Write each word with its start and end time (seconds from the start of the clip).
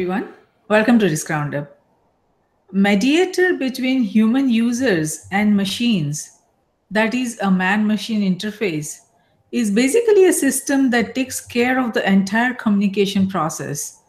everyone. 0.00 0.32
Welcome 0.68 0.98
to 1.00 1.04
Risk 1.04 1.28
Roundup. 1.28 1.78
Mediator 2.72 3.58
between 3.58 4.02
human 4.02 4.48
users 4.48 5.26
and 5.30 5.54
machines, 5.54 6.38
that 6.90 7.12
is, 7.12 7.38
a 7.42 7.50
man 7.50 7.86
machine 7.86 8.22
interface, 8.22 9.00
is 9.52 9.70
basically 9.70 10.24
a 10.24 10.32
system 10.32 10.88
that 10.88 11.14
takes 11.14 11.44
care 11.44 11.78
of 11.78 11.92
the 11.92 12.10
entire 12.10 12.54
communication 12.54 13.28
process. 13.28 14.00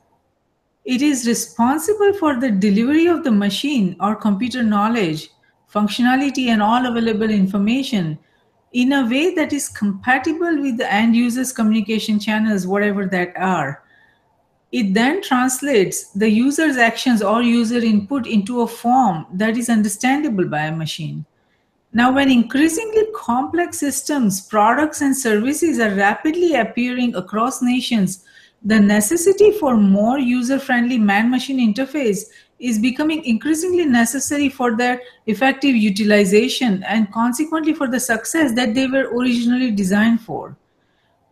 It 0.86 1.02
is 1.02 1.28
responsible 1.28 2.14
for 2.14 2.40
the 2.40 2.52
delivery 2.52 3.08
of 3.08 3.26
the 3.26 3.32
machine 3.34 3.98
or 4.00 4.16
computer 4.16 4.64
knowledge, 4.64 5.30
functionality, 5.70 6.48
and 6.48 6.62
all 6.62 6.86
available 6.86 7.30
information 7.30 8.18
in 8.72 8.94
a 8.94 9.10
way 9.10 9.36
that 9.36 9.52
is 9.52 9.68
compatible 9.68 10.62
with 10.62 10.78
the 10.78 10.90
end 10.90 11.18
user's 11.18 11.52
communication 11.52 12.18
channels, 12.18 12.66
whatever 12.66 13.08
that 13.08 13.34
are 13.36 13.84
it 14.72 14.94
then 14.94 15.22
translates 15.22 16.06
the 16.12 16.30
user's 16.30 16.78
actions 16.78 17.22
or 17.22 17.42
user 17.42 17.80
input 17.80 18.26
into 18.26 18.62
a 18.62 18.68
form 18.68 19.26
that 19.34 19.58
is 19.58 19.70
understandable 19.70 20.46
by 20.46 20.62
a 20.62 20.76
machine. 20.76 21.26
Now, 21.94 22.14
when 22.14 22.32
increasingly 22.32 23.08
complex 23.14 23.80
systems, 23.80 24.40
products, 24.48 25.02
and 25.02 25.16
services 25.16 25.78
are 25.80 25.94
rapidly 25.94 26.56
appearing 26.56 27.16
across 27.16 27.62
nations, 27.62 28.24
the 28.64 28.80
necessity 28.80 29.52
for 29.52 29.76
more 29.76 30.18
user 30.18 30.58
friendly 30.58 30.98
man 30.98 31.30
machine 31.30 31.60
interface 31.60 32.28
is 32.60 32.80
becoming 32.80 33.26
increasingly 33.26 33.86
necessary 33.86 34.48
for 34.48 34.78
their 34.78 35.02
effective 35.26 35.76
utilization 35.76 36.84
and 36.84 37.12
consequently 37.12 37.74
for 37.74 37.88
the 37.90 38.00
success 38.00 38.54
that 38.54 38.74
they 38.74 38.88
were 38.88 39.10
originally 39.18 39.72
designed 39.72 40.22
for. 40.22 40.56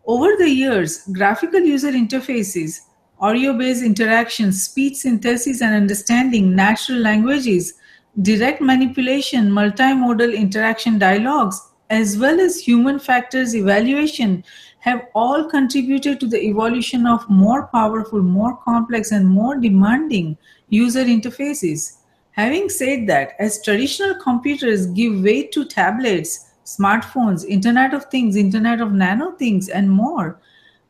Over 0.04 0.36
the 0.36 0.50
years, 0.50 1.06
graphical 1.12 1.60
user 1.60 1.92
interfaces 1.92 2.80
audio-based 3.20 3.82
interaction, 3.82 4.52
speech 4.52 4.96
synthesis 4.96 5.60
and 5.60 5.74
understanding, 5.74 6.54
natural 6.54 6.98
languages, 6.98 7.74
direct 8.22 8.60
manipulation, 8.60 9.50
multimodal 9.50 10.34
interaction 10.34 10.98
dialogues, 10.98 11.60
as 11.90 12.16
well 12.16 12.40
as 12.40 12.58
human 12.58 12.98
factors 12.98 13.54
evaluation 13.54 14.42
have 14.78 15.06
all 15.14 15.44
contributed 15.44 16.18
to 16.18 16.26
the 16.26 16.40
evolution 16.40 17.06
of 17.06 17.28
more 17.28 17.66
powerful, 17.66 18.22
more 18.22 18.56
complex, 18.64 19.12
and 19.12 19.28
more 19.28 19.56
demanding 19.56 20.36
user 20.70 21.04
interfaces. 21.04 21.98
Having 22.32 22.70
said 22.70 23.06
that, 23.08 23.32
as 23.38 23.62
traditional 23.62 24.14
computers 24.14 24.86
give 24.86 25.22
way 25.22 25.42
to 25.48 25.64
tablets, 25.66 26.52
smartphones, 26.64 27.44
Internet 27.44 27.92
of 27.92 28.04
Things, 28.06 28.36
Internet 28.36 28.80
of 28.80 28.92
Nano 28.92 29.32
Things, 29.32 29.68
and 29.68 29.90
more, 29.90 30.40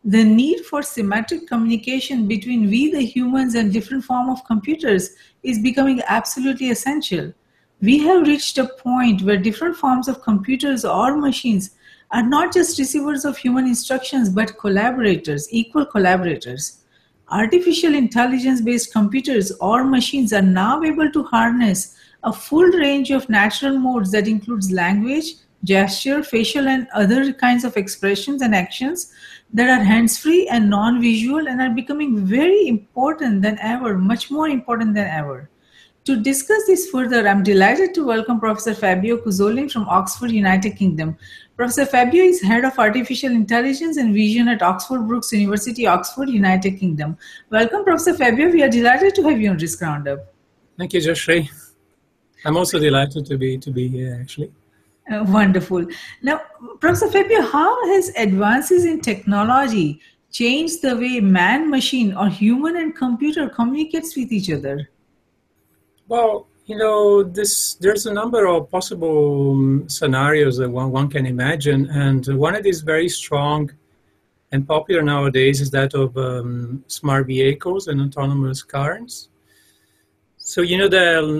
the 0.04 0.24
need 0.24 0.64
for 0.64 0.82
symmetric 0.82 1.46
communication 1.46 2.26
between 2.26 2.70
we 2.70 2.90
the 2.90 3.04
humans 3.04 3.54
and 3.54 3.72
different 3.72 4.04
form 4.04 4.30
of 4.30 4.44
computers 4.46 5.10
is 5.42 5.58
becoming 5.58 6.00
absolutely 6.06 6.70
essential. 6.70 7.32
We 7.82 7.98
have 7.98 8.26
reached 8.26 8.56
a 8.58 8.66
point 8.66 9.22
where 9.22 9.36
different 9.36 9.76
forms 9.76 10.08
of 10.08 10.22
computers 10.22 10.84
or 10.84 11.16
machines 11.16 11.72
are 12.12 12.22
not 12.22 12.52
just 12.52 12.78
receivers 12.78 13.24
of 13.24 13.36
human 13.36 13.66
instructions 13.66 14.30
but 14.30 14.58
collaborators 14.58 15.48
equal 15.50 15.84
collaborators. 15.84 16.82
Artificial 17.28 17.94
intelligence 17.94 18.60
based 18.60 18.92
computers 18.92 19.52
or 19.60 19.84
machines 19.84 20.32
are 20.32 20.42
now 20.42 20.82
able 20.82 21.10
to 21.12 21.22
harness 21.24 21.96
a 22.24 22.32
full 22.32 22.68
range 22.68 23.10
of 23.10 23.28
natural 23.28 23.78
modes 23.78 24.10
that 24.12 24.26
includes 24.26 24.70
language 24.70 25.34
gesture 25.64 26.22
facial 26.22 26.68
and 26.68 26.88
other 26.94 27.32
kinds 27.32 27.64
of 27.64 27.76
expressions 27.76 28.40
and 28.42 28.54
actions 28.54 29.12
that 29.52 29.68
are 29.68 29.82
hands 29.82 30.18
free 30.18 30.46
and 30.48 30.70
non 30.70 31.00
visual 31.00 31.48
and 31.48 31.60
are 31.60 31.70
becoming 31.70 32.24
very 32.24 32.68
important 32.68 33.42
than 33.42 33.58
ever, 33.60 33.98
much 33.98 34.30
more 34.30 34.48
important 34.48 34.94
than 34.94 35.06
ever. 35.06 35.50
To 36.04 36.16
discuss 36.20 36.66
this 36.66 36.88
further, 36.88 37.28
I'm 37.28 37.42
delighted 37.42 37.94
to 37.94 38.06
welcome 38.06 38.40
Professor 38.40 38.74
Fabio 38.74 39.18
Cuzzolin 39.18 39.70
from 39.70 39.86
Oxford, 39.88 40.30
United 40.30 40.76
Kingdom. 40.76 41.16
Professor 41.56 41.84
Fabio 41.84 42.24
is 42.24 42.40
Head 42.40 42.64
of 42.64 42.78
Artificial 42.78 43.30
Intelligence 43.30 43.98
and 43.98 44.14
Vision 44.14 44.48
at 44.48 44.62
Oxford 44.62 45.06
Brookes 45.06 45.32
University, 45.32 45.86
Oxford, 45.86 46.30
United 46.30 46.78
Kingdom. 46.78 47.18
Welcome, 47.50 47.84
Professor 47.84 48.14
Fabio. 48.14 48.48
We 48.50 48.62
are 48.62 48.70
delighted 48.70 49.14
to 49.16 49.22
have 49.24 49.40
you 49.40 49.50
on 49.50 49.58
Risk 49.58 49.82
Roundup. 49.82 50.32
Thank 50.78 50.94
you, 50.94 51.00
Jayshree. 51.00 51.50
I'm 52.46 52.56
also 52.56 52.78
delighted 52.78 53.26
to 53.26 53.36
be 53.36 53.58
to 53.58 53.70
be 53.70 53.88
here, 53.88 54.18
actually. 54.18 54.50
Uh, 55.10 55.24
wonderful. 55.28 55.86
Now, 56.22 56.40
Professor 56.78 57.10
Fabio, 57.10 57.42
how 57.42 57.86
has 57.92 58.10
advances 58.16 58.84
in 58.84 59.00
technology 59.00 60.00
changed 60.30 60.82
the 60.82 60.96
way 60.96 61.20
man, 61.20 61.68
machine, 61.68 62.14
or 62.14 62.28
human 62.28 62.76
and 62.76 62.94
computer 62.94 63.48
communicates 63.48 64.16
with 64.16 64.32
each 64.32 64.50
other? 64.50 64.88
Well, 66.06 66.46
you 66.66 66.76
know, 66.76 67.24
this 67.24 67.74
there's 67.74 68.06
a 68.06 68.12
number 68.12 68.46
of 68.46 68.70
possible 68.70 69.52
um, 69.52 69.88
scenarios 69.88 70.56
that 70.58 70.70
one, 70.70 70.90
one 70.92 71.08
can 71.08 71.26
imagine, 71.26 71.90
and 71.90 72.24
one 72.38 72.54
of 72.54 72.62
these 72.62 72.80
very 72.80 73.08
strong 73.08 73.70
and 74.52 74.66
popular 74.66 75.02
nowadays 75.02 75.60
is 75.60 75.70
that 75.70 75.94
of 75.94 76.16
um, 76.16 76.84
smart 76.86 77.26
vehicles 77.26 77.88
and 77.88 78.00
autonomous 78.00 78.62
cars. 78.62 79.28
So 80.52 80.62
you 80.62 80.76
know 80.78 80.88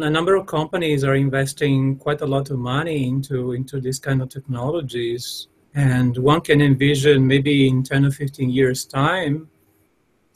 a 0.07 0.09
number 0.09 0.37
of 0.37 0.47
companies 0.47 1.03
are 1.03 1.17
investing 1.17 1.97
quite 1.97 2.21
a 2.21 2.27
lot 2.27 2.51
of 2.51 2.61
money 2.61 3.09
into 3.09 3.55
into 3.55 3.81
this 3.81 3.99
kind 3.99 4.23
of 4.23 4.29
technologies, 4.29 5.49
and 5.75 6.17
one 6.17 6.41
can 6.43 6.61
envision 6.61 7.27
maybe 7.27 7.67
in 7.67 7.83
ten 7.83 8.05
or 8.05 8.13
fifteen 8.13 8.51
years' 8.51 8.85
time, 8.85 9.49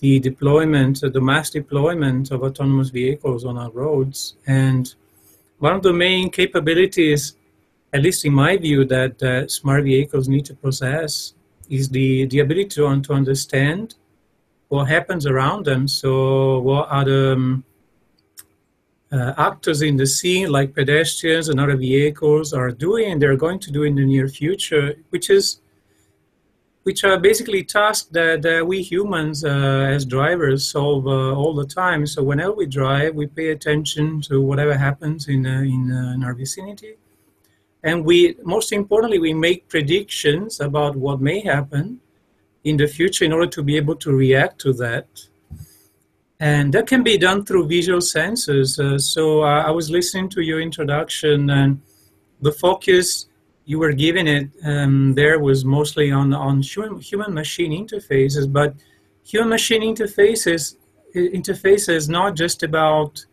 the 0.00 0.18
deployment, 0.18 1.02
the 1.02 1.20
mass 1.20 1.50
deployment 1.50 2.32
of 2.32 2.42
autonomous 2.42 2.90
vehicles 2.90 3.44
on 3.44 3.56
our 3.56 3.70
roads. 3.70 4.34
And 4.48 4.92
one 5.60 5.76
of 5.76 5.84
the 5.84 5.92
main 5.92 6.28
capabilities, 6.30 7.36
at 7.92 8.02
least 8.02 8.24
in 8.24 8.34
my 8.34 8.56
view, 8.56 8.84
that 8.86 9.22
uh, 9.22 9.46
smart 9.46 9.84
vehicles 9.84 10.26
need 10.26 10.46
to 10.46 10.54
possess 10.54 11.34
is 11.70 11.90
the 11.90 12.26
the 12.26 12.40
ability 12.40 12.70
to, 12.70 13.00
to 13.02 13.12
understand 13.12 13.94
what 14.66 14.88
happens 14.88 15.26
around 15.26 15.64
them. 15.64 15.86
So 15.86 16.58
what 16.58 16.88
are 16.90 17.04
the 17.04 17.34
um, 17.34 17.64
uh, 19.12 19.34
actors 19.36 19.82
in 19.82 19.96
the 19.96 20.06
scene, 20.06 20.50
like 20.50 20.74
pedestrians 20.74 21.48
and 21.48 21.60
other 21.60 21.76
vehicles, 21.76 22.52
are 22.52 22.70
doing 22.70 23.12
and 23.12 23.22
they're 23.22 23.36
going 23.36 23.58
to 23.60 23.70
do 23.70 23.82
in 23.84 23.94
the 23.94 24.04
near 24.04 24.28
future, 24.28 24.94
which 25.10 25.30
is 25.30 25.60
which 26.84 27.02
are 27.02 27.18
basically 27.18 27.64
tasks 27.64 28.08
that 28.10 28.44
uh, 28.44 28.62
we 28.64 28.82
humans 28.82 29.42
uh, 29.42 29.88
as 29.88 30.04
drivers 30.04 30.66
solve 30.66 31.06
uh, 31.06 31.34
all 31.34 31.54
the 31.54 31.66
time. 31.66 32.06
So 32.06 32.22
whenever 32.22 32.52
we 32.52 32.66
drive, 32.66 33.14
we 33.14 33.26
pay 33.26 33.48
attention 33.50 34.20
to 34.22 34.42
whatever 34.42 34.76
happens 34.76 35.28
in 35.28 35.46
uh, 35.46 35.62
in, 35.62 35.90
uh, 35.90 36.14
in 36.14 36.24
our 36.24 36.34
vicinity, 36.34 36.96
and 37.82 38.04
we 38.04 38.36
most 38.42 38.72
importantly 38.72 39.18
we 39.18 39.32
make 39.32 39.68
predictions 39.68 40.60
about 40.60 40.96
what 40.96 41.20
may 41.20 41.40
happen 41.40 42.00
in 42.64 42.76
the 42.76 42.86
future 42.86 43.24
in 43.24 43.32
order 43.32 43.46
to 43.46 43.62
be 43.62 43.76
able 43.76 43.96
to 43.96 44.10
react 44.12 44.58
to 44.62 44.72
that 44.72 45.06
and 46.40 46.72
that 46.74 46.86
can 46.86 47.02
be 47.02 47.16
done 47.16 47.44
through 47.44 47.68
visual 47.68 48.00
sensors. 48.00 48.78
Uh, 48.78 48.98
so 48.98 49.42
uh, 49.42 49.62
I 49.62 49.70
was 49.70 49.90
listening 49.90 50.28
to 50.30 50.42
your 50.42 50.60
introduction, 50.60 51.50
and 51.50 51.80
the 52.40 52.52
focus 52.52 53.26
you 53.66 53.78
were 53.78 53.92
giving 53.92 54.26
it 54.26 54.50
um, 54.64 55.14
there 55.14 55.38
was 55.38 55.64
mostly 55.64 56.10
on 56.10 56.34
on 56.34 56.60
human 56.62 57.32
machine 57.32 57.72
interfaces. 57.72 58.52
But 58.52 58.74
human 59.24 59.48
machine 59.48 59.82
interfaces 59.82 60.76
interfaces 61.14 62.08
not 62.08 62.34
just 62.34 62.62
about 62.62 63.24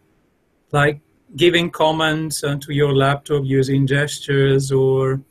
like 0.72 1.02
giving 1.36 1.70
commands 1.72 2.42
to 2.42 2.74
your 2.74 2.94
laptop 2.96 3.44
using 3.44 3.88
gestures 3.88 4.72
or 4.72 5.22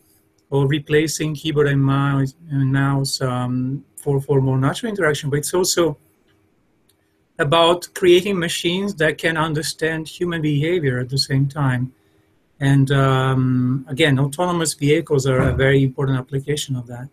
or 0.51 0.67
replacing 0.67 1.35
keyboard 1.35 1.69
and 1.69 1.83
mouse, 1.83 2.35
and 2.51 2.73
mouse 2.73 3.21
um, 3.21 3.85
for 3.97 4.21
for 4.21 4.41
more 4.41 4.59
natural 4.59 4.91
interaction, 4.91 5.31
but 5.31 5.39
it's 5.39 5.55
also 5.55 5.97
about 7.41 7.89
creating 7.95 8.39
machines 8.39 8.95
that 8.97 9.19
can 9.19 9.37
understand 9.37 10.07
human 10.07 10.43
behavior 10.43 10.99
at 11.01 11.09
the 11.09 11.19
same 11.19 11.49
time. 11.49 11.93
And 12.61 12.91
um, 12.91 13.87
again, 13.89 14.19
autonomous 14.19 14.75
vehicles 14.75 15.27
are 15.27 15.41
a 15.41 15.55
very 15.55 15.83
important 15.83 16.19
application 16.19 16.77
of 16.77 16.87
that. 16.89 17.09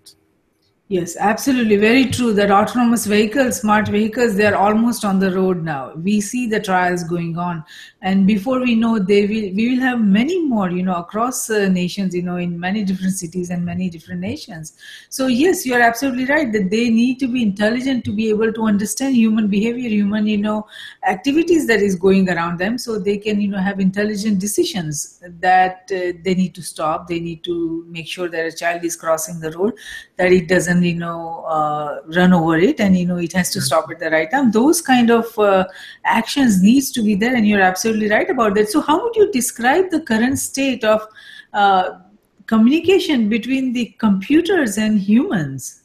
Yes, 0.89 1.17
absolutely. 1.19 1.75
Very 1.75 2.05
true 2.05 2.31
that 2.35 2.49
autonomous 2.49 3.05
vehicles, 3.05 3.59
smart 3.59 3.89
vehicles, 3.89 4.37
they're 4.37 4.55
almost 4.55 5.03
on 5.03 5.19
the 5.19 5.35
road 5.35 5.61
now. 5.61 5.93
We 5.95 6.21
see 6.21 6.47
the 6.47 6.61
trials 6.61 7.03
going 7.03 7.37
on. 7.37 7.65
And 8.01 8.25
before 8.25 8.61
we 8.61 8.73
know, 8.73 8.97
they 8.97 9.23
will, 9.23 9.53
we 9.53 9.71
will 9.71 9.81
have 9.81 9.99
many 9.99 10.41
more, 10.41 10.69
you 10.71 10.83
know, 10.83 10.95
across 10.95 11.49
uh, 11.49 11.67
nations, 11.67 12.15
you 12.15 12.21
know, 12.21 12.37
in 12.37 12.57
many 12.57 12.85
different 12.85 13.15
cities 13.15 13.49
and 13.49 13.65
many 13.65 13.89
different 13.89 14.21
nations. 14.21 14.77
So, 15.09 15.27
yes, 15.27 15.65
you're 15.65 15.81
absolutely 15.81 16.23
right 16.23 16.53
that 16.53 16.69
they 16.69 16.89
need 16.89 17.19
to 17.19 17.27
be 17.27 17.43
intelligent 17.43 18.05
to 18.05 18.13
be 18.13 18.29
able 18.29 18.53
to 18.53 18.63
understand 18.63 19.17
human 19.17 19.49
behavior, 19.49 19.89
human, 19.89 20.25
you 20.25 20.37
know, 20.37 20.67
activities 21.05 21.67
that 21.67 21.81
is 21.81 21.95
going 21.97 22.29
around 22.29 22.59
them. 22.59 22.77
So 22.77 22.97
they 22.97 23.17
can, 23.17 23.41
you 23.41 23.49
know, 23.49 23.59
have 23.59 23.81
intelligent 23.81 24.39
decisions 24.39 25.21
that 25.41 25.91
uh, 25.91 26.17
they 26.23 26.33
need 26.33 26.55
to 26.55 26.61
stop. 26.61 27.09
They 27.09 27.19
need 27.19 27.43
to 27.43 27.85
make 27.89 28.07
sure 28.07 28.29
that 28.29 28.45
a 28.45 28.53
child 28.53 28.85
is 28.85 28.95
crossing 28.95 29.41
the 29.41 29.51
road, 29.51 29.73
that 30.15 30.31
it 30.31 30.47
doesn't 30.47 30.76
you 30.83 30.95
know 30.95 31.43
uh, 31.47 32.01
run 32.15 32.33
over 32.33 32.57
it 32.57 32.79
and 32.79 32.97
you 32.97 33.05
know 33.05 33.17
it 33.17 33.33
has 33.33 33.49
to 33.51 33.61
stop 33.61 33.89
at 33.91 33.99
the 33.99 34.09
right 34.09 34.29
time. 34.29 34.51
Those 34.51 34.81
kind 34.81 35.09
of 35.09 35.37
uh, 35.39 35.65
actions 36.05 36.61
needs 36.61 36.91
to 36.91 37.01
be 37.01 37.15
there 37.15 37.35
and 37.35 37.47
you're 37.47 37.61
absolutely 37.61 38.09
right 38.09 38.29
about 38.29 38.55
that. 38.55 38.69
So 38.69 38.81
how 38.81 39.03
would 39.03 39.15
you 39.15 39.31
describe 39.31 39.89
the 39.89 40.01
current 40.01 40.39
state 40.39 40.83
of 40.83 41.07
uh, 41.53 41.99
communication 42.45 43.29
between 43.29 43.73
the 43.73 43.95
computers 43.97 44.77
and 44.77 44.99
humans? 44.99 45.83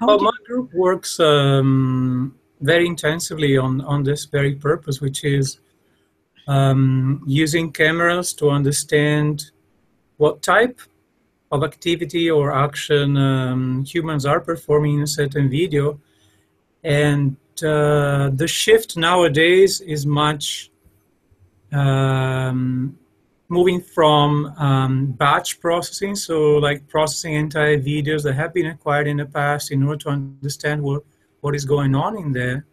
How 0.00 0.06
well, 0.06 0.20
my 0.20 0.32
group 0.46 0.72
works 0.74 1.18
um, 1.20 2.34
very 2.60 2.86
intensively 2.86 3.56
on 3.56 3.80
on 3.82 4.02
this 4.02 4.24
very 4.26 4.54
purpose 4.54 5.00
which 5.00 5.24
is 5.24 5.60
um, 6.48 7.22
using 7.26 7.72
cameras 7.72 8.32
to 8.34 8.50
understand 8.50 9.50
what 10.16 10.42
type 10.42 10.80
of 11.52 11.62
activity 11.62 12.30
or 12.30 12.52
action 12.52 13.16
um, 13.16 13.84
humans 13.84 14.26
are 14.26 14.40
performing 14.40 14.96
in 14.96 15.02
a 15.02 15.06
certain 15.06 15.48
video. 15.48 16.00
And 16.82 17.36
uh, 17.62 18.30
the 18.30 18.46
shift 18.48 18.96
nowadays 18.96 19.80
is 19.80 20.04
much 20.06 20.70
um, 21.72 22.98
moving 23.48 23.80
from 23.80 24.46
um, 24.58 25.06
batch 25.12 25.60
processing, 25.60 26.14
so 26.16 26.56
like 26.56 26.86
processing 26.88 27.34
entire 27.34 27.78
videos 27.78 28.22
that 28.24 28.34
have 28.34 28.52
been 28.52 28.66
acquired 28.66 29.06
in 29.06 29.18
the 29.18 29.26
past 29.26 29.70
in 29.70 29.82
order 29.84 29.98
to 29.98 30.08
understand 30.10 30.82
what, 30.82 31.02
what 31.40 31.54
is 31.54 31.64
going 31.64 31.94
on 31.94 32.16
in 32.18 32.32
there, 32.32 32.66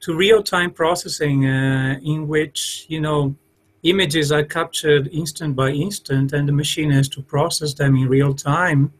to 0.00 0.14
real-time 0.14 0.70
processing 0.70 1.46
uh, 1.46 1.98
in 2.02 2.26
which, 2.26 2.86
you 2.88 3.00
know, 3.00 3.34
images 3.84 4.32
are 4.32 4.42
captured 4.42 5.08
instant 5.12 5.54
by 5.54 5.70
instant 5.70 6.32
and 6.32 6.48
the 6.48 6.52
machine 6.52 6.90
has 6.90 7.08
to 7.10 7.22
process 7.22 7.74
them 7.74 7.94
in 7.96 8.08
real 8.08 8.34
time 8.34 8.92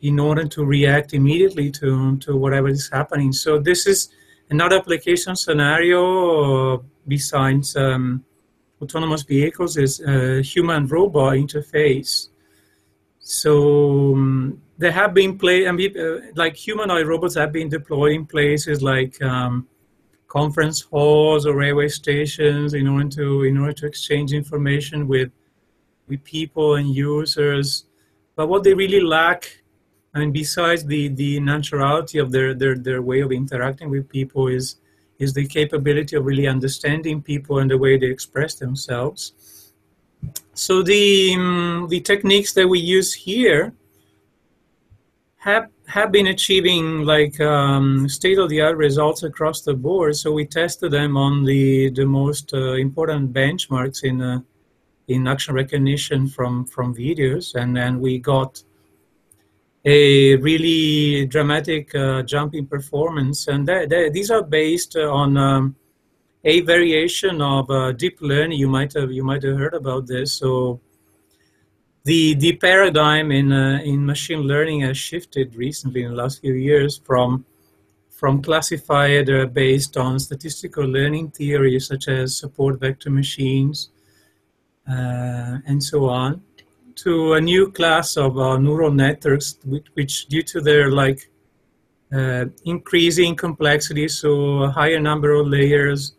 in 0.00 0.18
order 0.18 0.46
to 0.46 0.64
react 0.64 1.12
immediately 1.12 1.70
to, 1.70 2.16
to 2.18 2.36
whatever 2.36 2.68
is 2.68 2.88
happening. 2.90 3.32
So 3.32 3.58
this 3.58 3.86
is 3.86 4.08
another 4.50 4.76
application 4.76 5.36
scenario 5.36 6.84
besides 7.06 7.76
um, 7.76 8.24
autonomous 8.80 9.22
vehicles 9.22 9.76
is 9.76 9.98
human-robot 9.98 11.34
interface. 11.34 12.28
So 13.18 14.14
um, 14.14 14.62
there 14.78 14.92
have 14.92 15.12
been 15.12 15.36
play, 15.36 15.68
I 15.68 15.72
mean, 15.72 15.98
uh, 15.98 16.20
like 16.34 16.56
humanoid 16.56 17.06
robots 17.06 17.34
have 17.34 17.52
been 17.52 17.68
deployed 17.68 18.12
in 18.12 18.24
places 18.24 18.82
like 18.82 19.20
um, 19.20 19.66
conference 20.28 20.82
halls 20.82 21.46
or 21.46 21.56
railway 21.56 21.88
stations 21.88 22.74
in 22.74 22.86
order 22.86 23.08
to 23.08 23.44
in 23.44 23.56
order 23.58 23.72
to 23.72 23.86
exchange 23.86 24.32
information 24.32 25.08
with 25.08 25.30
with 26.06 26.22
people 26.24 26.76
and 26.76 26.94
users. 26.94 27.84
But 28.36 28.48
what 28.48 28.62
they 28.62 28.74
really 28.74 29.00
lack, 29.00 29.62
I 30.14 30.20
mean, 30.20 30.32
besides 30.32 30.84
the 30.84 31.08
the 31.08 31.40
naturality 31.40 32.20
of 32.20 32.30
their 32.30 32.54
their 32.54 32.76
their 32.76 33.02
way 33.02 33.20
of 33.20 33.32
interacting 33.32 33.90
with 33.90 34.08
people, 34.08 34.48
is 34.48 34.76
is 35.18 35.32
the 35.32 35.46
capability 35.46 36.14
of 36.14 36.24
really 36.24 36.46
understanding 36.46 37.20
people 37.22 37.58
and 37.58 37.70
the 37.70 37.78
way 37.78 37.98
they 37.98 38.06
express 38.06 38.54
themselves. 38.54 39.32
So 40.54 40.82
the 40.82 41.34
um, 41.36 41.86
the 41.88 42.00
techniques 42.00 42.52
that 42.52 42.68
we 42.68 42.80
use 42.80 43.14
here 43.14 43.72
have 45.38 45.70
have 45.86 46.12
been 46.12 46.26
achieving 46.26 47.04
like 47.04 47.40
um, 47.40 48.08
state-of-the-art 48.08 48.76
results 48.76 49.22
across 49.22 49.62
the 49.62 49.74
board. 49.74 50.16
So 50.16 50.32
we 50.32 50.44
tested 50.44 50.92
them 50.92 51.16
on 51.16 51.44
the 51.44 51.90
the 51.90 52.04
most 52.04 52.52
uh, 52.52 52.72
important 52.74 53.32
benchmarks 53.32 54.04
in 54.04 54.20
uh, 54.20 54.40
in 55.06 55.26
action 55.26 55.54
recognition 55.54 56.28
from 56.28 56.66
from 56.66 56.94
videos, 56.94 57.54
and 57.54 57.76
then 57.76 58.00
we 58.00 58.18
got 58.18 58.62
a 59.84 60.36
really 60.36 61.24
dramatic 61.26 61.94
uh, 61.94 62.22
jump 62.22 62.54
in 62.54 62.66
performance. 62.66 63.46
And 63.46 63.66
that, 63.68 63.88
that, 63.88 64.12
these 64.12 64.30
are 64.30 64.42
based 64.42 64.96
on 64.96 65.36
um, 65.36 65.76
a 66.44 66.60
variation 66.60 67.40
of 67.40 67.70
uh, 67.70 67.92
deep 67.92 68.18
learning. 68.20 68.58
You 68.58 68.68
might 68.68 68.92
have 68.94 69.12
you 69.12 69.24
might 69.24 69.42
have 69.44 69.56
heard 69.56 69.74
about 69.74 70.06
this. 70.06 70.32
So 70.32 70.80
the 72.08 72.34
the 72.34 72.52
paradigm 72.56 73.30
in 73.40 73.52
uh, 73.52 73.80
in 73.92 73.98
machine 74.14 74.42
learning 74.52 74.80
has 74.80 74.96
shifted 74.96 75.54
recently 75.54 76.00
in 76.04 76.10
the 76.12 76.16
last 76.22 76.40
few 76.40 76.54
years 76.54 76.92
from 77.08 77.44
from 78.20 78.42
classified 78.48 79.28
uh, 79.30 79.44
based 79.46 79.94
on 79.96 80.18
statistical 80.18 80.86
learning 80.98 81.30
theories 81.38 81.86
such 81.92 82.08
as 82.08 82.36
support 82.42 82.80
vector 82.80 83.10
machines 83.10 83.90
uh, 84.94 85.54
and 85.70 85.78
so 85.90 85.98
on 86.08 86.42
to 87.04 87.34
a 87.34 87.40
new 87.40 87.70
class 87.78 88.16
of 88.16 88.38
uh, 88.38 88.56
neural 88.56 88.90
networks 88.90 89.58
which, 89.64 89.86
which, 89.96 90.14
due 90.32 90.42
to 90.52 90.60
their 90.68 90.90
like 90.90 91.20
uh, 92.18 92.46
increasing 92.64 93.36
complexity 93.36 94.08
so 94.08 94.30
a 94.68 94.70
higher 94.70 95.00
number 95.10 95.30
of 95.38 95.46
layers 95.46 96.14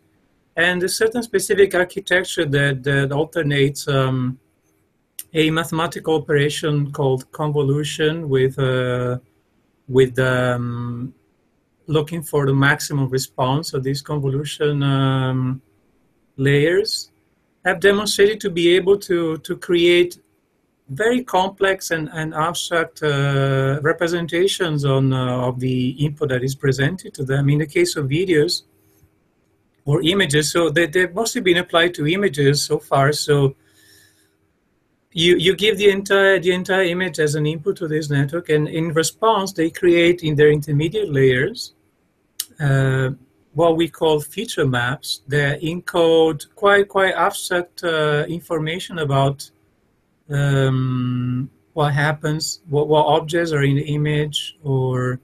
and 0.56 0.82
a 0.84 0.88
certain 0.88 1.22
specific 1.22 1.74
architecture 1.74 2.46
that, 2.56 2.84
that 2.84 3.10
alternates 3.10 3.88
um, 3.88 4.38
a 5.34 5.50
mathematical 5.50 6.14
operation 6.16 6.92
called 6.92 7.30
convolution 7.32 8.28
with 8.28 8.58
uh, 8.58 9.18
with 9.88 10.18
um, 10.18 11.14
looking 11.86 12.22
for 12.22 12.46
the 12.46 12.54
maximum 12.54 13.08
response 13.08 13.74
of 13.74 13.82
these 13.82 14.02
convolution 14.02 14.82
um, 14.82 15.60
layers. 16.36 17.10
Have 17.64 17.80
demonstrated 17.80 18.40
to 18.40 18.50
be 18.50 18.74
able 18.74 18.96
to 18.98 19.38
to 19.38 19.56
create 19.56 20.18
very 20.88 21.22
complex 21.22 21.92
and, 21.92 22.08
and 22.12 22.34
abstract 22.34 23.02
uh, 23.02 23.78
representations 23.82 24.84
on 24.84 25.12
uh, 25.12 25.48
of 25.48 25.60
the 25.60 25.90
input 26.04 26.30
that 26.30 26.42
is 26.42 26.56
presented 26.56 27.14
to 27.14 27.24
them. 27.24 27.48
In 27.48 27.58
the 27.58 27.66
case 27.66 27.94
of 27.94 28.06
videos 28.06 28.62
or 29.84 30.02
images 30.02 30.50
so 30.50 30.68
they, 30.68 30.86
they've 30.86 31.14
mostly 31.14 31.40
been 31.40 31.58
applied 31.58 31.94
to 31.94 32.06
images 32.08 32.62
so 32.62 32.78
far. 32.78 33.12
So 33.12 33.54
you, 35.12 35.36
you 35.36 35.56
give 35.56 35.76
the 35.78 35.90
entire 35.90 36.38
the 36.38 36.52
entire 36.52 36.84
image 36.84 37.18
as 37.18 37.34
an 37.34 37.46
input 37.46 37.76
to 37.78 37.88
this 37.88 38.10
network, 38.10 38.48
and 38.48 38.68
in 38.68 38.92
response, 38.92 39.52
they 39.52 39.70
create 39.70 40.22
in 40.22 40.36
their 40.36 40.50
intermediate 40.50 41.12
layers 41.12 41.74
uh, 42.60 43.10
what 43.54 43.76
we 43.76 43.88
call 43.88 44.20
feature 44.20 44.66
maps 44.66 45.22
that 45.26 45.60
encode 45.62 46.46
quite 46.54 46.88
quite 46.88 47.14
abstract 47.14 47.82
uh, 47.82 48.24
information 48.28 48.98
about 48.98 49.50
um, 50.28 51.50
what 51.72 51.92
happens, 51.92 52.60
what, 52.68 52.86
what 52.86 53.06
objects 53.06 53.52
are 53.52 53.64
in 53.64 53.76
the 53.76 53.94
image, 53.94 54.56
or 54.62 55.18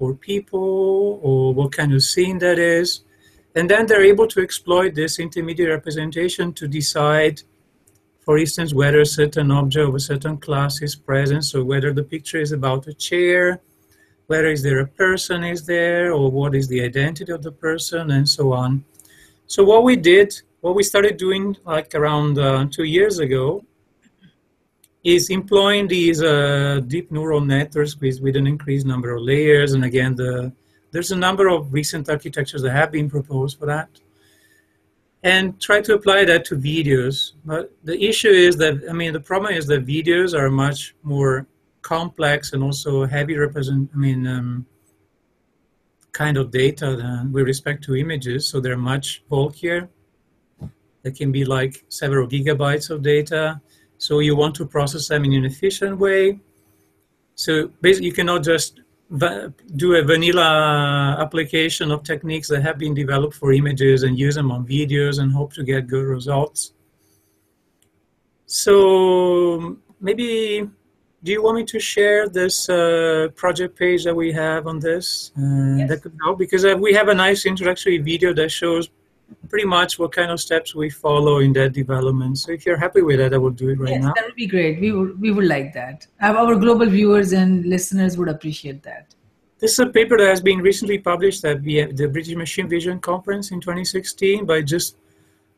or 0.00 0.14
people, 0.14 1.20
or 1.22 1.54
what 1.54 1.70
kind 1.70 1.92
of 1.92 2.02
scene 2.02 2.38
that 2.38 2.58
is, 2.58 3.04
and 3.54 3.70
then 3.70 3.86
they're 3.86 4.04
able 4.04 4.26
to 4.26 4.40
exploit 4.40 4.94
this 4.94 5.20
intermediate 5.20 5.68
representation 5.68 6.52
to 6.54 6.66
decide 6.66 7.42
for 8.24 8.38
instance, 8.38 8.74
whether 8.74 9.00
a 9.00 9.06
certain 9.06 9.50
object 9.50 9.88
of 9.88 9.94
a 9.94 10.00
certain 10.00 10.36
class 10.36 10.82
is 10.82 10.94
present, 10.94 11.44
so 11.44 11.64
whether 11.64 11.92
the 11.92 12.02
picture 12.02 12.40
is 12.40 12.52
about 12.52 12.86
a 12.86 12.94
chair, 12.94 13.60
whether 14.26 14.46
is 14.46 14.62
there 14.62 14.80
a 14.80 14.86
person 14.86 15.42
is 15.42 15.66
there, 15.66 16.12
or 16.12 16.30
what 16.30 16.54
is 16.54 16.68
the 16.68 16.82
identity 16.82 17.32
of 17.32 17.42
the 17.42 17.52
person, 17.52 18.10
and 18.10 18.28
so 18.28 18.52
on. 18.52 18.84
So 19.46 19.64
what 19.64 19.82
we 19.84 19.96
did, 19.96 20.40
what 20.60 20.74
we 20.74 20.82
started 20.82 21.16
doing 21.16 21.56
like 21.64 21.94
around 21.94 22.38
uh, 22.38 22.66
two 22.70 22.84
years 22.84 23.18
ago, 23.18 23.64
is 25.02 25.30
employing 25.30 25.88
these 25.88 26.22
uh, 26.22 26.80
deep 26.86 27.10
neural 27.10 27.40
networks 27.40 27.98
with, 27.98 28.20
with 28.20 28.36
an 28.36 28.46
increased 28.46 28.86
number 28.86 29.14
of 29.14 29.22
layers. 29.22 29.72
And 29.72 29.84
again, 29.84 30.14
the, 30.14 30.52
there's 30.90 31.10
a 31.10 31.16
number 31.16 31.48
of 31.48 31.72
recent 31.72 32.08
architectures 32.10 32.60
that 32.62 32.72
have 32.72 32.92
been 32.92 33.08
proposed 33.08 33.58
for 33.58 33.66
that 33.66 33.88
and 35.22 35.60
try 35.60 35.80
to 35.82 35.94
apply 35.94 36.24
that 36.24 36.44
to 36.46 36.56
videos. 36.56 37.32
But 37.44 37.72
the 37.84 38.02
issue 38.02 38.28
is 38.28 38.56
that, 38.56 38.82
I 38.88 38.92
mean, 38.92 39.12
the 39.12 39.20
problem 39.20 39.52
is 39.52 39.66
that 39.66 39.86
videos 39.86 40.38
are 40.38 40.50
much 40.50 40.94
more 41.02 41.46
complex 41.82 42.52
and 42.52 42.62
also 42.62 43.04
heavy 43.04 43.36
represent, 43.36 43.90
I 43.94 43.96
mean, 43.96 44.26
um, 44.26 44.66
kind 46.12 46.36
of 46.36 46.50
data 46.50 46.96
than 46.96 47.32
with 47.32 47.46
respect 47.46 47.84
to 47.84 47.96
images. 47.96 48.48
So 48.48 48.60
they're 48.60 48.76
much 48.76 49.22
bulkier. 49.28 49.88
They 51.02 51.12
can 51.12 51.32
be 51.32 51.44
like 51.44 51.84
several 51.88 52.26
gigabytes 52.26 52.90
of 52.90 53.02
data. 53.02 53.60
So 53.98 54.20
you 54.20 54.36
want 54.36 54.54
to 54.56 54.66
process 54.66 55.08
them 55.08 55.24
in 55.24 55.32
an 55.34 55.44
efficient 55.44 55.98
way. 55.98 56.40
So 57.34 57.68
basically, 57.80 58.06
you 58.06 58.12
cannot 58.12 58.42
just 58.42 58.80
do 59.18 59.94
a 59.94 60.02
vanilla 60.02 61.16
application 61.18 61.90
of 61.90 62.04
techniques 62.04 62.48
that 62.48 62.62
have 62.62 62.78
been 62.78 62.94
developed 62.94 63.34
for 63.34 63.52
images 63.52 64.04
and 64.04 64.18
use 64.18 64.36
them 64.36 64.52
on 64.52 64.64
videos 64.66 65.18
and 65.18 65.32
hope 65.32 65.52
to 65.54 65.64
get 65.64 65.88
good 65.88 66.04
results. 66.04 66.72
So 68.46 69.76
maybe, 70.00 70.68
do 71.22 71.32
you 71.32 71.42
want 71.42 71.56
me 71.56 71.64
to 71.64 71.80
share 71.80 72.28
this 72.28 72.68
uh, 72.68 73.28
project 73.34 73.76
page 73.76 74.04
that 74.04 74.14
we 74.14 74.32
have 74.32 74.66
on 74.66 74.78
this? 74.78 75.32
Uh, 75.36 75.76
yes. 75.78 75.88
That 75.88 76.02
could 76.02 76.16
help 76.22 76.38
because 76.38 76.64
uh, 76.64 76.76
we 76.78 76.92
have 76.94 77.08
a 77.08 77.14
nice 77.14 77.46
introductory 77.46 77.98
video 77.98 78.32
that 78.34 78.50
shows 78.50 78.90
pretty 79.48 79.66
much 79.66 79.98
what 79.98 80.12
kind 80.12 80.30
of 80.30 80.40
steps 80.40 80.74
we 80.74 80.90
follow 80.90 81.38
in 81.38 81.52
that 81.54 81.72
development. 81.72 82.38
So 82.38 82.52
if 82.52 82.64
you're 82.64 82.76
happy 82.76 83.02
with 83.02 83.18
that, 83.18 83.34
I 83.34 83.38
will 83.38 83.50
do 83.50 83.70
it 83.70 83.78
right 83.78 83.90
yes, 83.90 84.02
now. 84.02 84.12
That 84.14 84.24
would 84.24 84.34
be 84.34 84.46
great. 84.46 84.80
We 84.80 84.92
would 84.92 85.20
we 85.20 85.30
would 85.30 85.46
like 85.46 85.72
that. 85.74 86.06
Our 86.20 86.56
global 86.56 86.86
viewers 86.86 87.32
and 87.32 87.64
listeners 87.64 88.16
would 88.16 88.28
appreciate 88.28 88.82
that. 88.82 89.14
This 89.60 89.72
is 89.72 89.78
a 89.78 89.86
paper 89.86 90.16
that 90.16 90.26
has 90.26 90.40
been 90.40 90.60
recently 90.60 90.98
published 90.98 91.44
at 91.44 91.62
the, 91.62 92.08
British 92.10 92.34
Machine 92.34 92.66
Vision 92.66 92.98
Conference 92.98 93.50
in 93.50 93.60
2016 93.60 94.46
by 94.46 94.62
just 94.62 94.96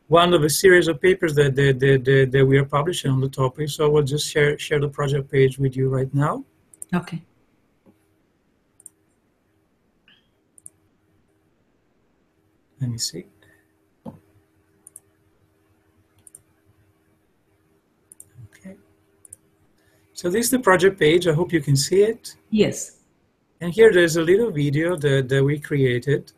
one 0.07 0.33
of 0.33 0.43
a 0.43 0.49
series 0.49 0.89
of 0.89 1.01
papers 1.01 1.33
that, 1.35 1.55
that, 1.55 1.79
that, 1.79 2.29
that, 2.31 2.45
we 2.45 2.57
are 2.57 2.65
publishing 2.65 3.09
on 3.11 3.21
the 3.21 3.29
topic. 3.29 3.69
So 3.69 3.85
I 3.85 3.87
will 3.87 4.03
just 4.03 4.29
share, 4.29 4.59
share 4.59 4.81
the 4.81 4.89
project 4.89 5.31
page 5.31 5.57
with 5.57 5.77
you 5.77 5.87
right 5.87 6.13
now. 6.13 6.43
Okay. 6.93 7.23
Let 12.81 12.91
me 12.91 12.97
see. 12.97 13.25
Okay. 18.49 18.75
So 20.23 20.29
this 20.29 20.45
is 20.45 20.51
the 20.51 20.59
project 20.59 20.97
page. 20.97 21.27
I 21.27 21.33
hope 21.33 21.51
you 21.51 21.59
can 21.59 21.75
see 21.75 22.01
it. 22.01 22.37
Yes. 22.49 22.99
And 23.59 23.73
here 23.73 23.91
there's 23.91 24.15
a 24.15 24.21
little 24.21 24.51
video 24.51 24.95
that, 24.95 25.27
that 25.27 25.43
we 25.43 25.59
created. 25.59 26.31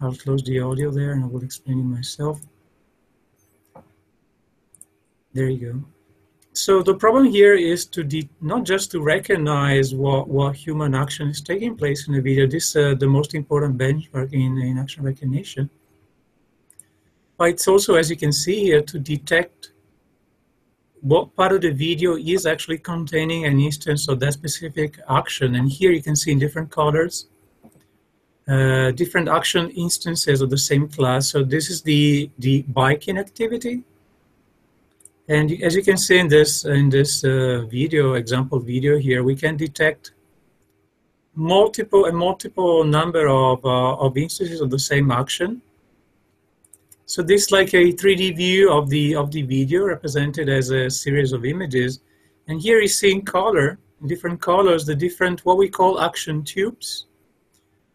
I'll 0.00 0.16
close 0.16 0.42
the 0.42 0.58
audio 0.58 0.90
there 0.90 1.12
and 1.12 1.22
I 1.22 1.28
will 1.28 1.44
explain 1.44 1.78
it 1.78 1.84
myself. 1.84 2.40
There 5.34 5.48
you 5.48 5.72
go. 5.72 5.84
So 6.52 6.82
the 6.82 6.96
problem 6.96 7.26
here 7.26 7.54
is 7.54 7.86
to 7.94 8.02
not 8.40 8.64
just 8.64 8.90
to 8.90 9.00
recognize 9.00 9.94
what, 9.94 10.26
what 10.26 10.56
human 10.56 10.96
action 10.96 11.28
is 11.28 11.40
taking 11.40 11.76
place 11.76 12.08
in 12.08 12.14
the 12.14 12.20
video. 12.20 12.48
This 12.48 12.70
is 12.70 12.76
uh, 12.76 12.94
the 12.98 13.06
most 13.06 13.36
important 13.36 13.78
benchmark 13.78 14.32
in, 14.32 14.58
in 14.58 14.78
action 14.78 15.04
recognition. 15.04 15.70
But 17.38 17.50
it's 17.50 17.68
also, 17.68 17.94
as 17.94 18.10
you 18.10 18.16
can 18.16 18.32
see 18.32 18.64
here, 18.64 18.82
to 18.82 18.98
detect 18.98 19.70
what 21.02 21.34
part 21.34 21.52
of 21.52 21.60
the 21.62 21.70
video 21.70 22.16
is 22.16 22.46
actually 22.46 22.78
containing 22.78 23.44
an 23.44 23.58
instance 23.58 24.08
of 24.08 24.20
that 24.20 24.32
specific 24.32 25.00
action. 25.08 25.56
And 25.56 25.68
here 25.68 25.90
you 25.90 26.00
can 26.00 26.14
see 26.14 26.30
in 26.30 26.38
different 26.38 26.70
colors, 26.70 27.26
uh, 28.48 28.92
different 28.92 29.28
action 29.28 29.70
instances 29.70 30.40
of 30.40 30.50
the 30.50 30.58
same 30.58 30.88
class. 30.88 31.28
So 31.28 31.42
this 31.42 31.70
is 31.70 31.82
the, 31.82 32.30
the 32.38 32.62
biking 32.62 33.18
activity. 33.18 33.82
And 35.28 35.50
as 35.62 35.74
you 35.74 35.82
can 35.82 35.96
see 35.96 36.18
in 36.18 36.28
this, 36.28 36.64
in 36.64 36.88
this 36.88 37.24
uh, 37.24 37.64
video, 37.68 38.14
example 38.14 38.60
video 38.60 38.96
here, 38.96 39.24
we 39.24 39.34
can 39.34 39.56
detect 39.56 40.12
multiple 41.34 42.04
and 42.04 42.16
multiple 42.16 42.84
number 42.84 43.26
of, 43.28 43.64
uh, 43.64 43.96
of 43.96 44.16
instances 44.16 44.60
of 44.60 44.70
the 44.70 44.78
same 44.78 45.10
action. 45.10 45.62
So 47.12 47.22
this 47.22 47.42
is 47.42 47.50
like 47.52 47.74
a 47.74 47.92
3D 47.92 48.36
view 48.38 48.72
of 48.72 48.88
the 48.88 49.14
of 49.16 49.30
the 49.30 49.42
video 49.42 49.84
represented 49.84 50.48
as 50.48 50.70
a 50.70 50.88
series 50.88 51.32
of 51.34 51.44
images. 51.44 52.00
And 52.48 52.58
here 52.58 52.80
you 52.80 52.88
see 52.88 53.12
in 53.12 53.20
color, 53.20 53.78
in 54.00 54.08
different 54.08 54.40
colors, 54.40 54.86
the 54.86 54.94
different 54.94 55.44
what 55.44 55.58
we 55.58 55.68
call 55.68 56.00
action 56.00 56.42
tubes, 56.42 57.08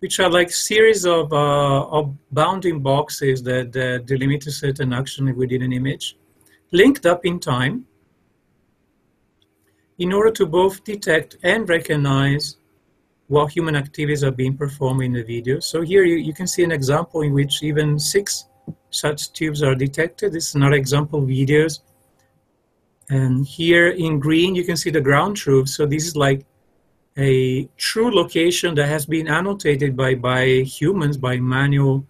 which 0.01 0.19
are 0.19 0.29
like 0.29 0.51
series 0.51 1.03
of, 1.07 1.33
uh, 1.33 1.97
of 1.97 2.15
bounding 2.31 2.83
boxes 2.83 3.41
that, 3.41 3.73
that 3.73 4.05
delimit 4.05 4.45
a 4.45 4.51
certain 4.51 4.93
action 4.93 5.35
within 5.35 5.63
an 5.63 5.73
image, 5.73 6.15
linked 6.71 7.07
up 7.07 7.25
in 7.25 7.39
time 7.39 7.87
in 9.97 10.13
order 10.13 10.29
to 10.29 10.45
both 10.45 10.83
detect 10.83 11.37
and 11.41 11.67
recognize 11.67 12.57
what 13.29 13.51
human 13.51 13.75
activities 13.75 14.23
are 14.23 14.37
being 14.43 14.55
performed 14.55 15.01
in 15.01 15.13
the 15.13 15.23
video. 15.23 15.59
So 15.59 15.81
here 15.81 16.03
you, 16.03 16.17
you 16.17 16.33
can 16.33 16.45
see 16.45 16.63
an 16.63 16.71
example 16.71 17.21
in 17.21 17.33
which 17.33 17.63
even 17.63 17.97
six 17.97 18.45
such 18.97 19.31
tubes 19.33 19.61
are 19.63 19.75
detected. 19.75 20.33
This 20.33 20.49
is 20.49 20.55
another 20.55 20.75
example 20.75 21.21
videos. 21.21 21.79
And 23.09 23.45
here 23.45 23.89
in 23.89 24.19
green, 24.19 24.55
you 24.55 24.63
can 24.63 24.75
see 24.75 24.89
the 24.89 25.01
ground 25.01 25.37
truth. 25.37 25.69
So 25.69 25.85
this 25.85 26.05
is 26.07 26.15
like 26.15 26.45
a 27.17 27.65
true 27.77 28.13
location 28.13 28.75
that 28.75 28.87
has 28.87 29.05
been 29.05 29.27
annotated 29.27 29.95
by, 29.95 30.15
by 30.15 30.45
humans, 30.77 31.17
by 31.17 31.37
manual, 31.37 32.05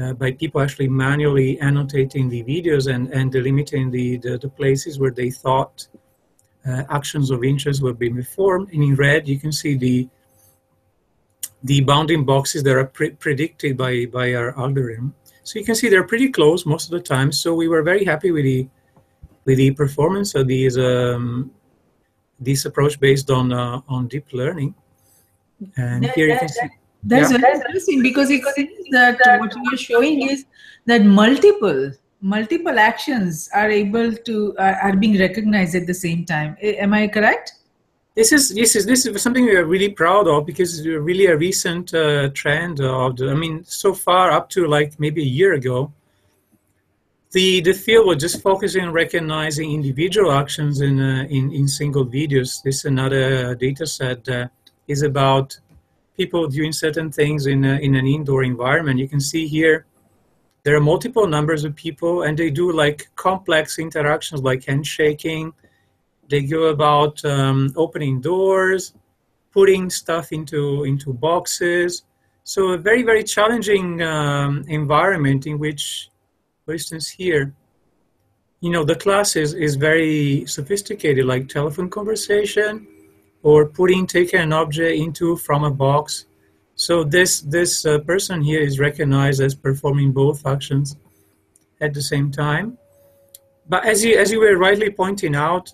uh, 0.00 0.12
by 0.12 0.32
people 0.32 0.60
actually 0.60 0.88
manually 0.88 1.60
annotating 1.60 2.28
the 2.28 2.42
videos 2.44 2.92
and, 2.92 3.12
and 3.12 3.32
delimiting 3.32 3.90
the, 3.90 4.18
the, 4.18 4.38
the 4.38 4.48
places 4.48 4.98
where 4.98 5.10
they 5.10 5.30
thought 5.30 5.86
uh, 6.66 6.84
actions 6.88 7.30
of 7.30 7.42
interest 7.42 7.82
were 7.82 7.92
being 7.92 8.14
performed. 8.14 8.70
And 8.72 8.82
in 8.82 8.94
red, 8.94 9.28
you 9.28 9.38
can 9.38 9.52
see 9.52 9.76
the 9.76 10.08
the 11.64 11.80
bounding 11.80 12.24
boxes 12.24 12.62
that 12.64 12.76
are 12.76 12.84
pre 12.84 13.10
predicted 13.10 13.76
by, 13.76 14.06
by 14.06 14.34
our 14.34 14.58
algorithm. 14.58 15.14
So 15.44 15.58
you 15.58 15.64
can 15.64 15.74
see 15.74 15.88
they're 15.88 16.06
pretty 16.06 16.30
close 16.30 16.64
most 16.64 16.84
of 16.86 16.90
the 16.92 17.00
time. 17.00 17.32
So 17.32 17.54
we 17.54 17.68
were 17.68 17.82
very 17.82 18.04
happy 18.04 18.30
with 18.30 18.44
the 18.44 18.68
with 19.44 19.58
the 19.58 19.72
performance 19.72 20.34
of 20.34 20.46
these 20.46 20.78
um, 20.78 21.50
this 22.38 22.64
approach 22.64 23.00
based 23.00 23.30
on 23.30 23.52
uh, 23.52 23.80
on 23.88 24.08
deep 24.08 24.32
learning. 24.32 24.74
And 25.76 26.04
that, 26.04 26.14
here 26.14 26.26
you 26.26 26.34
that, 26.34 26.40
can 26.40 26.48
see. 26.48 26.68
That's 27.04 27.32
yeah. 27.32 27.38
very 27.38 27.54
interesting 27.54 28.02
because 28.02 28.30
it 28.30 28.44
seems 28.54 28.88
that 28.92 29.18
what 29.40 29.54
you 29.54 29.64
are 29.72 29.76
showing 29.76 30.28
is 30.28 30.44
that 30.86 31.04
multiple 31.04 31.90
multiple 32.20 32.78
actions 32.78 33.48
are 33.52 33.68
able 33.68 34.12
to 34.12 34.54
are, 34.58 34.74
are 34.74 34.96
being 34.96 35.18
recognized 35.18 35.74
at 35.74 35.86
the 35.86 35.94
same 35.94 36.24
time. 36.24 36.56
Am 36.62 36.94
I 36.94 37.08
correct? 37.08 37.54
This 38.14 38.30
is 38.30 38.50
this 38.50 38.76
is 38.76 38.84
this 38.84 39.06
is 39.06 39.22
something 39.22 39.46
we 39.46 39.56
are 39.56 39.64
really 39.64 39.88
proud 39.88 40.28
of 40.28 40.44
because 40.44 40.78
it's 40.78 40.86
really 40.86 41.26
a 41.26 41.36
recent 41.36 41.94
uh, 41.94 42.28
trend 42.34 42.80
of 42.80 43.16
the, 43.16 43.30
I 43.30 43.34
mean 43.34 43.64
so 43.64 43.94
far 43.94 44.30
up 44.30 44.50
to 44.50 44.66
like 44.66 45.00
maybe 45.00 45.22
a 45.22 45.32
year 45.40 45.54
ago 45.54 45.90
the 47.30 47.62
the 47.62 47.72
field 47.72 48.06
was 48.06 48.18
just 48.18 48.42
focusing 48.42 48.84
on 48.84 48.92
recognizing 48.92 49.72
individual 49.72 50.30
actions 50.30 50.82
in 50.82 51.00
uh, 51.00 51.24
in, 51.30 51.52
in 51.52 51.66
single 51.66 52.04
videos. 52.04 52.62
This 52.62 52.76
is 52.80 52.84
another 52.84 53.54
data 53.54 53.86
set 53.86 54.28
is 54.88 55.02
about 55.02 55.58
people 56.14 56.46
doing 56.48 56.72
certain 56.72 57.10
things 57.10 57.46
in 57.46 57.64
a, 57.64 57.76
in 57.76 57.94
an 57.94 58.06
indoor 58.06 58.42
environment. 58.42 58.98
You 58.98 59.08
can 59.08 59.20
see 59.20 59.46
here 59.46 59.86
there 60.64 60.76
are 60.76 60.80
multiple 60.80 61.26
numbers 61.26 61.64
of 61.64 61.74
people 61.74 62.22
and 62.24 62.38
they 62.38 62.50
do 62.50 62.72
like 62.72 63.08
complex 63.16 63.78
interactions 63.78 64.42
like 64.42 64.66
handshaking 64.66 65.54
they 66.28 66.42
go 66.42 66.64
about 66.64 67.24
um, 67.24 67.72
opening 67.76 68.20
doors, 68.20 68.94
putting 69.52 69.90
stuff 69.90 70.32
into 70.32 70.84
into 70.84 71.12
boxes. 71.12 72.04
So 72.44 72.70
a 72.72 72.78
very 72.78 73.02
very 73.02 73.24
challenging 73.24 74.02
um, 74.02 74.64
environment 74.68 75.46
in 75.46 75.58
which, 75.58 76.08
for 76.64 76.72
instance, 76.72 77.08
here, 77.08 77.54
you 78.60 78.70
know, 78.70 78.84
the 78.84 78.94
class 78.94 79.36
is, 79.36 79.54
is 79.54 79.74
very 79.74 80.46
sophisticated, 80.46 81.24
like 81.24 81.48
telephone 81.48 81.90
conversation, 81.90 82.86
or 83.42 83.66
putting 83.66 84.06
taking 84.06 84.40
an 84.40 84.52
object 84.52 84.96
into 84.96 85.36
from 85.36 85.64
a 85.64 85.70
box. 85.70 86.26
So 86.76 87.04
this 87.04 87.40
this 87.40 87.84
uh, 87.84 87.98
person 87.98 88.40
here 88.40 88.60
is 88.60 88.78
recognized 88.78 89.40
as 89.40 89.54
performing 89.54 90.12
both 90.12 90.46
actions 90.46 90.96
at 91.80 91.92
the 91.92 92.02
same 92.02 92.30
time. 92.30 92.78
But 93.68 93.84
as 93.84 94.04
you 94.04 94.16
as 94.16 94.30
you 94.30 94.40
were 94.40 94.56
rightly 94.56 94.90
pointing 94.90 95.34
out, 95.34 95.72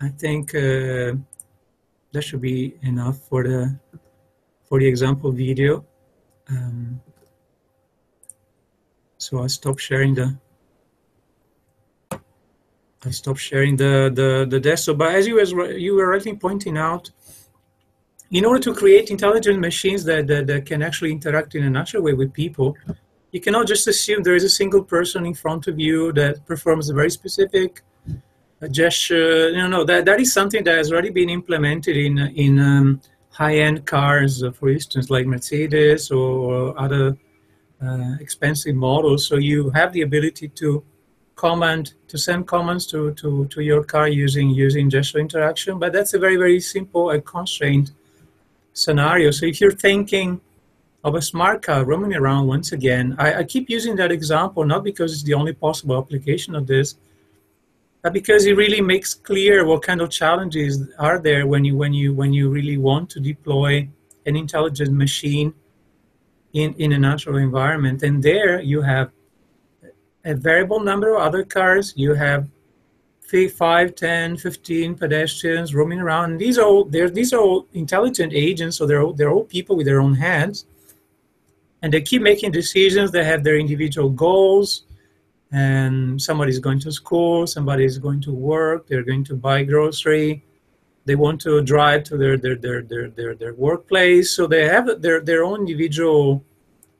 I 0.00 0.08
think 0.08 0.54
uh, 0.54 1.12
that 2.12 2.22
should 2.22 2.40
be 2.40 2.74
enough 2.82 3.18
for 3.28 3.42
the 3.44 3.78
for 4.64 4.78
the 4.78 4.86
example 4.86 5.30
video. 5.30 5.84
Um, 6.48 7.00
so 9.18 9.42
I 9.42 9.46
stop 9.48 9.78
sharing 9.78 10.14
the 10.14 10.38
I 13.04 13.10
stop 13.10 13.36
sharing 13.36 13.76
the 13.76 14.10
the 14.14 14.46
the 14.48 14.60
desktop. 14.60 14.98
But 14.98 15.14
as 15.14 15.26
you 15.26 15.38
as 15.38 15.52
you 15.52 15.94
were 15.96 16.08
rightly 16.08 16.34
pointing 16.34 16.78
out, 16.78 17.10
in 18.30 18.44
order 18.46 18.60
to 18.60 18.74
create 18.74 19.10
intelligent 19.10 19.60
machines 19.60 20.04
that, 20.04 20.26
that 20.28 20.46
that 20.46 20.64
can 20.64 20.82
actually 20.82 21.12
interact 21.12 21.54
in 21.54 21.64
a 21.64 21.70
natural 21.70 22.02
way 22.02 22.14
with 22.14 22.32
people, 22.32 22.74
you 23.32 23.40
cannot 23.40 23.66
just 23.66 23.86
assume 23.86 24.22
there 24.22 24.34
is 24.34 24.44
a 24.44 24.50
single 24.50 24.82
person 24.82 25.26
in 25.26 25.34
front 25.34 25.66
of 25.66 25.78
you 25.78 26.12
that 26.14 26.46
performs 26.46 26.88
a 26.88 26.94
very 26.94 27.10
specific 27.10 27.82
gesture. 28.68 29.50
You 29.50 29.68
know, 29.68 29.84
that 29.84 30.04
that 30.04 30.20
is 30.20 30.32
something 30.32 30.64
that 30.64 30.76
has 30.76 30.92
already 30.92 31.10
been 31.10 31.30
implemented 31.30 31.96
in 31.96 32.18
in 32.18 32.58
um, 32.58 33.00
high-end 33.30 33.86
cars, 33.86 34.42
uh, 34.42 34.50
for 34.50 34.68
instance, 34.68 35.08
like 35.08 35.26
Mercedes 35.26 36.10
or 36.10 36.78
other 36.78 37.16
uh, 37.82 38.14
expensive 38.20 38.74
models. 38.74 39.26
So 39.26 39.36
you 39.36 39.70
have 39.70 39.92
the 39.92 40.02
ability 40.02 40.48
to 40.48 40.84
command 41.36 41.94
to 42.08 42.18
send 42.18 42.46
commands 42.46 42.86
to, 42.86 43.14
to, 43.14 43.46
to 43.46 43.62
your 43.62 43.82
car 43.82 44.08
using 44.08 44.50
using 44.50 44.90
gesture 44.90 45.18
interaction, 45.18 45.78
but 45.78 45.92
that's 45.92 46.12
a 46.12 46.18
very 46.18 46.36
very 46.36 46.60
simple 46.60 47.10
and 47.10 47.24
constrained 47.24 47.92
scenario. 48.74 49.30
So 49.30 49.46
if 49.46 49.60
you're 49.60 49.78
thinking 49.88 50.40
of 51.02 51.14
a 51.14 51.22
smart 51.22 51.62
car 51.62 51.84
roaming 51.84 52.14
around 52.14 52.46
once 52.46 52.72
again, 52.72 53.16
I, 53.18 53.34
I 53.40 53.44
keep 53.44 53.70
using 53.70 53.96
that 53.96 54.12
example 54.12 54.64
not 54.66 54.84
because 54.84 55.14
it's 55.14 55.22
the 55.22 55.34
only 55.34 55.54
possible 55.54 55.96
application 55.96 56.54
of 56.54 56.66
this, 56.66 56.96
because 58.08 58.46
it 58.46 58.56
really 58.56 58.80
makes 58.80 59.12
clear 59.12 59.66
what 59.66 59.82
kind 59.82 60.00
of 60.00 60.10
challenges 60.10 60.88
are 60.98 61.18
there 61.18 61.46
when 61.46 61.64
you 61.64 61.76
when 61.76 61.92
you 61.92 62.14
when 62.14 62.32
you 62.32 62.48
really 62.48 62.78
want 62.78 63.10
to 63.10 63.20
deploy 63.20 63.86
an 64.26 64.36
intelligent 64.36 64.92
machine 64.92 65.52
in, 66.52 66.74
in 66.74 66.92
a 66.92 66.98
natural 66.98 67.36
environment. 67.36 68.02
And 68.02 68.22
there 68.22 68.60
you 68.60 68.82
have 68.82 69.10
a 70.24 70.34
variable 70.34 70.80
number 70.80 71.14
of 71.14 71.22
other 71.22 71.44
cars. 71.44 71.92
You 71.96 72.14
have 72.14 72.48
5, 73.30 73.94
10, 73.94 74.36
15 74.38 74.94
pedestrians 74.96 75.74
roaming 75.74 76.00
around. 76.00 76.38
These 76.38 76.58
are 76.58 76.66
all, 76.66 76.84
they're, 76.84 77.08
these 77.08 77.32
are 77.32 77.40
all 77.40 77.66
intelligent 77.74 78.32
agents, 78.32 78.76
so 78.76 78.86
they're 78.86 79.02
all, 79.02 79.12
they're 79.12 79.30
all 79.30 79.44
people 79.44 79.76
with 79.76 79.86
their 79.86 80.00
own 80.00 80.14
hands. 80.14 80.66
And 81.82 81.92
they 81.92 82.02
keep 82.02 82.22
making 82.22 82.50
decisions. 82.50 83.10
They 83.10 83.24
have 83.24 83.44
their 83.44 83.56
individual 83.56 84.10
goals. 84.10 84.82
And 85.52 86.20
somebody's 86.20 86.60
going 86.60 86.80
to 86.80 86.92
school, 86.92 87.46
somebody's 87.46 87.98
going 87.98 88.20
to 88.22 88.32
work, 88.32 88.86
they're 88.86 89.02
going 89.02 89.24
to 89.24 89.34
buy 89.34 89.64
grocery, 89.64 90.44
they 91.06 91.16
want 91.16 91.40
to 91.40 91.60
drive 91.62 92.04
to 92.04 92.16
their, 92.16 92.36
their, 92.36 92.54
their, 92.54 92.82
their, 92.82 93.08
their, 93.10 93.34
their 93.34 93.54
workplace. 93.54 94.30
So 94.30 94.46
they 94.46 94.68
have 94.68 95.02
their, 95.02 95.20
their 95.20 95.44
own 95.44 95.60
individual 95.60 96.44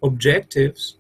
objectives. 0.02 0.96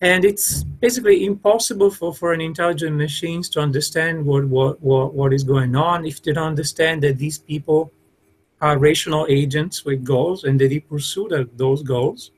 And 0.00 0.24
it's 0.24 0.62
basically 0.62 1.24
impossible 1.24 1.90
for, 1.90 2.14
for 2.14 2.32
an 2.32 2.40
intelligent 2.40 2.96
machines 2.96 3.48
to 3.50 3.60
understand 3.60 4.24
what, 4.24 4.44
what, 4.44 4.80
what, 4.80 5.14
what 5.14 5.32
is 5.32 5.42
going 5.42 5.74
on. 5.74 6.06
If 6.06 6.22
they 6.22 6.32
don't 6.32 6.48
understand 6.48 7.02
that 7.02 7.18
these 7.18 7.38
people 7.38 7.92
are 8.60 8.78
rational 8.78 9.26
agents 9.28 9.84
with 9.84 10.04
goals 10.04 10.44
and 10.44 10.60
that 10.60 10.68
they 10.68 10.80
pursue 10.80 11.28
that, 11.28 11.58
those 11.58 11.82
goals 11.82 12.30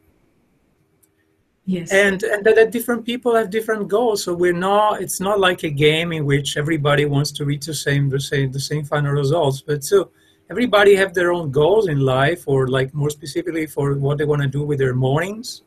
yes. 1.74 1.92
And 1.92 2.18
and 2.32 2.40
that, 2.44 2.54
that 2.58 2.70
different 2.76 3.02
people 3.10 3.32
have 3.38 3.48
different 3.50 3.84
goals. 3.96 4.24
So 4.24 4.30
we're 4.42 4.60
not 4.70 5.02
it's 5.04 5.20
not 5.28 5.38
like 5.38 5.60
a 5.64 5.70
game 5.88 6.10
in 6.16 6.22
which 6.32 6.56
everybody 6.62 7.04
wants 7.14 7.30
to 7.38 7.44
reach 7.50 7.66
the 7.66 7.78
same 7.86 8.08
the 8.08 8.24
same 8.30 8.50
the 8.58 8.64
same 8.70 8.84
final 8.84 9.12
results. 9.12 9.58
But 9.68 9.84
so 9.84 10.10
everybody 10.50 10.92
have 10.96 11.12
their 11.14 11.30
own 11.32 11.50
goals 11.50 11.88
in 11.88 12.00
life 12.00 12.42
or 12.46 12.68
like 12.68 12.94
more 12.94 13.10
specifically 13.10 13.66
for 13.66 13.94
what 13.94 14.18
they 14.18 14.24
want 14.24 14.42
to 14.42 14.48
do 14.48 14.62
with 14.64 14.78
their 14.78 14.94
mornings. 14.94 15.62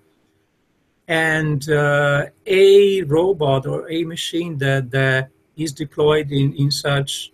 And 1.08 1.62
uh, 1.70 2.28
a 2.46 3.02
robot 3.04 3.68
or 3.68 3.90
a 3.92 4.04
machine 4.06 4.58
that, 4.60 4.92
that 4.92 5.30
is 5.58 5.72
deployed 5.74 6.32
in, 6.32 6.54
in 6.54 6.72
such 6.72 7.34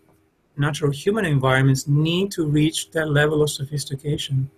natural 0.58 0.92
human 0.92 1.26
environments 1.26 1.88
need 1.88 2.32
to 2.32 2.48
reach 2.48 2.92
that 2.92 3.10
level 3.10 3.44
of 3.44 3.50
sophistication. 3.50 4.50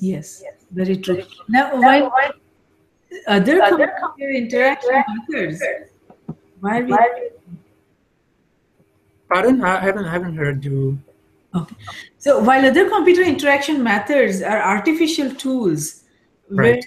Yes, 0.00 0.44
very 0.70 0.96
true. 0.98 1.22
Now, 1.48 1.80
why 1.80 2.08
Uh, 3.26 3.32
other 3.32 3.92
computer 4.02 4.32
interaction 4.32 5.02
methods? 5.30 5.62
Why 6.60 6.82
we? 6.82 6.96
Pardon? 9.28 9.62
I 9.62 9.80
haven't, 9.80 10.04
I 10.04 10.12
haven't 10.12 10.36
heard 10.36 10.64
you. 10.64 10.98
Okay. 11.54 11.76
So 12.18 12.40
while 12.42 12.64
other 12.64 12.88
computer 12.88 13.22
interaction 13.22 13.82
methods 13.82 14.42
are 14.42 14.60
artificial 14.62 15.34
tools, 15.34 16.04
Right. 16.50 16.76
where 16.76 16.80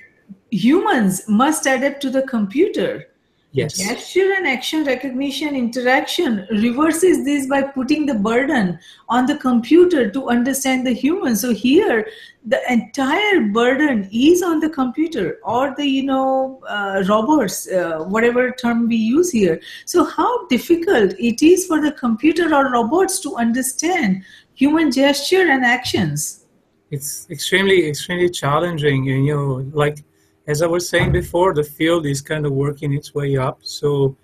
humans 0.50 1.28
must 1.28 1.66
adapt 1.68 2.01
to 2.01 2.10
the 2.10 2.24
computer. 2.24 3.11
Yes. 3.53 3.77
Gesture 3.77 4.34
and 4.38 4.48
action 4.48 4.86
recognition 4.86 5.58
interaction 5.58 6.48
reverses 6.51 7.25
this 7.25 7.48
by 7.48 7.62
putting 7.62 8.05
the 8.05 8.13
burden 8.13 8.79
on 9.10 9.25
the 9.25 9.36
computer 9.36 10.10
to 10.10 10.29
understand 10.29 10.88
the 10.88 10.93
human. 10.93 11.36
So 11.36 11.53
here, 11.53 12.08
the 12.46 12.62
entire 12.72 13.41
burden 13.41 14.08
is 14.10 14.41
on 14.41 14.62
the 14.62 14.70
computer 14.70 15.39
or 15.43 15.75
the 15.75 15.86
you 15.86 16.03
know 16.03 16.62
uh, 16.65 17.03
robots, 17.10 17.70
uh, 17.70 18.05
whatever 18.08 18.51
term 18.51 18.88
we 18.88 18.96
use 18.96 19.31
here. 19.31 19.60
So 19.86 20.05
how 20.05 20.48
difficult 20.48 21.13
it 21.20 21.41
is 21.41 21.67
for 21.67 21.81
the 21.81 21.91
computer 21.91 22.55
or 22.55 22.72
robots 22.72 23.20
to 23.22 23.36
understand 23.36 24.24
human 24.53 24.91
gesture 24.91 25.50
and 25.50 25.65
actions. 25.65 26.46
It's 26.89 27.27
extremely, 27.29 27.89
extremely 27.89 28.29
challenging. 28.29 29.03
You 29.03 29.36
know, 29.36 29.70
like 29.74 30.03
as 30.48 30.62
I 30.62 30.68
was 30.68 30.90
saying 30.90 31.12
before, 31.12 31.54
the 31.54 31.64
field 31.64 32.06
is 32.06 32.22
kind 32.22 32.46
of 32.46 32.52
working 32.52 32.94
its 32.94 33.14
way 33.14 33.38
up. 33.38 33.60
So 33.62 34.18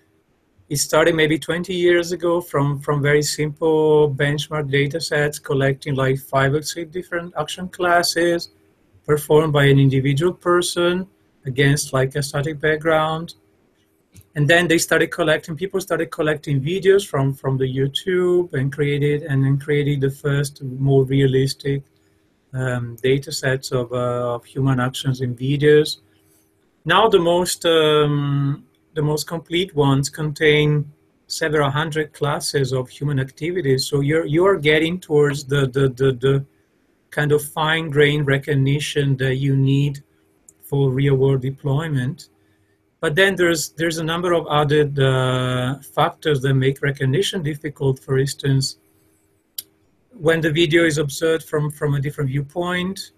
it 0.70 0.78
started 0.78 1.16
maybe 1.16 1.40
20 1.40 1.74
years 1.74 2.12
ago 2.12 2.42
from, 2.42 2.80
from 2.80 3.02
very 3.02 3.22
simple 3.22 4.14
benchmark 4.14 4.70
data 4.70 5.00
sets, 5.00 5.40
collecting 5.40 5.96
like 5.96 6.20
five 6.20 6.54
or 6.54 6.62
six 6.62 6.92
different 6.92 7.34
action 7.38 7.70
classes 7.70 8.50
performed 9.06 9.54
by 9.54 9.66
an 9.66 9.80
individual 9.80 10.34
person 10.34 11.08
against 11.46 11.94
like 11.94 12.16
a 12.16 12.24
static 12.24 12.60
background. 12.60 13.36
And 14.36 14.48
then 14.48 14.68
they 14.68 14.77
started 14.77 15.08
collecting, 15.08 15.56
people 15.56 15.80
started 15.80 16.12
collecting 16.12 16.62
videos 16.62 17.08
from, 17.08 17.34
from 17.34 17.58
the 17.58 17.66
YouTube 17.66 18.53
and 18.53 18.72
created, 18.72 19.24
and 19.24 19.44
then 19.44 19.58
created 19.58 20.01
the 20.01 20.12
first 20.12 20.62
more 20.64 21.06
realistic 21.06 21.84
um, 22.53 22.98
data 23.01 23.32
sets 23.32 23.72
of, 23.72 23.92
uh, 23.94 24.36
of 24.36 24.46
human 24.46 24.80
actions 24.80 25.22
in 25.22 25.36
videos. 25.36 26.00
Now 26.88 27.10
the 27.10 27.20
most 27.20 27.66
um, 27.66 28.64
the 28.94 29.02
most 29.02 29.28
complete 29.28 29.76
ones 29.76 30.10
contain 30.10 30.90
several 31.28 31.70
hundred 31.70 32.14
classes 32.14 32.72
of 32.72 32.88
human 32.88 33.20
activities. 33.20 33.86
So 33.90 34.00
you're 34.00 34.26
you 34.26 34.46
are 34.46 34.56
getting 34.56 34.98
towards 34.98 35.44
the 35.44 35.68
the, 35.68 35.90
the, 35.90 36.10
the 36.14 36.46
kind 37.12 37.34
of 37.34 37.44
fine 37.44 37.90
grained 37.90 38.26
recognition 38.26 39.18
that 39.18 39.36
you 39.36 39.58
need 39.58 40.02
for 40.62 40.90
real 40.90 41.16
world 41.16 41.42
deployment. 41.42 42.30
But 43.02 43.16
then 43.16 43.36
there's 43.36 43.72
there's 43.72 43.98
a 43.98 44.06
number 44.06 44.32
of 44.32 44.48
other 44.48 44.84
uh, 44.98 45.82
factors 45.94 46.40
that 46.44 46.54
make 46.54 46.82
recognition 46.82 47.44
difficult. 47.44 48.00
For 48.00 48.18
instance, 48.18 48.78
when 50.14 50.40
the 50.40 50.54
video 50.54 50.86
is 50.86 50.98
observed 50.98 51.44
from 51.44 51.70
from 51.70 51.96
a 51.96 52.00
different 52.00 52.30
viewpoint, 52.30 53.12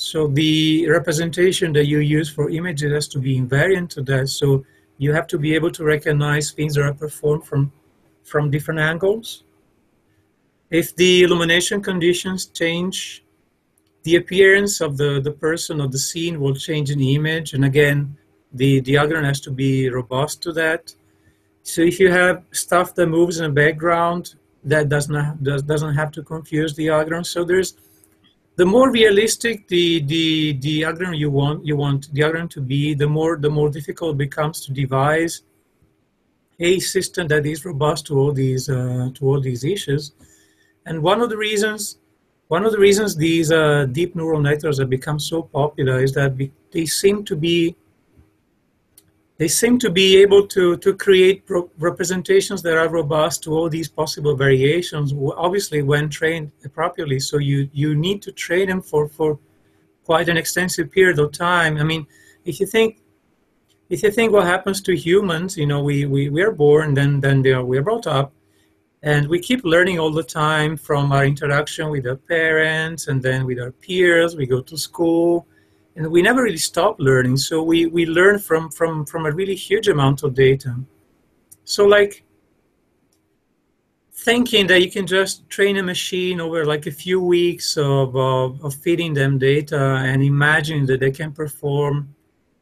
so 0.00 0.28
the 0.28 0.88
representation 0.88 1.72
that 1.72 1.86
you 1.86 1.98
use 1.98 2.30
for 2.30 2.50
images 2.50 2.92
has 2.92 3.08
to 3.08 3.18
be 3.18 3.36
invariant 3.36 3.88
to 3.90 4.02
that. 4.02 4.28
So 4.28 4.64
you 4.96 5.12
have 5.12 5.26
to 5.26 5.38
be 5.38 5.56
able 5.56 5.72
to 5.72 5.82
recognize 5.82 6.52
things 6.52 6.74
that 6.74 6.84
are 6.84 6.94
performed 6.94 7.44
from, 7.44 7.72
from 8.22 8.48
different 8.48 8.78
angles. 8.78 9.42
If 10.70 10.94
the 10.94 11.24
illumination 11.24 11.82
conditions 11.82 12.46
change, 12.46 13.24
the 14.04 14.14
appearance 14.14 14.80
of 14.80 14.98
the, 14.98 15.20
the 15.20 15.32
person 15.32 15.80
or 15.80 15.88
the 15.88 15.98
scene 15.98 16.38
will 16.38 16.54
change 16.54 16.90
in 16.92 16.98
the 17.00 17.16
image. 17.16 17.54
And 17.54 17.64
again, 17.64 18.16
the 18.52 18.80
diagram 18.80 19.24
has 19.24 19.40
to 19.40 19.50
be 19.50 19.90
robust 19.90 20.40
to 20.44 20.52
that. 20.52 20.94
So 21.64 21.82
if 21.82 21.98
you 21.98 22.12
have 22.12 22.44
stuff 22.52 22.94
that 22.94 23.08
moves 23.08 23.40
in 23.40 23.46
the 23.52 23.62
background, 23.64 24.36
that 24.62 24.88
does 24.88 25.08
not 25.08 25.42
does, 25.42 25.64
doesn't 25.64 25.94
have 25.94 26.12
to 26.12 26.22
confuse 26.22 26.76
the 26.76 26.86
diagram. 26.86 27.24
So 27.24 27.42
there's 27.42 27.74
the 28.58 28.66
more 28.66 28.90
realistic 28.90 29.68
the, 29.68 30.02
the, 30.02 30.52
diagram 30.54 31.14
you 31.14 31.30
want 31.30 31.64
you 31.64 31.76
want 31.76 32.12
the 32.12 32.20
diagram 32.20 32.48
to 32.48 32.60
be, 32.60 32.92
the 32.92 33.06
more 33.06 33.36
the 33.36 33.48
more 33.48 33.70
difficult 33.70 34.16
it 34.16 34.18
becomes 34.18 34.66
to 34.66 34.72
devise 34.72 35.42
a 36.58 36.80
system 36.80 37.28
that 37.28 37.46
is 37.46 37.64
robust 37.64 38.06
to 38.06 38.18
all 38.18 38.32
these 38.32 38.68
uh, 38.68 39.10
to 39.14 39.20
all 39.28 39.40
these 39.40 39.62
issues. 39.62 40.12
And 40.86 41.04
one 41.04 41.20
of 41.20 41.30
the 41.30 41.36
reasons 41.36 41.98
one 42.48 42.64
of 42.66 42.72
the 42.72 42.78
reasons 42.78 43.14
these 43.14 43.52
uh, 43.52 43.86
deep 43.92 44.16
neural 44.16 44.40
networks 44.40 44.80
have 44.80 44.90
become 44.90 45.20
so 45.20 45.42
popular 45.42 46.02
is 46.02 46.12
that 46.14 46.36
they 46.72 46.84
seem 46.84 47.24
to 47.26 47.36
be 47.36 47.76
they 49.38 49.48
seem 49.48 49.78
to 49.78 49.90
be 49.90 50.20
able 50.20 50.46
to, 50.48 50.76
to 50.78 50.94
create 50.94 51.46
pro- 51.46 51.70
representations 51.78 52.60
that 52.62 52.76
are 52.76 52.88
robust 52.88 53.42
to 53.44 53.52
all 53.52 53.68
these 53.68 53.88
possible 53.88 54.36
variations, 54.36 55.14
obviously 55.36 55.80
when 55.82 56.08
trained 56.08 56.50
properly. 56.74 57.20
So 57.20 57.38
you, 57.38 57.70
you 57.72 57.94
need 57.94 58.20
to 58.22 58.32
train 58.32 58.68
them 58.68 58.82
for, 58.82 59.08
for 59.08 59.38
quite 60.04 60.28
an 60.28 60.36
extensive 60.36 60.90
period 60.90 61.18
of 61.20 61.32
time. 61.32 61.76
I 61.78 61.84
mean, 61.84 62.06
if 62.44 62.60
you 62.60 62.66
think 62.66 63.00
if 63.90 64.02
you 64.02 64.10
think 64.10 64.32
what 64.32 64.44
happens 64.44 64.82
to 64.82 64.94
humans, 64.94 65.56
you 65.56 65.66
know, 65.66 65.82
we, 65.82 66.04
we, 66.04 66.28
we 66.28 66.42
are 66.42 66.52
born, 66.52 66.92
then, 66.92 67.20
then 67.20 67.40
they 67.40 67.52
are, 67.52 67.64
we 67.64 67.78
are 67.78 67.82
brought 67.82 68.06
up, 68.06 68.34
and 69.02 69.26
we 69.28 69.38
keep 69.38 69.64
learning 69.64 69.98
all 69.98 70.10
the 70.10 70.22
time 70.22 70.76
from 70.76 71.10
our 71.10 71.24
interaction 71.24 71.88
with 71.88 72.06
our 72.06 72.16
parents 72.16 73.08
and 73.08 73.22
then 73.22 73.46
with 73.46 73.58
our 73.58 73.70
peers. 73.70 74.36
We 74.36 74.46
go 74.46 74.60
to 74.60 74.76
school, 74.76 75.46
and 75.98 76.06
we 76.12 76.22
never 76.22 76.44
really 76.44 76.64
stop 76.72 76.94
learning 77.00 77.36
so 77.36 77.60
we 77.60 77.86
we 77.86 78.06
learn 78.06 78.38
from 78.38 78.70
from 78.70 79.04
from 79.04 79.26
a 79.26 79.32
really 79.32 79.56
huge 79.56 79.88
amount 79.88 80.22
of 80.22 80.32
data. 80.32 80.76
So 81.64 81.84
like 81.86 82.24
thinking 84.12 84.68
that 84.68 84.80
you 84.80 84.90
can 84.90 85.06
just 85.06 85.48
train 85.50 85.76
a 85.76 85.82
machine 85.82 86.40
over 86.40 86.64
like 86.64 86.86
a 86.86 86.90
few 86.90 87.20
weeks 87.20 87.76
of, 87.76 88.16
of, 88.16 88.64
of 88.64 88.74
feeding 88.74 89.12
them 89.14 89.38
data 89.38 89.82
and 90.04 90.22
imagine 90.22 90.86
that 90.86 91.00
they 91.00 91.10
can 91.10 91.32
perform 91.32 92.14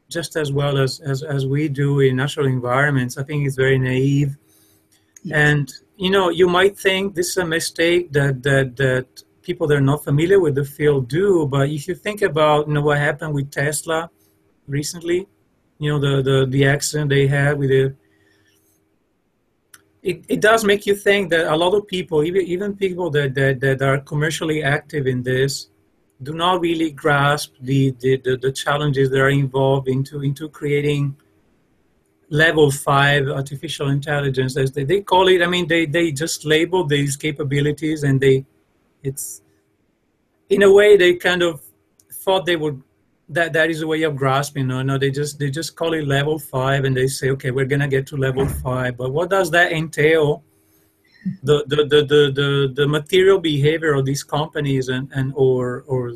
just 0.09 0.35
as 0.35 0.51
well 0.51 0.77
as, 0.77 0.99
as, 0.99 1.23
as 1.23 1.45
we 1.45 1.67
do 1.67 1.99
in 1.99 2.15
natural 2.15 2.47
environments 2.47 3.17
i 3.17 3.23
think 3.23 3.45
it's 3.45 3.55
very 3.55 3.77
naive. 3.77 4.35
And 5.31 5.71
you 5.97 6.09
know 6.09 6.29
you 6.29 6.47
might 6.47 6.77
think 6.77 7.13
this 7.13 7.29
is 7.29 7.37
a 7.37 7.45
mistake 7.45 8.11
that 8.13 8.41
that 8.43 8.75
that 8.77 9.07
people 9.47 9.65
that 9.67 9.77
are 9.77 9.89
not 9.93 10.03
familiar 10.03 10.39
with 10.45 10.55
the 10.55 10.67
field 10.77 11.07
do. 11.07 11.47
But 11.47 11.69
if 11.77 11.87
you 11.87 11.95
think 11.95 12.19
about 12.21 12.67
you 12.67 12.73
know 12.75 12.85
what 12.87 12.97
happened 13.09 13.33
with 13.33 13.49
Tesla 13.59 13.99
recently, 14.77 15.19
you 15.79 15.89
know 15.89 15.99
the 16.05 16.13
the, 16.29 16.37
the 16.55 16.63
accident 16.75 17.09
they 17.09 17.25
had 17.27 17.53
with 17.57 17.71
it, 17.71 17.95
it 20.03 20.39
does 20.41 20.63
make 20.63 20.85
you 20.85 20.95
think 20.95 21.29
that 21.31 21.45
a 21.53 21.57
lot 21.63 21.73
of 21.77 21.87
people, 21.87 22.23
even 22.23 22.43
even 22.53 22.75
people 22.85 23.09
that, 23.15 23.29
that, 23.35 23.59
that 23.59 23.81
are 23.81 23.99
commercially 24.11 24.59
active 24.63 25.05
in 25.13 25.23
this, 25.23 25.69
do 26.23 26.33
not 26.33 26.61
really 26.61 26.91
grasp 26.91 27.53
the, 27.61 27.91
the, 27.99 28.17
the, 28.25 28.37
the 28.37 28.51
challenges 28.51 29.09
that 29.09 29.19
are 29.19 29.29
involved 29.29 29.87
into, 29.87 30.21
into 30.21 30.49
creating 30.49 31.15
level 32.29 32.71
five 32.71 33.27
artificial 33.27 33.89
intelligence 33.89 34.57
as 34.57 34.71
they, 34.73 34.83
they 34.83 34.99
call 34.99 35.29
it 35.29 35.41
i 35.41 35.47
mean 35.47 35.65
they, 35.65 35.85
they 35.85 36.11
just 36.11 36.43
label 36.43 36.83
these 36.83 37.15
capabilities 37.15 38.03
and 38.03 38.19
they 38.19 38.45
it's 39.07 39.41
in 40.49 40.63
a 40.63 40.71
way 40.79 40.97
they 40.97 41.13
kind 41.15 41.41
of 41.41 41.61
thought 42.23 42.45
they 42.45 42.55
would 42.55 42.81
that 43.29 43.51
that 43.53 43.69
is 43.69 43.81
a 43.81 43.87
way 43.87 44.03
of 44.03 44.15
grasping 44.15 44.67
no 44.67 44.81
no 44.81 44.97
they 44.97 45.11
just 45.11 45.37
they 45.39 45.49
just 45.49 45.75
call 45.75 45.93
it 45.93 46.05
level 46.07 46.39
five 46.39 46.85
and 46.85 46.95
they 46.95 47.07
say 47.07 47.29
okay 47.29 47.51
we're 47.51 47.71
gonna 47.73 47.87
get 47.87 48.07
to 48.07 48.15
level 48.15 48.45
five 48.65 48.95
but 48.97 49.11
what 49.11 49.29
does 49.29 49.51
that 49.51 49.71
entail 49.71 50.43
the 51.43 51.65
the 51.67 51.77
the 51.91 51.99
the, 52.11 52.21
the, 52.39 52.73
the 52.75 52.87
material 52.87 53.39
behavior 53.39 53.93
of 53.93 54.05
these 54.05 54.23
companies 54.23 54.87
and, 54.87 55.11
and 55.13 55.33
or 55.35 55.83
or 55.87 56.13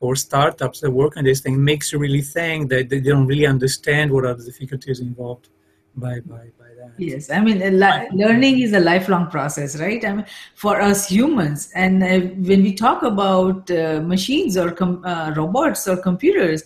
or 0.00 0.14
startups 0.14 0.80
that 0.80 0.90
work 0.90 1.16
on 1.16 1.24
this 1.24 1.40
thing 1.40 1.62
makes 1.62 1.92
you 1.92 1.98
really 1.98 2.22
think 2.22 2.70
that 2.70 2.88
they 2.88 3.00
don't 3.00 3.26
really 3.26 3.46
understand 3.46 4.12
what 4.12 4.24
are 4.24 4.34
the 4.34 4.44
difficulties 4.44 5.00
involved 5.00 5.48
by 5.96 6.20
by. 6.20 6.57
Yes, 6.98 7.30
I 7.30 7.40
mean, 7.40 7.60
learning 7.78 8.58
is 8.58 8.72
a 8.72 8.80
lifelong 8.80 9.30
process, 9.30 9.78
right? 9.78 10.04
I 10.04 10.12
mean, 10.14 10.26
for 10.56 10.80
us 10.80 11.08
humans, 11.08 11.70
and 11.74 12.02
uh, 12.02 12.20
when 12.42 12.62
we 12.64 12.74
talk 12.74 13.04
about 13.04 13.70
uh, 13.70 14.00
machines 14.00 14.56
or 14.56 14.72
com- 14.72 15.04
uh, 15.04 15.32
robots 15.36 15.86
or 15.86 15.96
computers, 15.96 16.64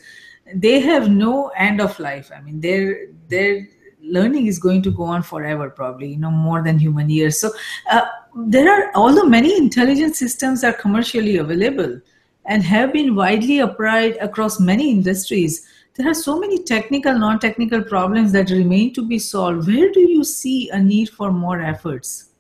they 0.55 0.81
have 0.81 1.11
no 1.11 1.49
end 1.49 1.83
of 1.83 1.99
life. 1.99 2.31
I 2.35 2.41
mean, 2.41 2.61
their 2.61 3.09
their 3.29 3.69
learning 4.03 4.47
is 4.47 4.59
going 4.59 4.83
to 4.83 4.91
go 4.91 5.05
on 5.05 5.23
forever, 5.23 5.69
probably, 5.69 6.09
you 6.09 6.19
know, 6.19 6.31
more 6.31 6.63
than 6.63 6.79
human 6.79 7.11
years. 7.11 7.39
So 7.39 7.51
uh, 7.91 8.07
there 8.35 8.71
are, 8.71 8.91
although 8.95 9.25
many 9.27 9.57
intelligent 9.57 10.17
systems 10.17 10.65
are 10.65 10.73
commercially 10.73 11.37
available 11.37 12.01
and 12.47 12.63
have 12.63 12.93
been 12.93 13.15
widely 13.15 13.61
applied 13.61 14.17
across 14.17 14.59
many 14.59 14.91
industries, 14.91 15.69
there 15.95 16.09
are 16.09 16.15
so 16.15 16.39
many 16.39 16.63
technical, 16.63 17.19
non 17.19 17.39
technical 17.39 17.83
problems 17.83 18.33
that 18.33 18.51
remain 18.51 18.93
to 18.95 19.07
be 19.07 19.19
solved. 19.19 19.67
Where 19.67 19.91
do 19.91 20.01
you 20.01 20.25
see 20.25 20.71
a 20.71 20.79
need 20.79 21.11
for 21.11 21.31
more 21.31 21.61
efforts? 21.61 22.31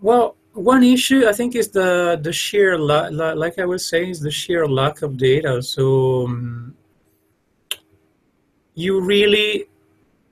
Well, 0.00 0.36
one 0.52 0.82
issue 0.82 1.26
I 1.28 1.32
think 1.32 1.54
is 1.54 1.68
the 1.68 2.18
the 2.20 2.32
sheer 2.32 2.76
like 2.76 3.58
I 3.58 3.64
was 3.64 3.86
saying 3.86 4.10
is 4.10 4.20
the 4.20 4.30
sheer 4.30 4.66
lack 4.66 5.02
of 5.02 5.16
data. 5.16 5.62
So 5.62 6.26
um, 6.26 6.74
you 8.74 9.00
really 9.00 9.66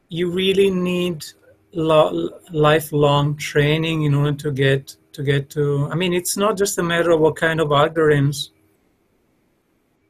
you 0.08 0.30
really 0.30 0.70
need 0.70 1.24
lo- 1.72 2.30
lifelong 2.50 3.36
training 3.36 4.02
in 4.04 4.14
order 4.14 4.32
to 4.32 4.50
get 4.50 4.96
to 5.12 5.22
get 5.22 5.50
to 5.50 5.88
i 5.90 5.94
mean 5.94 6.12
it's 6.14 6.36
not 6.36 6.56
just 6.56 6.78
a 6.78 6.82
matter 6.82 7.10
of 7.10 7.20
what 7.20 7.36
kind 7.36 7.60
of 7.60 7.68
algorithms 7.68 8.50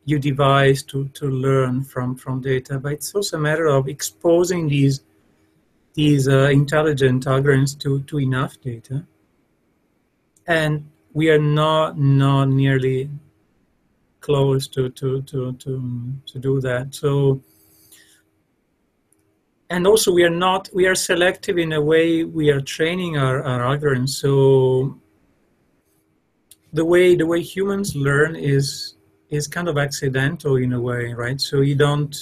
you 0.08 0.18
devise 0.18 0.82
to, 0.82 1.06
to 1.08 1.26
learn 1.26 1.84
from, 1.84 2.16
from 2.16 2.40
data, 2.40 2.78
but 2.78 2.92
it's 2.92 3.14
also 3.14 3.36
a 3.36 3.40
matter 3.40 3.66
of 3.66 3.88
exposing 3.88 4.68
these 4.68 5.02
these 5.92 6.28
uh, 6.28 6.48
intelligent 6.52 7.26
algorithms 7.26 7.76
to, 7.76 8.00
to 8.02 8.20
enough 8.20 8.58
data. 8.60 9.04
And 10.46 10.88
we 11.12 11.28
are 11.28 11.40
not 11.40 11.98
not 11.98 12.48
nearly 12.48 13.10
close 14.20 14.68
to 14.68 14.88
to 14.90 15.22
to 15.22 15.52
to, 15.52 16.12
to 16.26 16.38
do 16.38 16.60
that. 16.60 16.94
So 16.94 17.42
and 19.68 19.86
also 19.86 20.12
we 20.12 20.24
are 20.24 20.36
not 20.46 20.70
we 20.72 20.86
are 20.86 20.94
selective 20.94 21.58
in 21.58 21.72
a 21.72 21.82
way 21.82 22.24
we 22.24 22.50
are 22.50 22.60
training 22.60 23.18
our, 23.18 23.42
our 23.42 23.60
algorithms 23.76 24.10
so 24.10 24.98
the 26.72 26.84
way 26.84 27.14
the 27.14 27.26
way 27.26 27.42
humans 27.42 27.94
learn 27.94 28.36
is 28.36 28.94
is 29.30 29.46
kind 29.46 29.68
of 29.68 29.76
accidental 29.78 30.56
in 30.56 30.72
a 30.72 30.80
way 30.80 31.12
right? 31.12 31.40
So 31.40 31.60
you 31.60 31.74
don't 31.74 32.14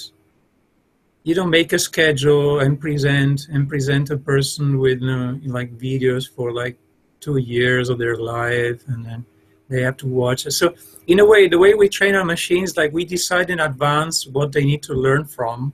you 1.23 1.35
don't 1.35 1.49
make 1.49 1.73
a 1.73 1.79
schedule 1.79 2.59
and 2.59 2.79
present 2.79 3.47
and 3.51 3.67
present 3.67 4.09
a 4.09 4.17
person 4.17 4.79
with 4.79 5.01
you 5.01 5.07
know, 5.07 5.39
like 5.45 5.77
videos 5.77 6.29
for 6.29 6.53
like 6.53 6.77
two 7.19 7.37
years 7.37 7.89
of 7.89 7.97
their 7.97 8.15
life 8.15 8.81
and 8.87 9.05
then 9.05 9.25
they 9.69 9.81
have 9.81 9.97
to 9.97 10.07
watch 10.07 10.45
it. 10.45 10.51
So 10.51 10.73
in 11.07 11.19
a 11.19 11.25
way 11.25 11.47
the 11.47 11.59
way 11.59 11.73
we 11.73 11.89
train 11.89 12.15
our 12.15 12.23
machines 12.23 12.77
like 12.77 12.93
we 12.93 13.03
decide 13.03 13.49
in 13.49 13.59
advance 13.59 14.27
what 14.27 14.51
they 14.51 14.63
need 14.63 14.83
to 14.83 14.93
learn 14.93 15.25
from. 15.25 15.73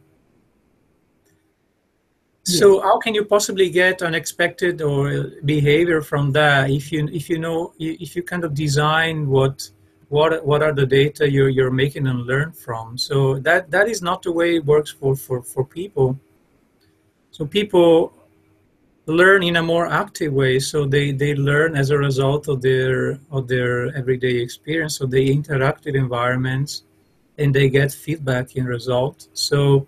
So 2.46 2.82
how 2.82 3.00
can 3.00 3.14
you 3.16 3.24
possibly 3.24 3.70
get 3.70 4.02
unexpected 4.02 4.82
or 4.82 5.08
uh, 5.08 5.24
behavior 5.46 6.02
from 6.02 6.32
that 6.34 6.70
if 6.70 6.92
you 6.92 7.08
if 7.14 7.30
you 7.30 7.40
know 7.40 7.74
if 7.80 8.16
you 8.16 8.24
kind 8.24 8.44
of 8.44 8.54
design 8.54 9.30
what 9.30 9.70
what 10.10 10.46
what 10.46 10.62
are 10.62 10.74
the 10.74 10.86
data 10.86 11.30
you're 11.30 11.50
you're 11.50 11.72
making 11.72 12.08
and 12.08 12.26
learn 12.26 12.52
from? 12.52 12.98
So 12.98 13.40
that 13.40 13.72
that 13.72 13.88
is 13.88 14.02
not 14.02 14.24
the 14.24 14.32
way 14.32 14.58
it 14.58 14.66
works 14.66 14.92
for 14.92 15.16
for 15.16 15.42
for 15.42 15.66
people. 15.66 16.20
So 17.32 17.46
people 17.46 18.14
learn 19.06 19.44
in 19.44 19.58
a 19.58 19.64
more 19.64 19.88
active 19.88 20.32
way 20.32 20.60
so 20.60 20.86
they 20.86 21.12
they 21.12 21.36
learn 21.36 21.76
as 21.76 21.90
a 21.90 21.98
result 21.98 22.48
of 22.48 22.62
their 22.62 23.20
of 23.32 23.48
their 23.50 23.94
everyday 23.98 24.38
experience 24.38 24.98
so 24.98 25.06
they 25.06 25.26
interact 25.26 25.84
with 25.84 25.96
environments 25.96 26.84
and 27.38 27.54
they 27.54 27.70
get 27.70 27.92
feedback 27.92 28.56
in 28.56 28.64
result 28.64 29.28
so 29.34 29.86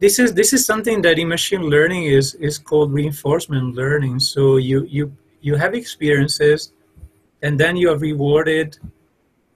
this 0.00 0.18
is 0.18 0.32
this 0.32 0.54
is 0.54 0.64
something 0.64 1.02
that 1.02 1.18
in 1.18 1.28
machine 1.28 1.60
learning 1.60 2.04
is 2.04 2.34
is 2.36 2.56
called 2.56 2.90
reinforcement 2.94 3.74
learning 3.74 4.18
so 4.18 4.56
you 4.56 4.84
you 4.84 5.14
you 5.42 5.54
have 5.54 5.74
experiences 5.74 6.72
and 7.42 7.60
then 7.60 7.76
you 7.76 7.90
are 7.90 7.98
rewarded 7.98 8.78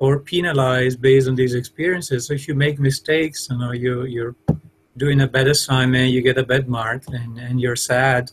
or 0.05 0.19
penalized 0.19 1.01
based 1.09 1.27
on 1.31 1.35
these 1.41 1.55
experiences 1.55 2.19
so 2.27 2.31
if 2.39 2.43
you 2.49 2.55
make 2.55 2.77
mistakes 2.91 3.49
you 3.51 3.59
know 3.59 3.73
you 3.85 3.93
you're 4.15 4.35
doing 5.05 5.21
a 5.27 5.29
bad 5.37 5.49
assignment 5.57 6.13
you 6.15 6.21
get 6.29 6.39
a 6.45 6.47
bad 6.53 6.65
mark 6.79 7.03
and, 7.19 7.33
and 7.47 7.55
you're 7.63 7.81
sad 7.93 8.25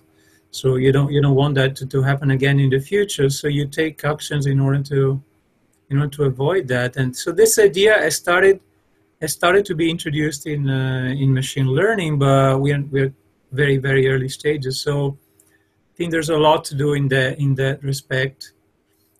so 0.59 0.65
you 0.83 0.91
don't 0.91 1.11
you 1.15 1.21
don't 1.25 1.39
want 1.43 1.53
that 1.55 1.71
to, 1.77 1.83
to 1.93 1.99
happen 2.09 2.29
again 2.37 2.57
in 2.59 2.69
the 2.69 2.81
future 2.91 3.29
so 3.29 3.47
you 3.47 3.65
take 3.81 3.95
actions 4.13 4.45
in 4.53 4.59
order 4.65 4.81
to 4.93 5.21
in 5.89 5.97
order 5.99 6.13
to 6.17 6.23
avoid 6.23 6.63
that 6.67 6.91
and 6.99 7.09
so 7.15 7.27
this 7.31 7.53
idea 7.69 7.93
has 8.05 8.15
started 8.15 8.59
has 9.21 9.31
started 9.31 9.63
to 9.65 9.75
be 9.75 9.89
introduced 9.89 10.47
in 10.47 10.69
uh, 10.69 11.13
in 11.23 11.33
machine 11.33 11.67
learning, 11.67 12.17
but 12.17 12.59
we're 12.59 12.83
we're 12.91 13.13
very 13.51 13.77
very 13.77 14.07
early 14.07 14.29
stages. 14.29 14.81
So 14.81 15.17
I 15.49 15.93
think 15.95 16.11
there's 16.11 16.29
a 16.29 16.37
lot 16.37 16.65
to 16.65 16.75
do 16.75 16.93
in 16.93 17.07
that 17.09 17.39
in 17.39 17.55
that 17.55 17.83
respect. 17.83 18.53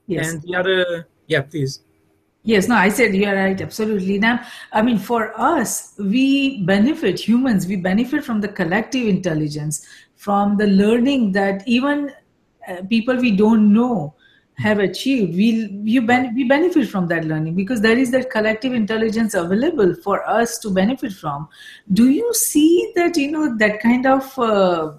Yes. 0.08 0.34
And 0.34 0.42
the 0.42 0.56
other, 0.56 1.08
yeah, 1.28 1.42
please. 1.42 1.82
Yes, 2.44 2.68
no, 2.68 2.76
I 2.76 2.90
said 2.90 3.14
you're 3.14 3.36
right, 3.36 3.60
absolutely. 3.62 4.18
Now, 4.18 4.44
I 4.74 4.82
mean, 4.82 4.98
for 4.98 5.40
us, 5.40 5.94
we 6.00 6.64
benefit, 6.64 7.20
humans, 7.20 7.68
we 7.68 7.76
benefit 7.76 8.24
from 8.24 8.42
the 8.42 8.48
collective 8.48 9.08
intelligence, 9.08 9.86
from 10.16 10.58
the 10.58 10.66
learning 10.66 11.34
that 11.34 11.68
even 11.68 12.12
uh, 12.68 12.82
people 12.90 13.16
we 13.18 13.32
don't 13.36 13.72
know 13.74 14.16
have 14.58 14.78
achieved 14.78 15.36
we 15.36 15.68
you 15.84 16.06
ben- 16.06 16.36
we 16.36 16.44
benefit 16.44 16.88
from 16.88 17.08
that 17.08 17.26
learning 17.26 17.56
because 17.56 17.82
there 17.82 17.98
is 17.98 18.12
that 18.12 18.30
collective 18.30 18.74
intelligence 18.74 19.34
available 19.34 19.96
for 20.04 20.24
us 20.30 20.60
to 20.60 20.70
benefit 20.70 21.12
from 21.12 21.48
do 21.94 22.10
you 22.10 22.32
see 22.34 22.92
that 22.96 23.18
you 23.18 23.32
know 23.32 23.58
that 23.58 23.80
kind 23.80 24.06
of 24.06 24.38
uh, 24.38 24.92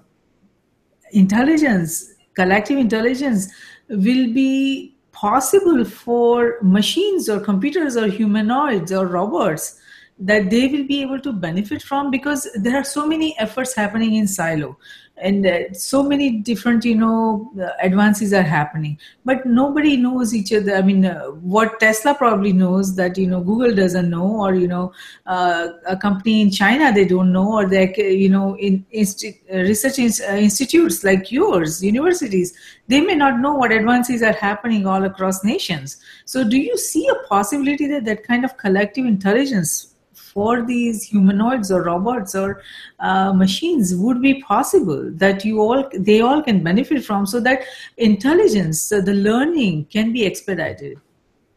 intelligence 1.13 2.15
collective 2.35 2.79
intelligence 2.79 3.49
will 3.89 4.33
be 4.33 4.92
possible 5.23 5.85
for 5.85 6.59
machines 6.63 7.29
or 7.29 7.39
computers 7.39 7.97
or 7.97 8.09
humanoids 8.09 8.91
or 8.91 9.07
robots 9.07 9.79
that 10.19 10.51
they 10.51 10.67
will 10.67 10.87
be 10.87 11.01
able 11.01 11.21
to 11.21 11.33
benefit 11.33 11.81
from 11.81 12.11
because 12.11 12.49
there 12.57 12.77
are 12.77 12.89
so 12.93 13.07
many 13.07 13.29
efforts 13.39 13.75
happening 13.83 14.17
in 14.17 14.27
silo 14.27 14.77
and 15.16 15.46
uh, 15.46 15.72
so 15.72 16.03
many 16.03 16.31
different 16.38 16.85
you 16.85 16.94
know 16.94 17.53
advances 17.81 18.33
are 18.33 18.42
happening. 18.42 18.98
But 19.25 19.46
nobody 19.46 19.96
knows 19.96 20.35
each 20.35 20.53
other. 20.53 20.75
I 20.75 20.83
mean 20.83 21.05
uh, 21.05 21.27
what 21.27 21.79
tesla 21.81 22.14
probably 22.14 22.53
knows 22.53 22.94
that 22.96 23.18
you 23.18 23.27
know 23.27 23.40
google 23.40 23.75
doesn't 23.75 24.11
know 24.11 24.40
or 24.40 24.55
you 24.55 24.68
know 24.68 24.92
uh, 25.27 25.68
a 25.87 25.96
company 25.96 26.40
in 26.40 26.51
china 26.51 26.92
they 26.92 27.05
don't 27.05 27.33
know 27.33 27.53
or 27.53 27.68
they 27.68 27.92
you 27.96 28.29
know 28.29 28.57
in 28.57 28.85
insti- 28.94 29.38
uh, 29.53 29.59
research 29.59 29.98
uh, 29.98 30.35
institutes 30.35 31.05
like 31.05 31.31
yours 31.31 31.83
universities 31.83 32.55
they 32.88 33.01
may 33.01 33.14
not 33.14 33.40
know 33.40 33.55
what 33.55 33.72
advances 33.72 34.22
are 34.22 34.33
happening 34.33 34.87
all 34.87 35.05
across 35.05 35.44
nations. 35.44 35.98
So 36.25 36.44
do 36.48 36.59
you 36.59 36.77
see 36.77 37.09
a 37.09 37.27
possibility 37.27 37.87
that 37.88 38.05
that 38.05 38.25
kind 38.25 38.44
of 38.44 38.57
collective 38.57 39.07
intelligence 39.07 39.92
for 40.33 40.62
these 40.62 41.03
humanoids 41.03 41.71
or 41.71 41.83
robots 41.83 42.35
or 42.35 42.62
uh, 43.01 43.33
machines 43.33 43.95
would 43.95 44.23
be 44.23 44.35
possible 44.42 45.11
that 45.12 45.45
you 45.45 45.61
all 45.61 45.88
they 45.99 46.21
all 46.21 46.42
can 46.42 46.62
benefit 46.62 47.05
from 47.05 47.27
so 47.27 47.40
that 47.40 47.64
intelligence 47.97 48.90
uh, 48.90 49.01
the 49.01 49.14
learning 49.14 49.85
can 49.87 50.12
be 50.12 50.25
expedited. 50.25 50.99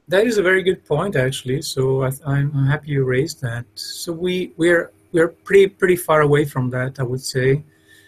That 0.08 0.28
is 0.28 0.38
a 0.38 0.44
very 0.44 0.62
good 0.62 0.86
point 0.86 1.16
actually. 1.16 1.62
So 1.62 2.04
I, 2.04 2.38
am 2.40 2.52
happy 2.68 2.92
you 2.92 3.04
raised 3.06 3.42
that. 3.42 3.66
So 3.76 4.12
we 4.14 4.54
we're 4.58 4.92
we're 5.12 5.30
pretty 5.30 5.68
pretty 5.68 5.96
far 5.96 6.22
away 6.22 6.46
from 6.46 6.70
that 6.72 7.00
i 7.00 7.04
would 7.04 7.22
say. 7.22 7.64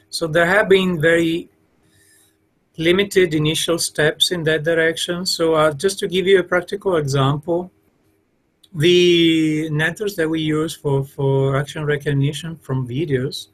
So 0.09 0.27
there 0.27 0.45
have 0.45 0.69
been 0.69 1.01
very 1.01 1.49
limited 2.77 3.33
initial 3.33 3.79
steps 3.79 4.31
in 4.31 4.43
that 4.43 4.63
direction. 4.63 5.25
So 5.25 5.55
uh, 5.55 5.73
just 5.73 5.99
to 5.99 6.07
give 6.07 6.27
you 6.27 6.39
a 6.39 6.43
practical 6.43 6.97
example, 6.97 7.71
the 8.77 9.69
networks 9.71 10.15
that 10.15 10.29
we 10.29 10.39
use 10.39 10.75
for, 10.75 11.03
for 11.03 11.57
action 11.57 11.83
recognition 11.83 12.55
from 12.55 12.87
videos, 12.87 13.47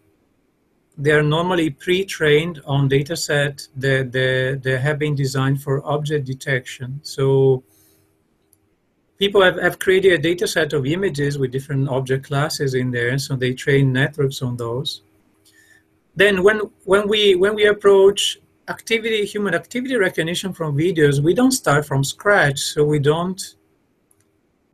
they 0.98 1.12
are 1.12 1.24
normally 1.24 1.70
pre-trained 1.70 2.62
on 2.66 2.90
data 2.90 3.16
set 3.16 3.68
that, 3.78 4.12
that, 4.12 4.60
that 4.64 4.80
have 4.82 5.00
been 5.00 5.16
designed 5.16 5.62
for 5.62 5.86
object 5.88 6.28
detection. 6.28 7.00
So 7.04 7.64
people 9.18 9.42
have, 9.42 9.58
have 9.60 9.80
created 9.80 10.12
a 10.12 10.18
data 10.18 10.46
set 10.46 10.74
of 10.74 10.86
images 10.86 11.38
with 11.40 11.52
different 11.52 11.88
object 11.88 12.28
classes 12.28 12.74
in 12.74 12.92
there, 12.92 13.18
so 13.18 13.38
they 13.38 13.54
train 13.54 13.94
networks 13.94 14.42
on 14.42 14.58
those. 14.58 15.04
Then 16.16 16.44
when, 16.44 16.60
when, 16.84 17.08
we, 17.08 17.36
when 17.36 17.56
we 17.56 17.66
approach 17.66 18.38
activity, 18.68 19.26
human 19.26 19.56
activity 19.56 19.96
recognition 19.96 20.54
from 20.54 20.78
videos, 20.78 21.22
we 21.22 21.34
don't 21.34 21.54
start 21.54 21.86
from 21.86 22.04
scratch, 22.04 22.60
so 22.60 22.84
we 22.84 23.00
don't 23.00 23.56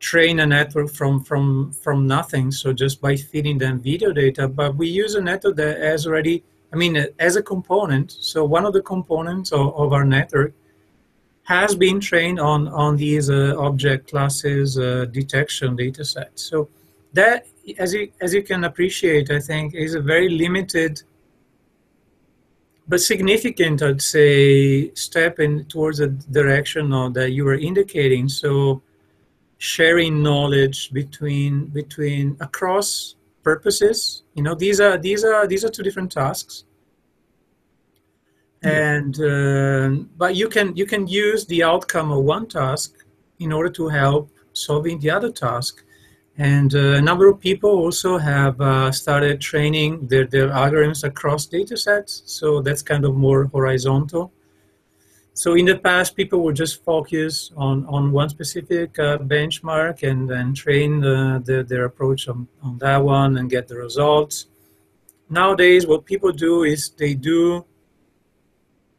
train 0.00 0.40
a 0.40 0.46
network 0.46 0.90
from 0.90 1.22
from 1.22 1.72
from 1.72 2.06
nothing 2.06 2.50
so 2.50 2.72
just 2.72 3.00
by 3.00 3.14
feeding 3.14 3.58
them 3.58 3.78
video 3.78 4.12
data 4.12 4.48
but 4.48 4.74
we 4.74 4.88
use 4.88 5.14
a 5.14 5.20
network 5.20 5.54
that 5.56 5.78
has 5.78 6.06
already 6.06 6.42
i 6.72 6.76
mean 6.76 7.06
as 7.18 7.36
a 7.36 7.42
component 7.42 8.10
so 8.10 8.44
one 8.44 8.64
of 8.64 8.72
the 8.72 8.82
components 8.82 9.52
of, 9.52 9.74
of 9.76 9.92
our 9.92 10.04
network 10.04 10.54
has 11.42 11.74
been 11.74 12.00
trained 12.00 12.40
on 12.40 12.66
on 12.68 12.96
these 12.96 13.28
uh, 13.28 13.54
object 13.58 14.10
classes 14.10 14.78
uh, 14.78 15.04
detection 15.12 15.76
data 15.76 16.04
sets 16.04 16.42
so 16.42 16.66
that 17.12 17.46
as 17.78 17.92
you 17.92 18.10
as 18.22 18.32
you 18.32 18.42
can 18.42 18.64
appreciate 18.64 19.30
i 19.30 19.38
think 19.38 19.74
is 19.74 19.94
a 19.94 20.00
very 20.00 20.30
limited 20.30 21.02
but 22.88 23.00
significant 23.00 23.82
i'd 23.82 24.00
say 24.00 24.90
step 24.94 25.38
in 25.40 25.64
towards 25.66 25.98
the 25.98 26.08
direction 26.08 26.92
of 26.92 27.14
that 27.14 27.30
you 27.30 27.44
were 27.44 27.54
indicating. 27.54 28.28
So 28.28 28.82
sharing 29.60 30.22
knowledge 30.22 30.90
between 30.90 31.66
between 31.66 32.34
across 32.40 33.16
purposes. 33.42 34.22
You 34.34 34.42
know 34.42 34.54
these 34.54 34.80
are 34.80 34.96
these 34.96 35.22
are 35.22 35.46
these 35.46 35.64
are 35.64 35.68
two 35.68 35.82
different 35.82 36.10
tasks. 36.10 36.64
And 38.62 39.14
uh, 39.20 40.04
but 40.16 40.34
you 40.34 40.48
can 40.48 40.74
you 40.76 40.86
can 40.86 41.06
use 41.06 41.44
the 41.46 41.62
outcome 41.62 42.10
of 42.10 42.24
one 42.24 42.46
task 42.48 42.94
in 43.38 43.52
order 43.52 43.70
to 43.70 43.88
help 43.88 44.30
solving 44.54 44.98
the 44.98 45.10
other 45.10 45.30
task. 45.30 45.84
And 46.38 46.74
uh, 46.74 47.00
a 47.00 47.02
number 47.02 47.28
of 47.28 47.38
people 47.38 47.70
also 47.70 48.16
have 48.16 48.58
uh, 48.62 48.90
started 48.92 49.42
training 49.42 50.08
their, 50.08 50.26
their 50.26 50.48
algorithms 50.48 51.04
across 51.04 51.44
data 51.44 51.76
sets. 51.76 52.22
So 52.24 52.62
that's 52.62 52.80
kind 52.80 53.04
of 53.04 53.14
more 53.14 53.44
horizontal 53.44 54.32
so 55.34 55.54
in 55.54 55.66
the 55.66 55.78
past, 55.78 56.16
people 56.16 56.42
would 56.44 56.56
just 56.56 56.84
focus 56.84 57.50
on, 57.56 57.86
on 57.86 58.12
one 58.12 58.28
specific 58.28 58.98
uh, 58.98 59.18
benchmark 59.18 60.02
and 60.02 60.28
then 60.28 60.54
train 60.54 61.00
the, 61.00 61.42
the, 61.44 61.62
their 61.62 61.84
approach 61.84 62.28
on, 62.28 62.48
on 62.62 62.78
that 62.78 63.02
one 63.02 63.36
and 63.38 63.48
get 63.48 63.68
the 63.68 63.76
results. 63.76 64.46
Nowadays, 65.28 65.86
what 65.86 66.04
people 66.04 66.32
do 66.32 66.64
is 66.64 66.90
they 66.90 67.14
do 67.14 67.64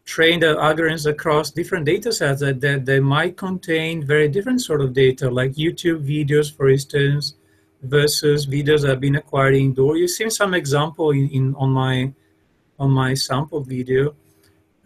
train 0.06 0.39
the 0.39 0.56
algorithms 0.56 1.06
across 1.06 1.52
different 1.52 1.86
data 1.86 2.12
sets 2.12 2.39
that, 2.41 2.60
that 2.62 2.86
they 2.86 3.00
might 3.00 3.38
contain 3.38 4.06
very 4.06 4.28
different 4.28 4.62
sort 4.62 4.82
of 4.82 4.94
data, 4.94 5.30
like 5.30 5.52
YouTube 5.52 6.08
videos, 6.08 6.56
for 6.56 6.70
instance, 6.70 7.36
versus 7.84 8.48
videos 8.48 8.82
that 8.82 8.89
have 8.89 9.00
been 9.00 9.15
acquired 9.15 9.56
indoor. 9.56 9.98
You've 9.98 10.12
seen 10.12 10.30
some 10.30 10.54
example 10.54 11.12
in, 11.12 11.30
in 11.30 11.56
on 11.56 11.72
my 11.72 12.13
on 12.80 12.89
my 12.91 13.13
sample 13.13 13.62
video 13.62 14.15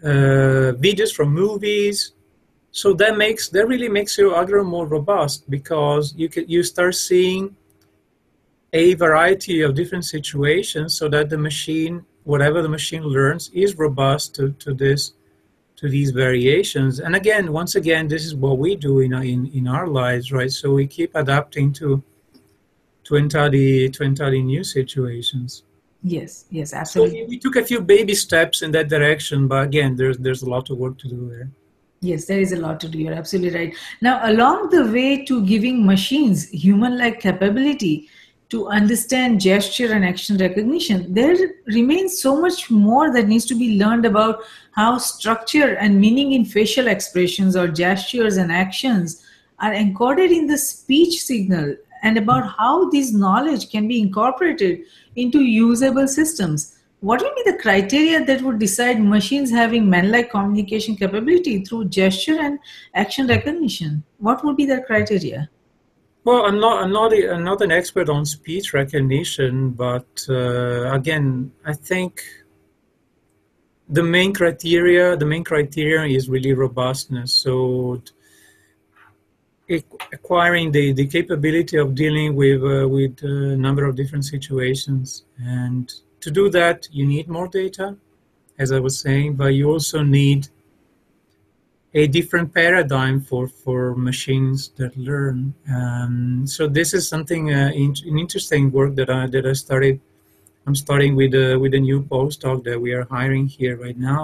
Uh, 0.06 0.72
videos 0.74 1.12
from 1.12 1.34
movies. 1.34 2.14
So 2.70 2.94
that 2.94 3.18
makes 3.18 3.50
that 3.50 3.68
really 3.68 3.90
makes 3.90 4.16
your 4.20 4.36
algorithm 4.36 4.68
more 4.68 4.86
robust 4.86 5.50
because 5.50 6.14
you 6.16 6.30
can 6.30 6.48
you 6.48 6.62
start 6.62 6.94
seeing 6.94 7.56
a 8.72 8.94
variety 8.94 9.62
of 9.62 9.74
different 9.74 10.06
situations 10.06 10.96
so 10.96 11.10
that 11.10 11.32
the 11.32 11.40
machine, 11.40 12.06
whatever 12.24 12.62
the 12.62 12.70
machine 12.70 13.02
learns, 13.02 13.50
is 13.50 13.80
robust 13.80 14.36
to, 14.36 14.52
to 14.60 14.76
this 14.76 15.14
to 15.78 15.90
these 15.90 16.12
variations. 16.12 17.00
And 17.00 17.16
again, 17.16 17.52
once 17.52 17.74
again, 17.74 18.08
this 18.08 18.26
is 18.26 18.36
what 18.36 18.60
we 18.60 18.76
do 18.76 19.00
in 19.00 19.12
in, 19.14 19.48
in 19.56 19.68
our 19.68 19.88
lives, 19.88 20.32
right? 20.32 20.52
So 20.52 20.72
we 20.76 20.86
keep 20.86 21.16
adapting 21.16 21.74
to 21.80 22.04
to 23.06 23.16
entirely 23.16 23.90
to 23.90 24.04
entirely 24.04 24.44
new 24.44 24.64
situations. 24.64 25.64
Yes, 26.08 26.46
yes, 26.52 26.72
absolutely. 26.72 27.22
So 27.22 27.30
we 27.30 27.40
took 27.40 27.56
a 27.56 27.66
few 27.66 27.82
baby 27.82 28.14
steps 28.14 28.62
in 28.62 28.70
that 28.74 28.90
direction, 28.90 29.48
but 29.48 29.64
again, 29.64 29.96
there's 29.96 30.20
there's 30.20 30.44
a 30.44 30.50
lot 30.50 30.70
of 30.70 30.78
work 30.78 31.00
to 31.00 31.08
do 31.08 31.28
there. 31.28 31.50
Yes, 32.02 32.26
there 32.26 32.40
is 32.40 32.52
a 32.52 32.58
lot 32.58 32.80
to 32.82 32.88
do. 32.88 33.00
You're 33.00 33.14
absolutely 33.14 33.58
right. 33.60 33.76
Now, 34.02 34.20
along 34.32 34.70
the 34.70 34.86
way 34.92 35.26
to 35.26 35.44
giving 35.48 35.84
machines 35.84 36.48
human-like 36.50 37.22
capability 37.22 38.08
to 38.50 38.68
understand 38.68 39.42
gesture 39.42 39.92
and 39.94 40.06
action 40.06 40.38
recognition, 40.38 41.12
there 41.12 41.36
remains 41.66 42.22
so 42.22 42.40
much 42.40 42.70
more 42.70 43.12
that 43.12 43.28
needs 43.28 43.46
to 43.46 43.56
be 43.56 43.80
learned 43.80 44.06
about 44.06 44.44
how 44.74 45.00
structure 45.00 45.74
and 45.78 46.00
meaning 46.00 46.34
in 46.34 46.46
facial 46.46 46.88
expressions 46.88 47.56
or 47.56 47.68
gestures 47.68 48.38
and 48.38 48.52
actions 48.52 49.24
are 49.58 49.72
encoded 49.72 50.30
in 50.30 50.46
the 50.46 50.60
speech 50.60 51.24
signal 51.24 51.76
and 52.04 52.20
about 52.20 52.56
how 52.56 52.90
this 52.92 53.12
knowledge 53.12 53.72
can 53.72 53.88
be 53.88 54.00
incorporated 54.00 54.82
into 55.16 55.42
usable 55.42 56.08
systems. 56.08 56.78
What 57.02 57.22
will 57.22 57.36
be 57.36 57.52
the 57.52 57.58
criteria 57.58 58.26
that 58.26 58.42
would 58.42 58.58
decide 58.58 59.02
machines 59.02 59.52
having 59.52 59.90
man-like 59.90 60.32
communication 60.32 60.96
capability 60.96 61.64
through 61.64 61.90
gesture 61.90 62.40
and 62.40 62.58
action 62.94 63.28
recognition? 63.28 64.04
What 64.18 64.44
would 64.44 64.58
be 64.58 64.66
the 64.66 64.82
criteria? 64.82 65.50
Well, 66.24 66.46
I'm 66.46 66.60
not, 66.60 66.84
I'm 66.84 66.92
not, 66.92 67.14
I'm 67.14 67.44
not 67.44 67.62
an 67.62 67.72
expert 67.72 68.10
on 68.10 68.26
speech 68.26 68.74
recognition, 68.74 69.72
but 69.72 70.26
uh, 70.28 70.92
again, 70.92 71.52
I 71.64 71.74
think 71.74 72.24
the 73.88 74.02
main 74.02 74.34
criteria, 74.34 75.16
the 75.16 75.26
main 75.26 75.44
criteria 75.44 76.18
is 76.18 76.28
really 76.28 76.54
robustness. 76.54 77.32
So 77.32 78.02
acquiring 80.14 80.72
the, 80.72 80.94
the 80.94 81.08
capability 81.08 81.78
of 81.78 81.96
dealing 81.96 82.36
with 82.36 82.62
uh, 82.64 82.88
with 82.88 83.22
a 83.24 83.58
number 83.58 83.86
of 83.86 83.96
different 83.96 84.26
situations. 84.26 85.26
And 85.40 85.92
to 86.26 86.32
do 86.32 86.50
that 86.50 86.88
you 86.92 87.06
need 87.06 87.28
more 87.30 87.48
data 87.48 87.96
as 88.58 88.72
i 88.72 88.80
was 88.80 89.00
saying 89.00 89.36
but 89.36 89.50
you 89.54 89.70
also 89.70 90.02
need 90.02 90.48
a 91.94 92.08
different 92.08 92.54
paradigm 92.54 93.22
for 93.22 93.48
for 93.48 93.96
machines 93.96 94.70
that 94.80 94.92
learn. 94.98 95.54
Um, 95.78 96.46
so 96.46 96.68
this 96.68 96.94
is 96.94 97.08
something 97.08 97.54
uh, 97.54 97.72
in, 97.74 97.96
an 98.10 98.18
interesting 98.26 98.64
work 98.78 98.92
that 99.00 99.10
i 99.10 99.22
that 99.34 99.46
i 99.46 99.54
started 99.54 99.96
i'm 100.66 100.78
starting 100.86 101.16
with 101.16 101.34
a 101.46 101.48
with 101.64 101.74
a 101.80 101.80
new 101.90 102.00
postdoc 102.14 102.58
that 102.68 102.78
we 102.86 102.92
are 102.98 103.06
hiring 103.18 103.46
here 103.58 103.76
right 103.86 104.00
now. 104.14 104.24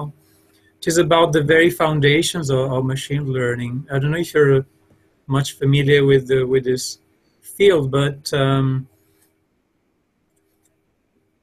Which 0.78 0.88
is 0.94 0.98
about 0.98 1.32
the 1.32 1.44
very 1.54 1.70
foundations 1.70 2.50
of, 2.50 2.64
of 2.76 2.84
machine 2.96 3.26
learning. 3.38 3.74
I 3.92 4.00
don't 4.00 4.12
know 4.12 4.24
if 4.26 4.34
you're 4.34 4.66
much 5.32 5.54
familiar 5.54 6.06
with 6.06 6.28
the, 6.28 6.44
with 6.44 6.66
this 6.66 7.00
field, 7.42 7.92
but 7.92 8.32
um, 8.34 8.88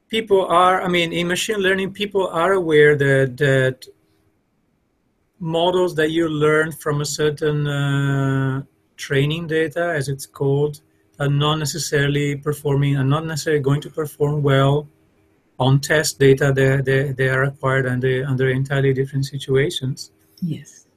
people 0.09 0.47
are. 0.47 0.83
I 0.83 0.89
mean, 0.89 1.13
in 1.13 1.27
machine 1.29 1.59
learning, 1.59 1.93
people 1.93 2.29
are 2.29 2.53
aware 2.53 2.97
that 2.97 3.37
that 3.39 3.87
models 5.39 5.95
that 5.95 6.11
you 6.11 6.29
learn 6.29 6.73
from 6.73 7.01
a 7.01 7.05
certain 7.05 7.67
uh, 7.67 8.63
training 8.97 9.47
data, 9.47 9.93
as 9.99 10.09
it's 10.09 10.27
called, 10.27 10.81
are 11.21 11.29
not 11.29 11.57
necessarily 11.59 12.37
performing, 12.37 12.97
are 12.97 13.05
not 13.05 13.25
necessarily 13.25 13.63
going 13.63 13.81
to 13.81 13.91
perform 13.91 14.43
well 14.43 14.89
on 15.59 15.81
test 15.81 16.19
data 16.19 16.53
that 16.55 16.85
they, 16.85 17.13
they 17.13 17.29
are 17.29 17.45
acquired 17.45 17.87
under 17.87 18.25
under 18.27 18.49
entirely 18.49 18.93
different 18.93 19.25
situations. 19.27 20.11
Yes. 20.41 20.88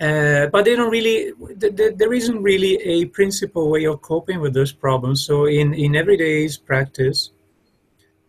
Uh, 0.00 0.46
but 0.46 0.64
they 0.64 0.74
don't 0.74 0.90
really, 0.90 1.32
th- 1.60 1.76
th- 1.76 1.94
there 1.96 2.12
isn't 2.12 2.42
really 2.42 2.74
a 2.82 3.04
principal 3.06 3.70
way 3.70 3.84
of 3.84 4.02
coping 4.02 4.40
with 4.40 4.52
those 4.52 4.72
problems. 4.72 5.24
So 5.24 5.46
in, 5.46 5.74
in 5.74 5.94
everyday's 5.94 6.58
practice, 6.58 7.30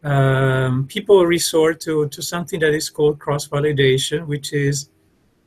um, 0.04 0.86
people 0.86 1.26
resort 1.26 1.80
to, 1.82 2.08
to 2.10 2.21
something 2.21 2.60
that 2.60 2.73
is 2.73 2.89
called 2.89 3.17
cross-validation, 3.17 4.28
which 4.28 4.54
is 4.54 4.89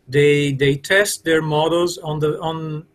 they, 0.09 0.53
they 0.53 0.77
test 0.77 1.25
their 1.25 1.43
models 1.43 1.99
on, 1.99 2.19
the, 2.19 2.41
on 2.41 2.87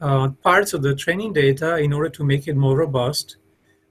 uh, 0.00 0.28
parts 0.42 0.72
of 0.72 0.82
the 0.82 0.94
training 0.96 1.32
data 1.32 1.76
in 1.76 1.92
order 1.92 2.08
to 2.08 2.24
make 2.24 2.48
it 2.48 2.56
more 2.56 2.76
robust. 2.76 3.36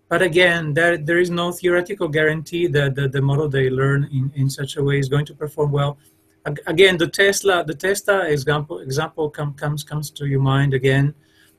But 0.10 0.22
again, 0.22 0.74
there, 0.74 0.98
there 0.98 1.20
is 1.20 1.30
no 1.30 1.52
theoretical 1.52 2.08
guarantee 2.08 2.68
that 2.68 2.96
the, 2.96 3.08
the 3.08 3.22
model 3.22 3.48
they 3.48 3.70
learn 3.70 4.10
in, 4.12 4.32
in 4.36 4.50
such 4.50 4.78
a 4.78 4.84
way 4.84 5.00
is 5.00 5.08
going 5.08 5.26
to 5.28 5.34
perform 5.34 5.72
well 5.72 5.98
again 6.66 6.98
the 6.98 7.08
tesla 7.08 7.64
the 7.66 7.74
tesla 7.74 8.28
example 8.28 8.80
example 8.80 9.30
come, 9.30 9.54
comes 9.54 9.84
comes 9.84 10.12
to 10.12 10.26
your 10.26 10.42
mind 10.42 10.74
again. 10.74 11.14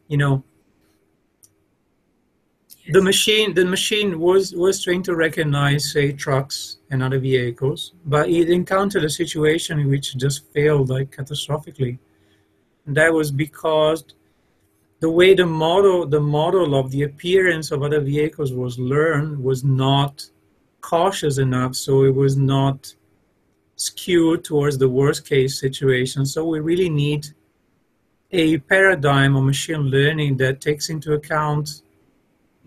You 0.09 0.19
know 0.19 0.45
the 2.91 3.03
machine 3.03 3.55
the 3.55 3.65
machine 3.65 4.19
was 4.19 4.55
was 4.55 4.83
trained 4.83 5.05
to 5.05 5.15
recognize 5.15 5.93
say 5.93 6.13
trucks 6.13 6.79
and 6.91 7.03
other 7.03 7.19
vehicles 7.19 7.93
but 8.07 8.31
it 8.31 8.49
encountered 8.49 9.05
a 9.05 9.11
situation 9.11 9.79
in 9.79 9.89
which 9.89 10.15
it 10.15 10.19
just 10.19 10.51
failed 10.53 10.89
like 10.89 11.15
catastrophically. 11.15 11.99
And 12.87 12.97
that 12.97 13.13
was 13.13 13.31
because 13.31 14.05
the 15.01 15.11
way 15.11 15.35
the 15.35 15.47
model 15.47 16.07
the 16.07 16.21
model 16.21 16.75
of 16.75 16.91
the 16.91 17.03
appearance 17.03 17.71
of 17.71 17.83
other 17.83 18.01
vehicles 18.01 18.53
was 18.53 18.79
learned 18.79 19.43
was 19.43 19.63
not 19.65 20.25
cautious 20.81 21.39
enough 21.39 21.75
so 21.75 22.05
it 22.05 22.15
was 22.15 22.37
not 22.37 22.95
skewed 23.79 24.45
towards 24.45 24.77
the 24.77 24.89
worst 24.89 25.27
case 25.27 25.59
situation 25.59 26.27
so 26.27 26.45
we 26.45 26.61
really 26.61 26.91
need 26.91 27.27
a 28.33 28.59
paradigm 28.59 29.35
of 29.35 29.43
machine 29.45 29.85
learning 29.97 30.37
that 30.37 30.61
takes 30.61 30.91
into 30.91 31.15
account 31.15 31.83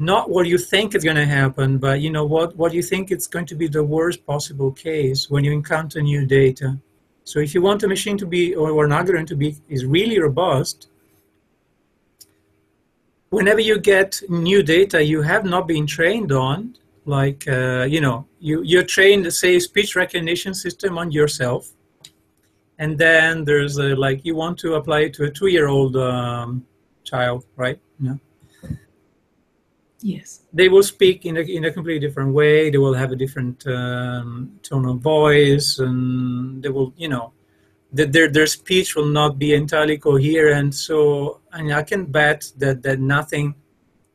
not 0.02 0.32
what 0.32 0.47
you 0.47 0.58
think 0.58 0.95
is 0.95 1.04
going 1.04 1.15
to 1.15 1.28
happen, 1.28 1.78
but 1.78 2.02
you 2.02 2.10
know 2.10 2.26
what 2.26 2.56
what 2.56 2.74
you 2.74 2.82
think 2.82 3.12
it's 3.12 3.28
going 3.28 3.45
to 3.45 3.56
be 3.56 3.67
the 3.67 3.84
worst 3.84 4.26
possible 4.26 4.71
case 4.71 5.30
when 5.30 5.43
you 5.43 5.52
encounter 5.52 6.02
new 6.02 6.26
data. 6.26 6.80
So 7.24 7.39
if 7.39 7.54
you 7.54 7.62
want 7.62 7.84
a 7.84 7.88
machine 7.88 8.17
to 8.17 8.26
be 8.26 8.56
or 8.56 8.84
an 8.84 8.91
algorithm 8.91 9.28
to 9.28 9.36
be 9.36 9.56
is 9.69 9.86
really 9.86 10.19
robust, 10.19 10.88
whenever 13.30 13.60
you 13.60 13.80
get 13.80 14.21
new 14.28 14.63
data 14.63 15.04
you 15.04 15.21
have 15.21 15.45
not 15.45 15.67
been 15.67 15.86
trained 15.86 16.32
on, 16.32 16.76
like 17.06 17.48
uh, 17.48 17.84
you 17.84 18.02
know 18.02 18.28
you 18.40 18.62
you're 18.64 18.84
trained 18.84 19.32
say 19.34 19.60
speech 19.60 19.96
recognition 19.96 20.54
system 20.54 20.98
on 20.98 21.12
yourself, 21.12 21.70
and 22.78 22.98
then 22.98 23.46
there's 23.46 23.78
a, 23.78 23.96
like 23.96 24.26
you 24.26 24.36
want 24.36 24.58
to 24.60 24.76
apply 24.76 25.02
it 25.02 25.14
to 25.16 25.24
a 25.24 25.30
two 25.30 25.48
year 25.48 25.68
old 25.68 25.96
um, 25.98 26.66
child, 27.04 27.46
right? 27.56 27.80
Yeah 28.00 28.16
Yes. 30.04 30.42
They 30.52 30.68
will 30.68 30.84
speak 30.84 31.26
in 31.26 31.38
a, 31.38 31.42
in 31.42 31.66
a 31.66 31.72
completely 31.72 32.06
different 32.06 32.34
way. 32.34 32.70
They 32.70 32.78
will 32.78 32.94
have 32.94 33.12
a 33.12 33.16
different 33.16 33.66
um, 33.68 34.60
tone 34.64 34.86
of 34.86 35.00
voice, 35.00 35.80
and 35.80 36.62
they 36.64 36.70
will, 36.70 36.94
you 36.98 37.08
know, 37.08 37.34
that 37.94 38.12
their 38.12 38.30
their 38.30 38.48
speech 38.48 38.96
will 38.96 39.06
not 39.06 39.38
be 39.38 39.54
entirely 39.54 39.98
coherent. 39.98 40.74
So, 40.76 41.42
and 41.52 41.74
I 41.74 41.84
can 41.84 42.06
bet 42.06 42.52
that 42.58 42.82
that 42.84 43.00
nothing 43.00 43.56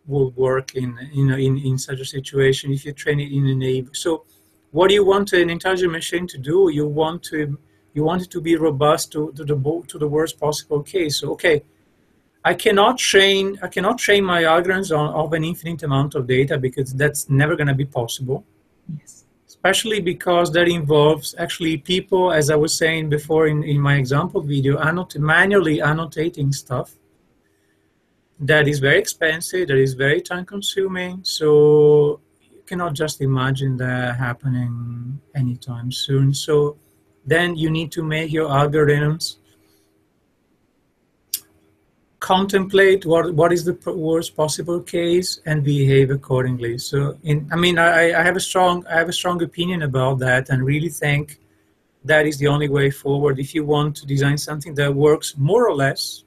will 0.06 0.30
work 0.32 0.74
in 0.74 0.96
you 1.12 1.26
know 1.26 1.36
in, 1.36 1.58
in 1.58 1.78
such 1.78 2.00
a 2.00 2.04
situation 2.04 2.72
if 2.72 2.84
you 2.84 2.92
train 2.92 3.20
it 3.20 3.32
in 3.32 3.46
a 3.46 3.54
neighbor. 3.54 3.94
So, 3.94 4.24
what 4.70 4.88
do 4.88 4.94
you 4.94 5.04
want 5.04 5.32
an 5.32 5.50
intelligent 5.50 5.92
machine 5.92 6.26
to 6.28 6.38
do? 6.38 6.70
You 6.72 6.86
want 6.86 7.22
to 7.24 7.58
you 7.94 8.04
want 8.04 8.22
it 8.22 8.30
to 8.30 8.40
be 8.40 8.56
robust 8.56 9.12
to, 9.12 9.32
to 9.32 9.44
the 9.44 9.84
to 9.88 9.98
the 9.98 10.08
worst 10.08 10.38
possible 10.38 10.82
case. 10.82 11.20
So, 11.20 11.32
okay 11.32 11.62
I 12.46 12.54
cannot 12.54 12.96
train 12.96 13.58
I 13.60 13.66
cannot 13.66 13.98
train 13.98 14.22
my 14.24 14.44
algorithms 14.44 14.96
on 14.96 15.12
of 15.12 15.32
an 15.32 15.42
infinite 15.42 15.82
amount 15.82 16.14
of 16.14 16.28
data 16.28 16.56
because 16.56 16.94
that's 16.94 17.28
never 17.28 17.56
going 17.56 17.66
to 17.66 17.74
be 17.74 17.84
possible. 17.84 18.44
Yes. 18.96 19.24
Especially 19.48 20.00
because 20.00 20.52
that 20.52 20.68
involves 20.68 21.34
actually 21.38 21.76
people, 21.78 22.30
as 22.30 22.48
I 22.48 22.54
was 22.54 22.72
saying 22.82 23.08
before 23.08 23.48
in, 23.48 23.64
in 23.64 23.80
my 23.80 23.96
example 23.96 24.40
video, 24.42 24.78
annot- 24.78 25.18
manually 25.18 25.80
annotating 25.80 26.52
stuff. 26.52 26.94
That 28.38 28.68
is 28.68 28.80
very 28.80 28.98
expensive, 28.98 29.68
that 29.68 29.78
is 29.78 29.94
very 29.94 30.20
time 30.20 30.44
consuming. 30.44 31.20
So 31.22 32.20
you 32.40 32.62
cannot 32.66 32.92
just 32.92 33.20
imagine 33.20 33.76
that 33.78 34.16
happening 34.16 35.20
anytime 35.34 35.90
soon. 35.90 36.34
So 36.34 36.76
then 37.24 37.56
you 37.56 37.70
need 37.70 37.90
to 37.92 38.02
make 38.02 38.30
your 38.32 38.48
algorithms 38.48 39.36
contemplate 42.20 43.04
what 43.06 43.32
what 43.34 43.52
is 43.52 43.64
the 43.64 43.76
worst 43.92 44.34
possible 44.34 44.80
case 44.80 45.40
and 45.44 45.62
behave 45.62 46.10
accordingly 46.10 46.78
so 46.78 47.16
in 47.24 47.48
i 47.52 47.56
mean 47.56 47.78
i 47.78 48.18
i 48.18 48.22
have 48.22 48.36
a 48.36 48.40
strong 48.40 48.84
i 48.86 48.94
have 48.94 49.08
a 49.08 49.12
strong 49.12 49.42
opinion 49.42 49.82
about 49.82 50.18
that 50.18 50.48
and 50.48 50.64
really 50.64 50.88
think 50.88 51.38
that 52.04 52.26
is 52.26 52.38
the 52.38 52.46
only 52.46 52.68
way 52.68 52.90
forward 52.90 53.38
if 53.38 53.54
you 53.54 53.64
want 53.64 53.94
to 53.94 54.06
design 54.06 54.38
something 54.38 54.74
that 54.74 54.92
works 54.92 55.36
more 55.36 55.68
or 55.68 55.74
less 55.74 56.24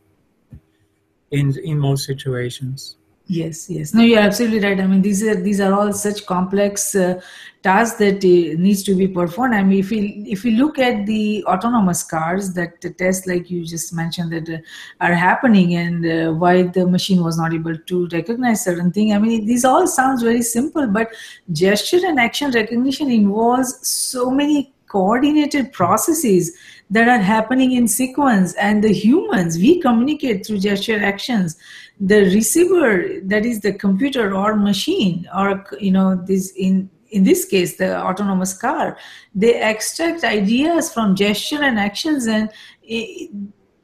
in 1.31 1.57
in 1.59 1.77
most 1.77 2.05
situations 2.05 2.97
Yes, 3.31 3.69
yes. 3.69 3.93
No, 3.93 4.01
you're 4.01 4.21
absolutely 4.21 4.59
right. 4.59 4.79
I 4.79 4.87
mean, 4.87 5.03
these 5.03 5.21
are 5.21 5.35
these 5.35 5.61
are 5.61 5.71
all 5.71 5.93
such 5.93 6.25
complex 6.25 6.95
uh, 6.95 7.21
tasks 7.61 7.99
that 7.99 8.25
uh, 8.25 8.59
needs 8.59 8.81
to 8.85 8.95
be 8.95 9.07
performed. 9.07 9.53
I 9.53 9.61
mean, 9.61 9.77
if 9.77 9.91
we 9.91 10.25
if 10.27 10.43
we 10.43 10.55
look 10.55 10.79
at 10.79 11.05
the 11.05 11.43
autonomous 11.45 12.01
cars 12.01 12.53
that 12.55 12.81
the 12.81 12.89
tests, 12.89 13.27
like 13.27 13.51
you 13.51 13.63
just 13.63 13.93
mentioned, 13.93 14.31
that 14.31 14.49
uh, 14.49 15.05
are 15.05 15.13
happening, 15.13 15.75
and 15.75 16.07
uh, 16.07 16.33
why 16.33 16.63
the 16.63 16.87
machine 16.87 17.23
was 17.23 17.37
not 17.37 17.53
able 17.53 17.77
to 17.77 18.07
recognize 18.07 18.63
certain 18.63 18.91
thing. 18.91 19.13
I 19.13 19.19
mean, 19.19 19.45
these 19.45 19.63
all 19.63 19.85
sounds 19.85 20.23
very 20.23 20.41
simple, 20.41 20.87
but 20.87 21.11
gesture 21.51 22.01
and 22.03 22.19
action 22.19 22.49
recognition 22.49 23.11
involves 23.11 23.87
so 23.87 24.31
many 24.31 24.73
coordinated 24.87 25.71
processes 25.71 26.57
that 26.89 27.07
are 27.07 27.19
happening 27.19 27.73
in 27.73 27.87
sequence. 27.87 28.53
And 28.55 28.83
the 28.83 28.93
humans 28.93 29.57
we 29.57 29.79
communicate 29.81 30.45
through 30.45 30.59
gesture 30.59 31.01
actions. 31.03 31.57
The 31.99 32.21
receiver 32.35 33.19
that 33.23 33.45
is 33.45 33.59
the 33.61 33.73
computer 33.73 34.33
or 34.33 34.55
machine 34.55 35.27
or 35.35 35.65
you 35.79 35.91
know 35.91 36.15
this 36.15 36.51
in 36.55 36.89
in 37.11 37.23
this 37.23 37.45
case 37.45 37.77
the 37.77 37.99
autonomous 37.99 38.53
car 38.53 38.97
they 39.33 39.61
extract 39.61 40.23
ideas 40.23 40.93
from 40.93 41.15
gesture 41.15 41.61
and 41.61 41.79
actions 41.79 42.27
and 42.27 42.51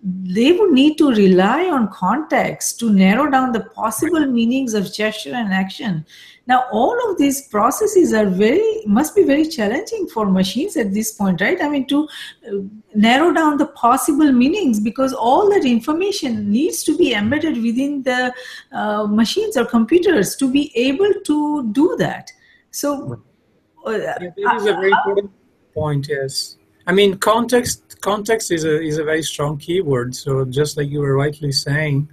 they 0.03 0.51
would 0.51 0.71
need 0.71 0.97
to 0.97 1.11
rely 1.11 1.65
on 1.65 1.89
context 1.91 2.79
to 2.79 2.91
narrow 2.91 3.29
down 3.29 3.51
the 3.51 3.61
possible 3.75 4.25
meanings 4.27 4.73
of 4.73 4.93
gesture 4.93 5.33
and 5.33 5.51
action 5.53 6.05
now, 6.47 6.65
all 6.71 7.09
of 7.09 7.17
these 7.17 7.47
processes 7.47 8.13
are 8.13 8.27
very 8.27 8.83
must 8.85 9.15
be 9.15 9.23
very 9.23 9.47
challenging 9.47 10.07
for 10.07 10.27
machines 10.27 10.77
at 10.77 10.93
this 10.93 11.11
point, 11.13 11.41
right? 11.41 11.59
I 11.59 11.67
mean, 11.69 11.87
to 11.87 12.07
uh, 12.47 12.57
narrow 12.93 13.33
down 13.33 13.57
the 13.57 13.65
possible 13.67 14.31
meanings 14.31 14.79
because 14.79 15.11
all 15.11 15.49
that 15.49 15.65
information 15.65 16.51
needs 16.51 16.83
to 16.83 16.95
be 16.95 17.13
embedded 17.13 17.61
within 17.63 18.03
the 18.03 18.31
uh, 18.71 19.07
machines 19.07 19.57
or 19.57 19.65
computers 19.65 20.35
to 20.35 20.51
be 20.51 20.71
able 20.75 21.11
to 21.25 21.71
do 21.71 21.95
that. 21.97 22.31
So, 22.69 23.23
uh, 23.87 23.91
yeah, 23.91 24.17
this 24.19 24.61
is 24.61 24.67
a 24.67 24.73
very 24.73 24.91
important 24.91 25.31
point. 25.73 26.07
Yes, 26.07 26.57
I 26.85 26.91
mean, 26.91 27.17
context. 27.17 27.81
Context 28.01 28.51
is 28.51 28.65
a 28.65 28.79
is 28.79 28.99
a 28.99 29.03
very 29.03 29.23
strong 29.23 29.57
keyword. 29.57 30.15
So, 30.15 30.45
just 30.45 30.77
like 30.77 30.89
you 30.89 30.99
were 30.99 31.15
rightly 31.15 31.51
saying 31.51 32.07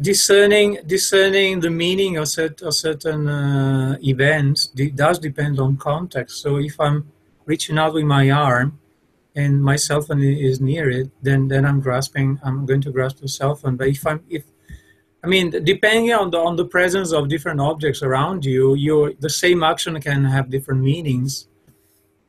discerning 0.00 0.78
discerning 0.86 1.60
the 1.60 1.70
meaning 1.70 2.16
of, 2.16 2.28
set, 2.28 2.62
of 2.62 2.74
certain 2.74 3.28
uh, 3.28 3.96
events 4.02 4.68
does 4.94 5.18
depend 5.18 5.58
on 5.60 5.76
context. 5.76 6.40
So 6.42 6.56
if 6.56 6.80
I'm 6.80 7.10
reaching 7.44 7.78
out 7.78 7.94
with 7.94 8.04
my 8.04 8.30
arm 8.30 8.78
and 9.34 9.62
my 9.62 9.76
cell 9.76 10.00
phone 10.00 10.22
is 10.22 10.60
near 10.60 10.90
it, 10.90 11.10
then 11.22 11.48
then 11.48 11.64
I'm 11.64 11.80
grasping. 11.80 12.40
I'm 12.42 12.66
going 12.66 12.80
to 12.82 12.90
grasp 12.90 13.18
the 13.18 13.28
cell 13.28 13.54
phone. 13.54 13.76
But 13.76 13.88
if 13.88 14.06
I'm 14.06 14.22
if 14.28 14.44
I 15.22 15.26
mean, 15.26 15.50
depending 15.50 16.12
on 16.12 16.30
the 16.30 16.38
on 16.38 16.56
the 16.56 16.64
presence 16.64 17.12
of 17.12 17.28
different 17.28 17.60
objects 17.60 18.02
around 18.02 18.44
you, 18.44 18.74
you 18.74 19.16
the 19.20 19.30
same 19.30 19.62
action 19.62 20.00
can 20.00 20.24
have 20.24 20.50
different 20.50 20.82
meanings. 20.82 21.46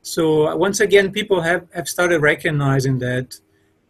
So 0.02 0.54
once 0.56 0.80
again, 0.80 1.12
people 1.12 1.40
have, 1.40 1.68
have 1.74 1.88
started 1.88 2.20
recognizing 2.20 2.98
that 2.98 3.38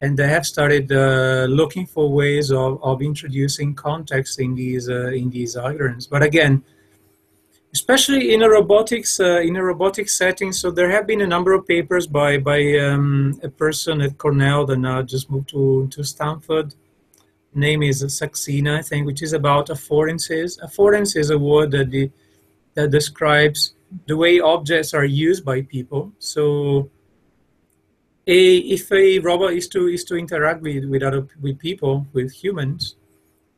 and 0.02 0.18
they 0.18 0.28
have 0.28 0.44
started 0.44 0.90
uh, 0.92 1.46
looking 1.48 1.86
for 1.86 2.10
ways 2.10 2.50
of, 2.50 2.82
of 2.82 3.00
introducing 3.02 3.72
context 3.72 4.40
in 4.40 4.54
these 4.54 4.90
uh, 4.90 5.12
in 5.12 5.30
these 5.30 5.56
algorithms. 5.56 6.10
But 6.10 6.22
again, 6.24 6.64
especially 7.72 8.34
in 8.34 8.42
a 8.42 8.50
robotics 8.50 9.20
uh, 9.20 9.40
in 9.40 9.54
a 9.56 9.62
robotics 9.62 10.18
setting, 10.18 10.52
so 10.52 10.70
there 10.72 10.90
have 10.90 11.06
been 11.06 11.22
a 11.22 11.26
number 11.26 11.52
of 11.54 11.66
papers 11.66 12.08
by 12.08 12.36
by 12.36 12.60
um, 12.78 13.40
a 13.44 13.48
person 13.48 14.00
at 14.00 14.18
Cornell 14.18 14.66
that 14.66 14.78
now 14.78 15.02
just 15.02 15.30
moved 15.30 15.48
to 15.50 15.86
to 15.94 16.02
Stanford. 16.02 16.74
Name 17.54 17.82
is 17.82 18.02
Saxena, 18.02 18.78
I 18.78 18.82
think, 18.82 19.06
which 19.06 19.22
is 19.22 19.34
about 19.34 19.68
affordances. 19.68 20.58
Affordance 20.66 21.16
is 21.16 21.28
a 21.28 21.38
word 21.38 21.70
that 21.72 21.90
the, 21.90 22.10
that 22.72 22.90
describes 22.90 23.74
the 24.08 24.16
way 24.16 24.40
objects 24.40 24.94
are 24.94 25.04
used 25.04 25.44
by 25.44 25.60
people. 25.60 26.12
So 26.18 26.88
a, 28.26 28.56
if 28.58 28.90
a 28.92 29.18
robot 29.18 29.52
is 29.52 29.68
to 29.68 29.88
is 29.88 30.04
to 30.04 30.16
interact 30.16 30.62
with 30.62 30.84
with 30.84 31.02
other 31.02 31.26
with 31.40 31.58
people 31.58 32.06
with 32.12 32.32
humans, 32.32 32.96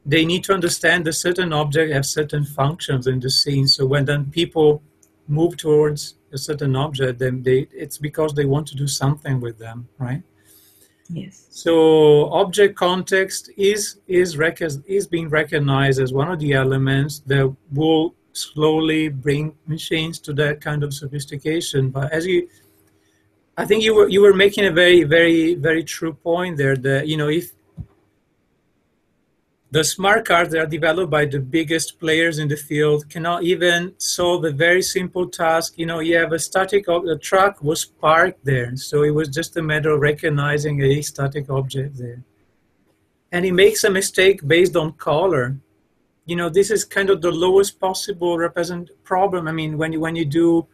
they 0.07 0.25
need 0.25 0.45
to 0.45 0.55
understand 0.55 1.05
that 1.07 1.15
certain 1.15 1.53
objects 1.53 1.95
have 1.95 2.07
certain 2.07 2.45
functions 2.45 3.07
in 3.07 3.21
the 3.21 3.31
scene. 3.31 3.69
So 3.69 3.87
when 3.87 4.05
then 4.05 4.31
people 4.31 4.83
move 5.29 5.57
towards 5.57 6.15
a 6.33 6.39
certain 6.39 6.77
object, 6.77 7.19
then 7.19 7.43
they 7.43 7.69
it's 7.73 7.99
because 7.99 8.35
they 8.35 8.47
want 8.47 8.67
to 8.69 8.77
do 8.77 8.87
something 8.87 9.41
with 9.41 9.59
them, 9.59 9.89
right? 9.99 10.23
Yes. 11.11 11.47
So 11.51 12.33
object 12.33 12.77
context 12.77 13.51
is 13.57 14.01
is 14.07 14.39
rec- 14.39 14.63
is 14.87 15.07
being 15.07 15.29
recognized 15.29 16.01
as 16.01 16.13
one 16.13 16.31
of 16.31 16.39
the 16.39 16.55
elements 16.55 17.21
that 17.27 17.55
will 17.73 18.15
slowly 18.33 19.09
bring 19.09 19.55
machines 19.67 20.19
to 20.19 20.33
that 20.35 20.61
kind 20.61 20.83
of 20.83 20.93
sophistication. 20.93 21.91
But 21.91 22.13
as 22.13 22.27
you 22.27 22.49
I 23.57 23.65
think 23.65 23.85
you 23.85 23.95
were 23.95 24.09
you 24.09 24.21
were 24.21 24.35
making 24.35 24.67
a 24.67 24.71
very 24.71 25.05
very 25.05 25.55
very 25.55 25.85
true 25.85 26.13
point 26.13 26.57
there. 26.57 26.77
That 26.77 27.07
you 27.07 27.17
know 27.17 27.29
if 27.29 27.53
the 29.75 29.83
smart 29.83 30.25
cars 30.25 30.51
that 30.51 30.61
are 30.61 30.67
developed 30.67 31.11
by 31.11 31.25
the 31.25 31.41
biggest 31.41 31.99
players 31.99 32.39
in 32.39 32.47
the 32.47 32.57
field 32.57 33.11
cannot 33.11 33.43
even 33.43 33.93
solve 33.99 34.45
a 34.45 34.53
very 34.53 34.81
simple 34.81 35.29
task. 35.29 35.75
You 35.77 35.87
know, 35.87 35.99
you 35.99 36.17
have 36.17 36.33
a 36.33 36.39
static, 36.39 36.89
ob- 36.89 37.07
the 37.07 37.19
truck 37.19 37.61
was 37.61 37.85
parked 37.85 38.45
there, 38.45 38.77
so 38.77 39.03
it 39.03 39.11
was 39.11 39.29
just 39.29 39.57
a 39.57 39.63
matter 39.63 39.91
of 39.91 40.01
recognizing 40.01 40.81
a 40.81 41.03
static 41.03 41.51
object 41.51 41.99
there. 41.99 42.23
And 43.33 43.45
he 43.45 43.51
makes 43.51 43.83
a 43.83 43.91
mistake 43.91 44.47
based 44.47 44.77
on 44.77 44.93
color. 44.93 45.59
You 46.25 46.37
know, 46.37 46.49
this 46.49 46.71
is 46.71 46.85
kind 46.85 47.11
of 47.11 47.21
the 47.21 47.33
lowest 47.33 47.81
possible 47.81 48.39
represent 48.39 48.91
problem. 49.03 49.49
I 49.49 49.53
mean, 49.53 49.77
when 49.77 49.93
you 49.93 49.99
when 49.99 50.15
you 50.15 50.25
do 50.25 50.69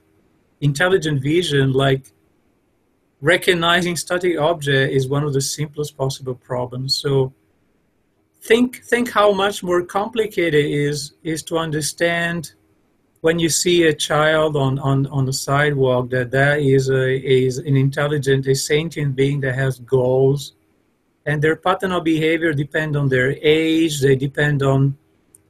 intelligent 0.60 1.22
vision, 1.22 1.72
like 1.72 2.12
recognizing 3.20 3.96
static 3.96 4.38
object 4.38 4.92
is 4.92 5.08
one 5.08 5.24
of 5.24 5.32
the 5.32 5.40
simplest 5.40 5.96
possible 5.96 6.34
problems. 6.34 6.96
So 6.96 7.32
think 8.42 8.82
think 8.84 9.10
how 9.10 9.32
much 9.32 9.62
more 9.62 9.82
complicated 9.84 10.64
it 10.64 10.70
is 10.70 11.12
is 11.22 11.42
to 11.42 11.58
understand 11.58 12.52
when 13.20 13.38
you 13.38 13.50
see 13.50 13.82
a 13.82 13.92
child 13.92 14.56
on, 14.56 14.78
on, 14.78 15.06
on 15.08 15.26
the 15.26 15.32
sidewalk 15.32 16.08
that 16.08 16.30
that 16.30 16.60
is 16.60 16.88
a 16.88 17.16
is 17.16 17.58
an 17.58 17.76
intelligent 17.76 18.46
a 18.46 18.54
sentient 18.54 19.14
being 19.14 19.40
that 19.40 19.54
has 19.54 19.78
goals. 19.80 20.54
And 21.26 21.42
their 21.42 21.56
pattern 21.56 21.92
of 21.92 22.04
behavior 22.04 22.54
depend 22.54 22.96
on 22.96 23.10
their 23.10 23.36
age. 23.42 24.00
They 24.00 24.16
depend 24.16 24.62
on 24.62 24.96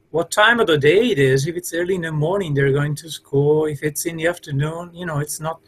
what 0.09 0.29
time 0.29 0.59
of 0.59 0.67
the 0.67 0.77
day 0.77 1.11
it 1.11 1.17
is. 1.17 1.47
If 1.47 1.55
it's 1.55 1.73
early 1.73 1.95
in 1.95 2.01
the 2.01 2.11
morning 2.11 2.53
they're 2.53 2.73
going 2.73 2.95
to 2.95 3.09
school. 3.09 3.67
If 3.67 3.81
it's 3.83 4.05
in 4.05 4.17
the 4.17 4.27
afternoon 4.27 4.91
you 4.93 5.05
know 5.05 5.19
it's 5.19 5.39
not 5.39 5.61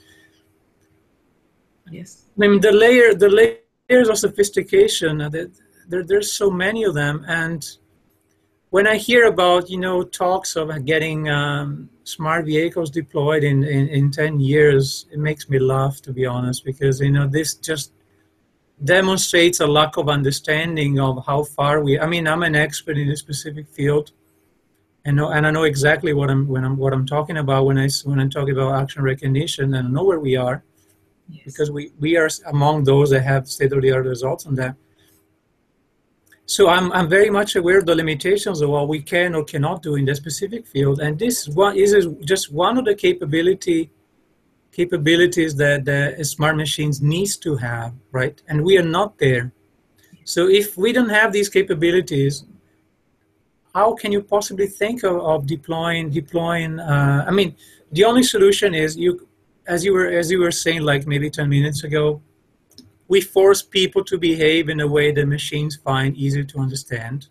yes. 1.94 2.26
I 2.36 2.39
mean 2.41 2.60
the 2.60 2.72
layer 2.72 3.14
the 3.14 3.30
layers 3.30 4.10
of 4.10 4.18
sophistication 4.18 5.22
uh, 5.22 5.30
there, 5.30 6.04
there's 6.04 6.32
so 6.32 6.50
many 6.50 6.84
of 6.84 6.94
them. 6.94 7.26
And 7.28 7.62
when 8.74 8.88
i 8.88 8.98
hear 8.98 9.28
about 9.28 9.70
you 9.70 9.80
know 9.80 10.04
talks 10.04 10.56
of 10.56 10.68
getting 10.84 11.30
um, 11.30 11.88
smart 12.04 12.44
vehicles 12.46 12.89
deployed 12.89 13.44
in, 13.44 13.64
in, 13.64 13.88
in 13.88 14.10
10 14.10 14.39
years 14.39 15.06
it 15.12 15.20
makes 15.20 15.48
me 15.48 15.60
laugh 15.60 16.02
to 16.02 16.12
be 16.12 16.26
honest 16.26 16.66
because 16.66 17.00
you 17.00 17.12
know 17.12 17.28
this 17.28 17.54
just 17.54 17.94
demonstrates 18.84 19.60
a 19.60 19.68
lack 19.68 19.96
of 19.98 20.10
understanding 20.10 21.00
of 21.00 21.24
how 21.28 21.44
far 21.44 21.84
we 21.84 22.00
i 22.00 22.08
mean 22.08 22.28
i'm 22.28 22.41
an 22.41 22.56
expert 22.56 22.98
in 22.98 23.10
a 23.10 23.16
specific 23.16 23.68
field. 23.68 24.12
And 25.06 25.20
and 25.20 25.46
I 25.46 25.52
know 25.52 25.66
exactly 25.74 26.14
what 26.14 26.30
I'm 26.34 26.48
when 26.48 26.64
I'm 26.64 26.78
what 26.78 26.94
I'm 26.94 27.06
talking 27.06 27.38
about 27.38 27.66
when 27.66 27.78
I 27.78 27.89
when 28.06 28.20
I'm 28.22 28.30
talking 28.30 28.56
about 28.58 28.82
action 28.82 29.04
recognition 29.04 29.74
and 29.76 29.88
I 29.88 29.91
know 29.91 30.06
where 30.06 30.24
we 30.28 30.38
are 30.38 30.64
yes. 31.30 31.43
because 31.45 31.71
we 31.71 31.91
we 31.99 32.17
are 32.17 32.30
among 32.47 32.84
those 32.84 33.09
that 33.11 33.21
have 33.21 33.47
state 33.47 33.71
of 33.74 33.82
the 33.82 33.91
art 33.91 34.05
results 34.05 34.45
on 34.45 34.55
that. 34.55 34.76
So 36.45 36.69
I'm 36.69 36.91
I'm 36.91 37.09
very 37.09 37.30
much 37.30 37.55
aware 37.55 37.80
of 37.80 37.86
the 37.86 37.95
limitations 37.95 38.61
of 38.61 38.69
what 38.69 38.88
we 38.88 39.01
can 39.01 39.34
or 39.36 39.43
cannot 39.43 39.82
do 39.82 39.95
in 39.95 40.05
that 40.05 40.17
specific 40.17 40.67
field, 40.67 40.99
and 40.99 41.17
this 41.17 41.47
one 41.47 41.78
is 41.78 42.07
just 42.21 42.51
one 42.51 42.78
of 42.78 42.86
the 42.86 42.95
capability 42.95 43.89
capabilities 44.71 45.55
that 45.55 45.86
the 45.86 46.24
smart 46.26 46.57
machines 46.57 47.01
needs 47.01 47.38
to 47.38 47.55
have, 47.55 47.93
right? 48.11 48.41
And 48.47 48.63
we 48.63 48.78
are 48.80 48.89
not 48.99 49.17
there. 49.19 49.53
So 50.26 50.49
if 50.49 50.78
we 50.78 50.91
don't 50.91 51.09
have 51.09 51.32
these 51.32 51.47
capabilities, 51.47 52.43
how 53.74 53.93
can 53.93 54.11
you 54.11 54.21
possibly 54.21 54.67
think 54.67 55.03
of, 55.03 55.17
of 55.17 55.45
deploying 55.45 56.09
deploying? 56.09 56.80
Uh, 56.80 57.26
I 57.28 57.32
mean, 57.32 57.55
the 57.91 58.03
only 58.05 58.24
solution 58.24 58.74
is 58.74 58.95
you, 58.97 59.28
as 59.68 59.84
you 59.86 59.93
were 59.93 60.07
as 60.07 60.32
you 60.32 60.39
were 60.39 60.51
saying, 60.51 60.82
like 60.82 61.07
maybe 61.07 61.30
ten 61.30 61.49
minutes 61.49 61.84
ago, 61.84 62.22
we 63.07 63.22
force 63.22 63.61
people 63.61 64.03
to 64.05 64.18
behave 64.18 64.70
in 64.70 64.80
a 64.80 64.88
way 64.88 65.11
that 65.11 65.28
machines 65.28 65.76
find 65.76 66.16
easy 66.16 66.43
to 66.43 66.59
understand. 66.59 67.28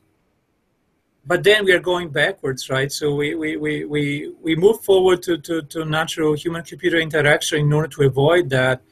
But 1.24 1.44
then 1.44 1.64
we 1.64 1.72
are 1.72 1.78
going 1.78 2.08
backwards, 2.08 2.68
right? 2.68 2.90
So 2.90 3.14
we, 3.14 3.36
we, 3.36 3.56
we, 3.56 3.84
we, 3.84 4.34
we 4.42 4.56
move 4.56 4.82
forward 4.82 5.22
to, 5.22 5.38
to, 5.38 5.62
to 5.62 5.84
natural 5.84 6.34
human 6.34 6.64
computer 6.64 6.98
interaction 6.98 7.60
in 7.60 7.72
order 7.72 7.86
to 7.86 8.02
avoid 8.02 8.50
that 8.50 8.82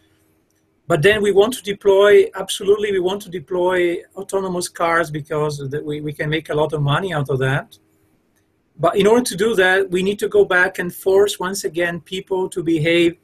but 0.91 1.03
then 1.03 1.22
we 1.22 1.30
want 1.30 1.55
to 1.55 1.62
deploy, 1.62 2.28
absolutely, 2.34 2.91
we 2.91 2.99
want 2.99 3.22
to 3.22 3.28
deploy 3.28 3.99
autonomous 4.16 4.68
cars 4.68 5.09
because 5.09 5.62
we, 5.84 6.01
we 6.01 6.12
can 6.12 6.28
make 6.28 6.49
a 6.49 6.55
lot 6.55 6.72
of 6.72 6.82
money 6.82 7.14
out 7.14 7.30
of 7.30 7.38
that. 7.38 7.78
But 8.76 8.97
in 8.97 9.07
order 9.07 9.22
to 9.22 9.36
do 9.36 9.55
that, 9.55 9.88
we 9.88 10.03
need 10.03 10.18
to 10.18 10.26
go 10.26 10.45
back 10.45 10.80
and 10.80 10.93
force 10.93 11.38
once 11.38 11.62
again 11.62 12.01
people 12.01 12.49
to 12.49 12.64
behave 12.64 13.18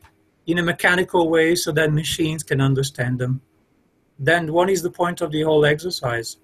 in 0.47 0.59
a 0.59 0.63
mechanical 0.63 1.29
way 1.29 1.55
so 1.55 1.73
that 1.73 1.93
machines 1.93 2.43
can 2.43 2.61
understand 2.61 3.19
them. 3.19 3.41
Then 4.19 4.53
what 4.53 4.71
is 4.71 4.83
the 4.83 4.91
point 4.91 5.21
of 5.21 5.31
the 5.31 5.43
whole 5.43 5.65
exercise? 5.65 6.39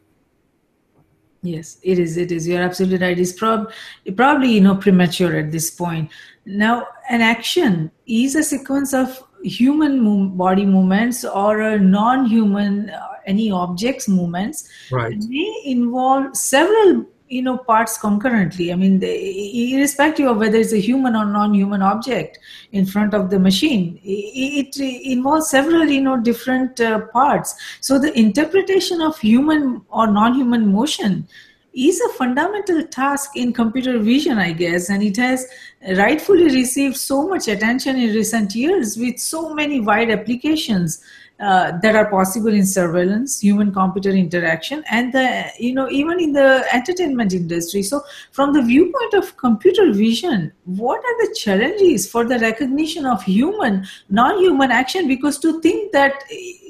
Yes, 1.42 1.78
it 1.82 1.98
is. 1.98 2.16
It 2.16 2.30
is. 2.30 2.46
You're 2.46 2.62
absolutely 2.62 3.04
right. 3.04 3.18
It's 3.18 3.32
prob- 3.32 3.72
probably 4.16 4.52
you 4.52 4.60
know 4.60 4.76
premature 4.76 5.36
at 5.36 5.50
this 5.50 5.70
point. 5.70 6.10
Now, 6.44 6.86
an 7.08 7.20
action 7.20 7.90
is 8.06 8.36
a 8.36 8.44
sequence 8.44 8.94
of 8.94 9.24
human 9.42 10.36
body 10.36 10.64
movements 10.64 11.24
or 11.24 11.60
a 11.60 11.78
non-human 11.78 12.90
uh, 12.90 13.08
any 13.26 13.50
objects 13.50 14.08
movements 14.08 14.68
right. 14.90 15.16
may 15.28 15.62
involve 15.64 16.36
several 16.36 17.06
you 17.32 17.42
know 17.42 17.56
parts 17.56 17.98
concurrently. 17.98 18.72
I 18.72 18.76
mean 18.76 18.98
they, 18.98 19.14
irrespective 19.74 20.26
of 20.26 20.38
whether 20.38 20.58
it's 20.58 20.72
a 20.72 20.80
human 20.88 21.16
or 21.16 21.24
non-human 21.24 21.82
object 21.82 22.38
in 22.72 22.86
front 22.86 23.14
of 23.14 23.30
the 23.30 23.38
machine 23.38 24.00
it, 24.04 24.76
it 24.78 25.06
involves 25.12 25.50
several 25.50 25.84
you 25.86 26.00
know 26.00 26.18
different 26.18 26.80
uh, 26.80 27.00
parts. 27.06 27.54
So 27.80 27.98
the 27.98 28.16
interpretation 28.18 29.00
of 29.00 29.18
human 29.18 29.82
or 29.90 30.06
non-human 30.06 30.70
motion 30.72 31.26
is 31.74 32.00
a 32.00 32.12
fundamental 32.14 32.82
task 32.88 33.30
in 33.34 33.52
computer 33.52 33.98
vision, 33.98 34.36
I 34.38 34.52
guess, 34.52 34.90
and 34.90 35.02
it 35.02 35.16
has 35.16 35.46
rightfully 35.96 36.44
received 36.44 36.96
so 36.96 37.26
much 37.26 37.48
attention 37.48 37.96
in 37.96 38.14
recent 38.14 38.54
years 38.54 38.96
with 38.98 39.18
so 39.18 39.54
many 39.54 39.80
wide 39.80 40.10
applications 40.10 41.02
uh, 41.40 41.78
that 41.82 41.96
are 41.96 42.08
possible 42.08 42.52
in 42.52 42.64
surveillance, 42.64 43.40
human-computer 43.40 44.10
interaction, 44.10 44.84
and 44.90 45.12
the 45.12 45.44
you 45.58 45.74
know 45.74 45.90
even 45.90 46.20
in 46.20 46.32
the 46.32 46.64
entertainment 46.72 47.32
industry. 47.32 47.82
So, 47.82 48.02
from 48.30 48.52
the 48.52 48.62
viewpoint 48.62 49.14
of 49.14 49.36
computer 49.36 49.92
vision, 49.92 50.52
what 50.64 50.98
are 50.98 51.26
the 51.26 51.34
challenges 51.34 52.08
for 52.08 52.24
the 52.24 52.38
recognition 52.38 53.06
of 53.06 53.22
human, 53.22 53.86
non-human 54.08 54.70
action? 54.70 55.08
Because 55.08 55.38
to 55.40 55.60
think 55.60 55.92
that 55.92 56.22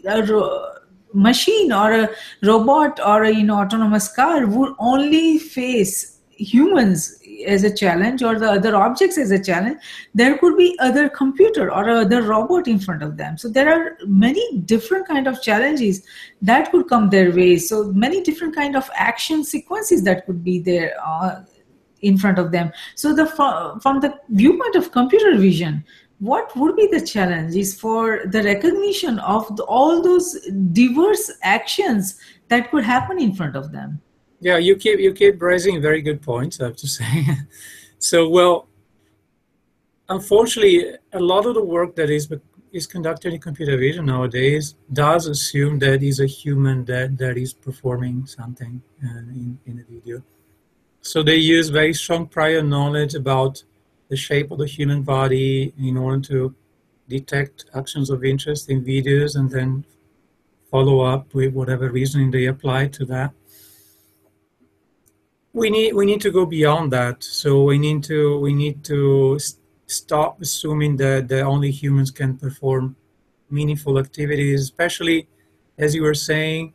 uh, 0.09 0.79
machine 1.13 1.73
or 1.73 1.93
a 1.93 2.11
robot 2.43 2.99
or 3.05 3.25
a 3.25 3.31
you 3.31 3.45
know 3.45 3.61
autonomous 3.61 4.09
car 4.09 4.47
would 4.47 4.75
only 4.79 5.39
face 5.39 6.21
humans 6.31 7.22
as 7.47 7.65
a 7.65 7.75
challenge 7.75 8.23
or 8.23 8.39
the 8.39 8.51
other 8.51 8.77
objects 8.77 9.19
as 9.19 9.31
a 9.31 9.43
challenge 9.43 9.79
there 10.15 10.39
could 10.39 10.57
be 10.57 10.77
other 10.81 11.09
computer 11.09 11.73
or 11.73 11.89
other 11.89 12.23
robot 12.23 12.69
in 12.69 12.79
front 12.79 13.03
of 13.03 13.17
them. 13.17 13.37
So 13.39 13.49
there 13.49 13.73
are 13.73 13.97
many 14.07 14.59
different 14.59 15.07
kind 15.09 15.27
of 15.27 15.43
challenges 15.43 16.03
that 16.43 16.71
could 16.71 16.89
come 16.89 17.11
their 17.11 17.33
way. 17.33 17.57
So 17.57 17.93
many 17.93 18.23
different 18.23 18.55
kind 18.55 18.77
of 18.77 18.89
action 18.95 19.45
sequences 19.45 20.03
that 20.05 20.27
could 20.27 20.45
be 20.45 20.59
there 20.59 20.95
uh, 21.05 21.43
in 22.01 22.19
front 22.19 22.39
of 22.39 22.51
them. 22.51 22.73
So 22.97 23.15
the 23.15 23.27
from 23.27 24.01
the 24.01 24.19
viewpoint 24.29 24.77
of 24.77 24.93
computer 24.93 25.37
vision 25.37 25.85
what 26.23 26.55
would 26.55 26.77
be 26.77 26.87
the 26.87 27.05
challenge 27.05 27.57
is 27.57 27.75
for 27.75 28.21
the 28.27 28.45
recognition 28.45 29.19
of 29.19 29.57
the, 29.57 29.65
all 29.65 30.01
those 30.01 30.39
diverse 30.73 31.33
actions 31.43 32.17
that 32.47 32.71
could 32.71 32.85
happen 32.85 33.21
in 33.21 33.35
front 33.35 33.57
of 33.57 33.73
them 33.73 34.01
yeah 34.43 34.59
you 34.59 34.75
keep 34.77 34.99
you 34.99 35.13
keep 35.13 35.41
raising 35.41 35.81
very 35.81 36.03
good 36.03 36.21
points 36.21 36.61
i 36.61 36.65
have 36.65 36.77
to 36.77 36.89
say 36.99 37.25
so 37.99 38.29
well 38.29 38.69
unfortunately 40.09 40.77
a 41.13 41.21
lot 41.21 41.47
of 41.47 41.55
the 41.55 41.65
work 41.65 41.95
that 41.97 42.11
is 42.11 42.29
is 42.73 42.87
conducted 42.87 43.33
in 43.35 43.41
computer 43.41 43.77
vision 43.77 44.07
nowadays 44.07 44.75
does 44.93 45.27
assume 45.27 45.79
that 45.79 46.03
is 46.03 46.21
a 46.21 46.27
human 46.27 46.85
that 46.85 47.17
that 47.19 47.37
is 47.37 47.53
performing 47.53 48.27
something 48.27 48.83
uh, 49.05 49.19
in, 49.41 49.59
in 49.67 49.79
a 49.79 49.85
video 49.93 50.23
so 51.01 51.23
they 51.23 51.37
use 51.37 51.69
very 51.69 51.95
strong 51.95 52.27
prior 52.27 52.63
knowledge 52.63 53.15
about 53.15 53.63
the 54.09 54.17
shape 54.17 54.51
of 54.51 54.59
the 54.59 54.67
human 54.67 55.03
body 55.03 55.73
in 55.79 55.97
order 55.97 56.21
to 56.21 56.55
detect 57.09 57.67
actions 57.75 58.11
of 58.11 58.25
interest 58.25 58.71
in 58.71 58.85
videos 58.85 59.37
and 59.37 59.51
then 59.51 59.85
follow 60.71 61.01
up 61.01 61.35
with 61.35 61.53
whatever 61.53 61.91
reasoning 61.91 62.31
they 62.31 62.47
apply 62.47 62.89
to 62.89 63.05
that. 63.05 63.33
We 65.55 65.69
need 65.71 65.95
we 65.95 66.07
need 66.07 66.21
to 66.23 66.31
go 66.31 66.47
beyond 66.47 66.93
that. 66.93 67.23
So 67.23 67.65
we 67.65 67.79
need 67.79 68.03
to 68.05 68.39
we 68.41 68.55
need 68.55 68.85
to 68.85 69.39
stop 69.87 70.41
assuming 70.41 70.97
that, 70.97 71.29
that 71.29 71.43
only 71.43 71.71
humans 71.71 72.11
can 72.11 72.39
perform 72.39 72.97
meaningful 73.51 73.99
activities, 73.99 74.63
especially 74.63 75.29
as 75.79 75.95
you 75.95 76.03
were 76.03 76.15
saying, 76.15 76.73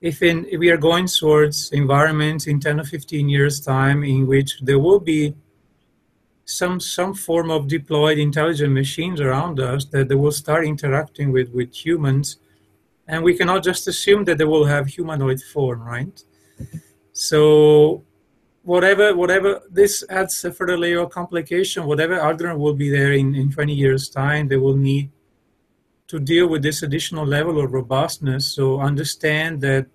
if, 0.00 0.22
in, 0.22 0.46
if 0.46 0.58
we 0.58 0.70
are 0.70 0.76
going 0.76 1.06
towards 1.06 1.70
environments 1.72 2.46
in 2.46 2.58
10 2.60 2.80
or 2.80 2.84
15 2.84 3.28
years 3.28 3.60
time 3.60 4.02
in 4.02 4.26
which 4.26 4.60
there 4.62 4.78
will 4.78 5.00
be 5.00 5.34
some 6.44 6.80
some 6.80 7.14
form 7.14 7.50
of 7.50 7.68
deployed 7.68 8.18
intelligent 8.18 8.72
machines 8.72 9.20
around 9.20 9.60
us 9.60 9.84
that 9.84 10.08
they 10.08 10.16
will 10.16 10.32
start 10.32 10.66
interacting 10.66 11.30
with 11.30 11.48
with 11.50 11.72
humans 11.72 12.38
and 13.06 13.22
we 13.22 13.36
cannot 13.36 13.62
just 13.62 13.86
assume 13.86 14.24
that 14.24 14.36
they 14.36 14.44
will 14.44 14.64
have 14.64 14.88
humanoid 14.88 15.40
form 15.40 15.80
right 15.80 16.24
So 17.12 18.02
whatever 18.62 19.16
whatever 19.16 19.62
this 19.70 20.04
adds 20.08 20.44
a 20.44 20.52
further 20.52 20.78
layer 20.78 21.00
of 21.00 21.10
complication. 21.10 21.86
Whatever 21.86 22.20
algorithm 22.20 22.58
will 22.58 22.74
be 22.74 22.90
there 22.90 23.12
in, 23.12 23.34
in 23.34 23.50
20 23.50 23.74
years' 23.74 24.08
time, 24.08 24.48
they 24.48 24.56
will 24.56 24.76
need 24.76 25.10
to 26.08 26.18
deal 26.18 26.48
with 26.48 26.62
this 26.62 26.82
additional 26.82 27.24
level 27.24 27.60
of 27.60 27.72
robustness. 27.72 28.46
So 28.46 28.80
understand 28.80 29.60
that 29.60 29.86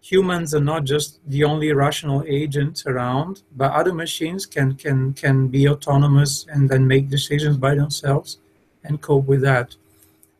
humans 0.00 0.54
are 0.54 0.60
not 0.60 0.84
just 0.84 1.18
the 1.26 1.42
only 1.44 1.72
rational 1.72 2.22
agents 2.26 2.86
around, 2.86 3.42
but 3.56 3.72
other 3.72 3.92
machines 3.92 4.46
can 4.46 4.74
can 4.74 5.12
can 5.14 5.48
be 5.48 5.68
autonomous 5.68 6.46
and 6.48 6.68
then 6.68 6.86
make 6.86 7.08
decisions 7.08 7.56
by 7.56 7.74
themselves 7.74 8.38
and 8.84 9.00
cope 9.00 9.26
with 9.26 9.40
that. 9.42 9.74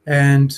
And 0.07 0.55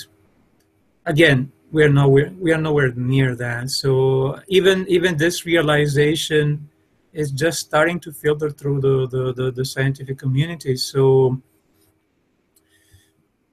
again, 1.05 1.51
we 1.71 1.83
are 1.83 1.89
nowhere 1.89 2.31
we 2.39 2.51
are 2.53 2.61
nowhere 2.61 2.91
near 2.93 3.35
that. 3.35 3.69
So 3.69 4.39
even 4.47 4.85
even 4.87 5.17
this 5.17 5.45
realization 5.45 6.69
is 7.13 7.31
just 7.31 7.59
starting 7.59 7.99
to 8.01 8.11
filter 8.11 8.49
through 8.49 8.81
the 8.81 9.07
the, 9.07 9.33
the, 9.33 9.51
the 9.51 9.65
scientific 9.65 10.17
community. 10.17 10.75
So 10.75 11.41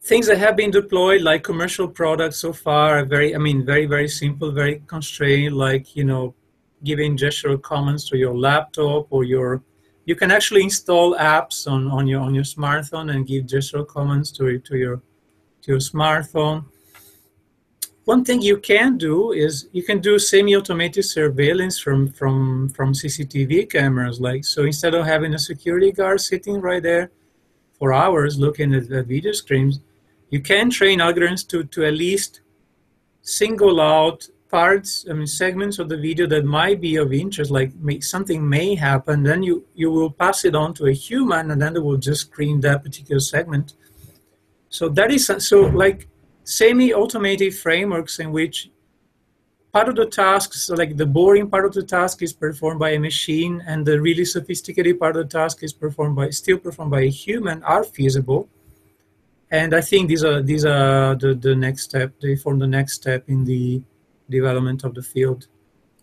things 0.07 0.29
that 0.29 0.39
have 0.39 0.57
been 0.57 0.71
deployed 0.71 1.23
like 1.23 1.43
commercial 1.43 1.89
products 1.89 2.37
so 2.37 2.53
far 2.53 2.99
are 2.99 3.05
very 3.05 3.35
i 3.35 3.39
mean 3.39 3.67
very 3.67 3.87
very 3.87 4.07
simple 4.07 4.53
very 4.53 4.81
constrained 4.87 5.57
like 5.57 5.97
you 5.97 6.05
know 6.05 6.33
giving 6.85 7.17
gestural 7.17 7.61
commands 7.61 8.09
to 8.09 8.17
your 8.17 8.37
laptop 8.37 9.09
or 9.11 9.25
your 9.25 9.65
you 10.05 10.15
can 10.15 10.31
actually 10.31 10.63
install 10.63 11.17
apps 11.17 11.67
on, 11.67 11.89
on 11.89 12.07
your 12.07 12.21
on 12.21 12.33
your 12.35 12.45
smartphone 12.45 13.13
and 13.13 13.27
give 13.27 13.45
gestural 13.47 13.87
commands 13.87 14.31
to, 14.31 14.61
to 14.61 14.77
your 14.77 15.03
to 15.63 15.73
your 15.73 15.81
smartphone 15.81 16.65
one 18.07 18.25
thing 18.25 18.41
you 18.41 18.57
can 18.57 18.97
do 18.97 19.33
is 19.33 19.69
you 19.73 19.83
can 19.83 19.99
do 20.01 20.19
semi-automated 20.19 21.05
surveillance 21.05 21.79
from 21.79 22.09
from 22.09 22.69
from 22.71 22.93
cctv 22.93 23.69
cameras 23.71 24.21
like 24.21 24.45
so 24.45 24.63
instead 24.65 24.95
of 24.95 25.05
having 25.05 25.35
a 25.35 25.39
security 25.39 25.93
guard 25.93 26.21
sitting 26.21 26.61
right 26.61 26.83
there 26.83 27.11
for 27.79 27.93
hours 27.93 28.39
looking 28.39 28.75
at, 28.75 28.89
the 28.89 29.03
video 29.03 29.33
screens 29.33 29.81
you 30.31 30.41
can 30.41 30.71
train 30.71 30.99
algorithms 31.01 31.47
to, 31.49 31.65
to 31.65 31.85
at 31.85 31.95
least 31.95 32.41
single 33.23 33.81
out 33.81 34.29
parts, 34.49 35.05
I 35.11 35.13
mean, 35.13 35.27
segments 35.27 35.79
of 35.79 35.89
the 35.89 35.97
video 35.97 36.27
that 36.29 36.45
might 36.45 36.81
be 36.81 36.97
of 36.97 37.13
interest, 37.13 37.51
like 37.51 37.75
may, 37.77 38.01
something 38.01 38.49
may 38.49 38.75
happen, 38.75 39.23
then 39.23 39.43
you, 39.43 39.65
you 39.75 39.91
will 39.91 40.11
pass 40.11 40.45
it 40.45 40.55
on 40.55 40.75
to 40.75 40.87
a 40.87 40.93
human 40.93 41.51
and 41.51 41.61
then 41.61 41.75
they 41.75 41.81
will 41.81 41.97
just 41.97 42.23
screen 42.23 42.61
that 42.61 42.83
particular 42.85 43.21
segment. 43.21 43.75
So 44.69 44.89
that 44.91 45.11
is, 45.11 45.31
so 45.39 45.63
like 45.63 46.09
semi-automated 46.47 47.55
frameworks 47.55 48.19
in 48.19 48.33
which 48.33 48.71
part 49.73 49.89
of 49.89 49.97
the 49.97 50.07
tasks, 50.07 50.63
so 50.63 50.75
like 50.75 50.97
the 50.97 51.05
boring 51.05 51.51
part 51.51 51.67
of 51.67 51.73
the 51.75 51.83
task 51.83 52.23
is 52.23 52.33
performed 52.33 52.81
by 52.81 52.91
a 52.91 52.99
machine 52.99 53.63
and 53.67 53.85
the 53.85 54.01
really 54.01 54.25
sophisticated 54.25 54.99
part 54.99 55.17
of 55.17 55.29
the 55.29 55.39
task 55.39 55.63
is 55.63 55.73
performed 55.73 56.17
by, 56.17 56.31
still 56.31 56.57
performed 56.57 56.91
by 56.91 57.03
a 57.03 57.11
human 57.11 57.63
are 57.63 57.85
feasible 57.85 58.49
and 59.51 59.75
I 59.75 59.81
think 59.81 60.09
these 60.09 60.25
are 60.25 60.43
these 60.43 60.65
are 60.65 61.15
the, 61.15 61.35
the 61.35 61.55
next 61.55 61.83
step. 61.83 62.13
They 62.21 62.37
form 62.37 62.59
the 62.59 62.67
next 62.67 62.95
step 62.95 63.25
in 63.29 63.45
the 63.45 63.83
development 64.29 64.85
of 64.85 64.95
the 64.95 65.03
field. 65.03 65.47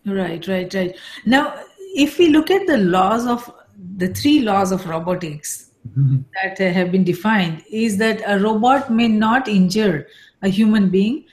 Right, 0.06 0.46
right, 0.48 0.72
right. 0.72 0.96
Now, 1.26 1.54
if 1.94 2.18
we 2.18 2.28
look 2.28 2.50
at 2.50 2.66
the 2.66 2.78
laws 2.78 3.26
of 3.26 3.52
the 3.96 4.08
three 4.08 4.40
laws 4.40 4.72
of 4.72 4.86
robotics 4.86 5.70
mm-hmm. 5.88 6.18
that 6.42 6.58
have 6.58 6.90
been 6.92 7.04
defined, 7.04 7.62
is 7.70 7.96
that 7.98 8.22
a 8.26 8.38
robot 8.38 8.90
may 8.90 9.08
not 9.08 9.48
injure 9.48 10.06
a 10.44 10.48
human 10.48 10.90
being 10.90 11.24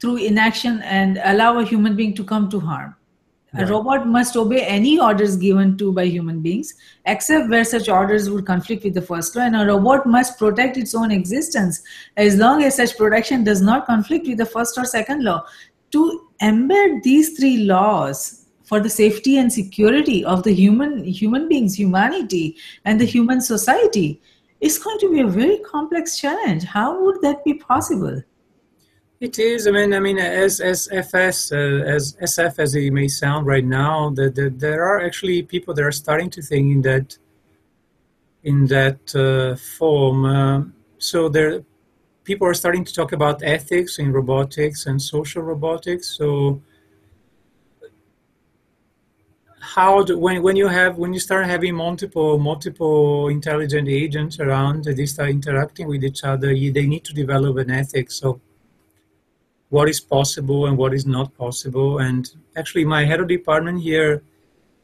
through 0.00 0.16
inaction 0.16 0.80
and 0.82 1.20
allow 1.24 1.58
a 1.58 1.64
human 1.64 1.96
being 1.96 2.14
to 2.14 2.24
come 2.24 2.50
to 2.50 2.60
harm. 2.60 2.94
Right. 3.52 3.64
A 3.64 3.66
robot 3.66 4.06
must 4.06 4.36
obey 4.36 4.64
any 4.64 5.00
orders 5.00 5.36
given 5.36 5.76
to 5.78 5.92
by 5.92 6.04
human 6.04 6.40
beings, 6.40 6.74
except 7.04 7.48
where 7.48 7.64
such 7.64 7.88
orders 7.88 8.30
would 8.30 8.46
conflict 8.46 8.84
with 8.84 8.94
the 8.94 9.02
first 9.02 9.34
law. 9.34 9.42
And 9.42 9.56
a 9.56 9.66
robot 9.66 10.06
must 10.06 10.38
protect 10.38 10.76
its 10.76 10.94
own 10.94 11.10
existence 11.10 11.82
as 12.16 12.36
long 12.36 12.62
as 12.62 12.76
such 12.76 12.96
protection 12.96 13.42
does 13.42 13.60
not 13.60 13.86
conflict 13.86 14.28
with 14.28 14.38
the 14.38 14.46
first 14.46 14.78
or 14.78 14.84
second 14.84 15.24
law. 15.24 15.44
To 15.92 16.28
embed 16.40 17.02
these 17.02 17.36
three 17.36 17.64
laws 17.64 18.46
for 18.62 18.78
the 18.78 18.88
safety 18.88 19.36
and 19.36 19.52
security 19.52 20.24
of 20.24 20.44
the 20.44 20.54
human 20.54 21.02
human 21.02 21.48
beings, 21.48 21.76
humanity, 21.76 22.56
and 22.84 23.00
the 23.00 23.04
human 23.04 23.40
society 23.40 24.20
is 24.60 24.78
going 24.78 25.00
to 25.00 25.10
be 25.10 25.20
a 25.20 25.26
very 25.26 25.58
complex 25.58 26.16
challenge. 26.20 26.62
How 26.62 27.02
would 27.02 27.20
that 27.22 27.44
be 27.44 27.54
possible? 27.54 28.22
It 29.20 29.38
is. 29.38 29.66
I 29.66 29.70
mean, 29.70 29.92
I 29.92 30.00
mean, 30.00 30.18
as 30.18 30.60
as 30.60 30.88
FS, 30.90 31.52
uh, 31.52 31.56
as 31.56 32.16
SF 32.22 32.58
as 32.58 32.74
it 32.74 32.90
may 32.90 33.06
sound 33.06 33.46
right 33.46 33.64
now, 33.64 34.08
that 34.16 34.34
the, 34.34 34.48
there 34.48 34.82
are 34.82 34.98
actually 35.04 35.42
people 35.42 35.74
that 35.74 35.84
are 35.84 35.92
starting 35.92 36.30
to 36.30 36.40
think 36.40 36.72
in 36.72 36.80
that 36.82 37.18
in 38.42 38.66
that 38.68 39.14
uh, 39.14 39.56
form. 39.56 40.24
Uh, 40.24 40.62
so 40.96 41.28
there, 41.28 41.62
people 42.24 42.46
are 42.46 42.54
starting 42.54 42.82
to 42.82 42.94
talk 42.94 43.12
about 43.12 43.42
ethics 43.42 43.98
in 43.98 44.10
robotics 44.10 44.86
and 44.86 45.02
social 45.02 45.42
robotics. 45.42 46.08
So 46.16 46.62
how 49.60 50.02
do, 50.02 50.18
when 50.18 50.42
when 50.42 50.56
you 50.56 50.68
have 50.68 50.96
when 50.96 51.12
you 51.12 51.20
start 51.20 51.44
having 51.44 51.74
multiple 51.74 52.38
multiple 52.38 53.28
intelligent 53.28 53.86
agents 53.86 54.40
around, 54.40 54.84
they 54.84 55.04
start 55.04 55.28
interacting 55.28 55.88
with 55.88 56.02
each 56.04 56.24
other. 56.24 56.52
You, 56.52 56.72
they 56.72 56.86
need 56.86 57.04
to 57.04 57.12
develop 57.12 57.58
an 57.58 57.70
ethics. 57.70 58.14
So 58.14 58.40
what 59.70 59.88
is 59.88 60.00
possible 60.00 60.66
and 60.66 60.76
what 60.76 60.92
is 60.92 61.06
not 61.06 61.36
possible. 61.36 61.98
And 61.98 62.28
actually, 62.56 62.84
my 62.84 63.04
head 63.04 63.20
of 63.20 63.28
department 63.28 63.80
here 63.80 64.22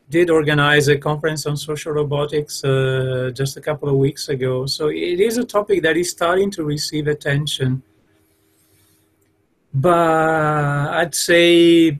did 0.08 0.30
organize 0.30 0.86
a 0.88 0.96
conference 0.96 1.44
on 1.46 1.56
social 1.56 1.92
robotics 1.92 2.64
uh, 2.64 3.30
just 3.34 3.56
a 3.56 3.60
couple 3.60 3.88
of 3.88 3.96
weeks 3.96 4.28
ago. 4.28 4.64
So 4.66 4.88
it 4.88 5.20
is 5.20 5.36
a 5.36 5.44
topic 5.44 5.82
that 5.82 5.96
is 5.96 6.10
starting 6.10 6.50
to 6.52 6.64
receive 6.64 7.08
attention. 7.08 7.82
But 9.74 10.88
I'd 11.00 11.14
say 11.14 11.98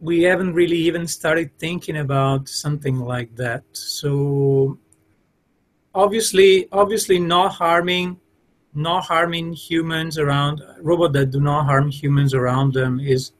we 0.00 0.22
haven't 0.22 0.52
really 0.52 0.76
even 0.76 1.06
started 1.06 1.50
thinking 1.58 1.96
about 1.96 2.48
something 2.48 3.00
like 3.00 3.34
that. 3.36 3.64
So 3.72 4.78
obviously, 5.94 6.68
obviously, 6.70 7.18
not 7.18 7.52
harming 7.52 8.20
not 8.74 9.04
harming 9.04 9.52
humans 9.52 10.18
around 10.18 10.60
robot 10.80 11.12
that 11.12 11.30
do 11.30 11.40
not 11.40 11.64
harm 11.66 11.90
humans 11.90 12.34
around 12.34 12.74
them 12.74 13.00
is 13.00 13.32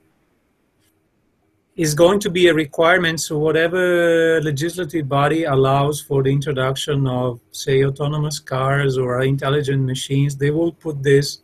is 1.77 1.93
going 1.93 2.21
to 2.21 2.31
be 2.31 2.47
a 2.47 2.55
requirement. 2.55 3.21
So 3.21 3.37
whatever 3.37 4.41
legislative 4.41 5.09
body 5.09 5.43
allows 5.43 6.01
for 6.01 6.23
the 6.23 6.31
introduction 6.31 7.09
of 7.09 7.41
say 7.51 7.85
autonomous 7.85 8.39
cars 8.39 8.97
or 8.97 9.21
intelligent 9.23 9.83
machines 9.83 10.37
they 10.37 10.51
will 10.51 10.73
put 10.73 11.03
this 11.03 11.41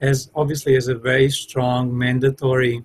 as 0.00 0.30
obviously 0.34 0.74
as 0.74 0.88
a 0.88 0.94
very 0.94 1.30
strong 1.30 1.96
mandatory 1.96 2.84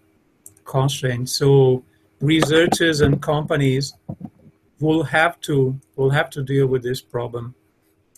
constraint. 0.65 1.29
So 1.29 1.83
researchers 2.19 3.01
and 3.01 3.19
companies 3.21 3.93
will 4.79 5.03
have 5.03 5.41
to 5.41 5.79
will 5.95 6.11
have 6.11 6.29
to 6.29 6.43
deal 6.43 6.67
with 6.67 6.83
this 6.83 7.01
problem. 7.01 7.55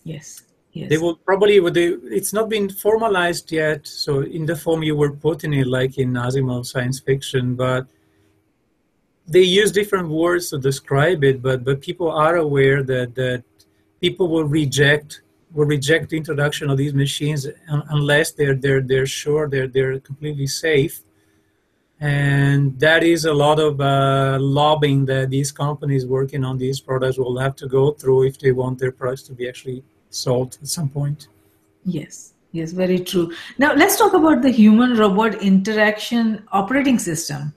Yes 0.04 0.44
Yes. 0.74 0.90
They 0.90 0.98
will 0.98 1.16
probably, 1.16 1.60
they, 1.70 1.88
it's 2.18 2.34
not 2.34 2.50
been 2.50 2.68
formalized 2.68 3.52
yet, 3.52 3.86
so 3.88 4.22
in 4.22 4.46
the 4.48 4.56
form 4.56 4.82
you 4.82 4.96
were 4.96 5.12
putting 5.12 5.54
it, 5.54 5.68
like 5.68 6.00
in 6.00 6.14
Asimov 6.14 6.66
science 6.66 7.00
fiction, 7.00 7.56
but 7.56 7.88
they 9.28 9.44
use 9.44 9.72
different 9.72 10.10
words 10.10 10.50
to 10.50 10.58
describe 10.58 11.24
it, 11.24 11.42
but, 11.44 11.64
but 11.64 11.80
people 11.80 12.10
are 12.10 12.38
aware 12.38 12.82
that, 12.84 13.14
that 13.16 13.44
people 14.02 14.28
will 14.28 14.46
reject 14.46 15.22
will 15.54 15.68
reject 15.68 16.10
the 16.10 16.18
introduction 16.18 16.70
of 16.70 16.78
these 16.78 16.96
machines 16.96 17.48
unless 17.98 18.32
they're 18.32 18.56
they're 18.56 18.82
they're 18.82 19.06
sure 19.06 19.48
they're 19.48 19.68
they're 19.68 20.00
completely 20.00 20.48
safe 20.48 20.96
and 22.00 22.78
that 22.80 23.02
is 23.04 23.24
a 23.26 23.34
lot 23.46 23.60
of 23.60 23.80
uh, 23.80 24.38
lobbying 24.42 25.06
that 25.06 25.30
these 25.30 25.52
companies 25.52 26.06
working 26.06 26.44
on 26.44 26.58
these 26.58 26.80
products 26.82 27.18
will 27.18 27.38
have 27.38 27.56
to 27.56 27.68
go 27.68 27.92
through 27.92 28.24
if 28.24 28.40
they 28.40 28.52
want 28.52 28.80
their 28.80 28.92
products 28.92 29.24
to 29.24 29.34
be 29.34 29.48
actually 29.48 29.84
solved 30.14 30.58
at 30.62 30.68
some 30.68 30.90
point. 30.90 31.28
Yes, 31.86 32.34
yes, 32.52 32.72
very 32.72 33.00
true. 33.00 33.34
Now 33.58 33.74
let's 33.74 33.98
talk 33.98 34.14
about 34.14 34.42
the 34.42 34.52
human 34.52 34.96
robot 34.98 35.42
interaction 35.42 36.44
operating 36.52 37.00
system 37.00 37.54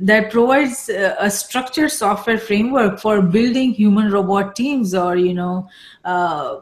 that 0.00 0.30
provides 0.30 0.88
a 0.88 1.30
structured 1.30 1.90
software 1.90 2.38
framework 2.38 2.98
for 2.98 3.22
building 3.22 3.72
human 3.72 4.10
robot 4.10 4.56
teams 4.56 4.92
or 4.94 5.16
you 5.16 5.32
know 5.32 5.68
uh, 6.04 6.60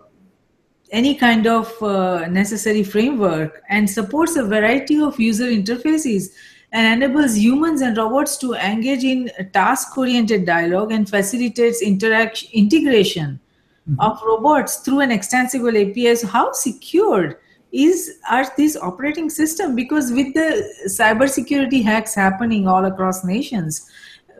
any 0.90 1.14
kind 1.14 1.46
of 1.46 1.82
uh, 1.82 2.26
necessary 2.28 2.82
framework 2.82 3.62
and 3.70 3.88
supports 3.88 4.36
a 4.36 4.44
variety 4.44 5.00
of 5.00 5.18
user 5.18 5.46
interfaces 5.46 6.34
and 6.72 7.02
enables 7.02 7.36
humans 7.36 7.80
and 7.80 7.96
robots 7.96 8.36
to 8.36 8.54
engage 8.54 9.02
in 9.02 9.30
task 9.52 9.96
oriented 9.96 10.44
dialogue 10.44 10.92
and 10.92 11.08
facilitates 11.08 11.80
interaction 11.80 12.50
integration 12.52 13.40
mm-hmm. 13.88 14.00
of 14.00 14.20
robots 14.24 14.76
through 14.76 15.00
an 15.00 15.10
extensible 15.10 15.76
API. 15.76 16.14
So 16.16 16.26
how 16.26 16.52
secured 16.52 17.36
is 17.72 18.18
are 18.30 18.44
these 18.56 18.76
operating 18.76 19.30
system? 19.30 19.74
Because 19.74 20.12
with 20.12 20.34
the 20.34 20.48
cybersecurity 20.88 21.82
hacks 21.82 22.14
happening 22.14 22.68
all 22.68 22.84
across 22.84 23.24
nations, 23.24 23.90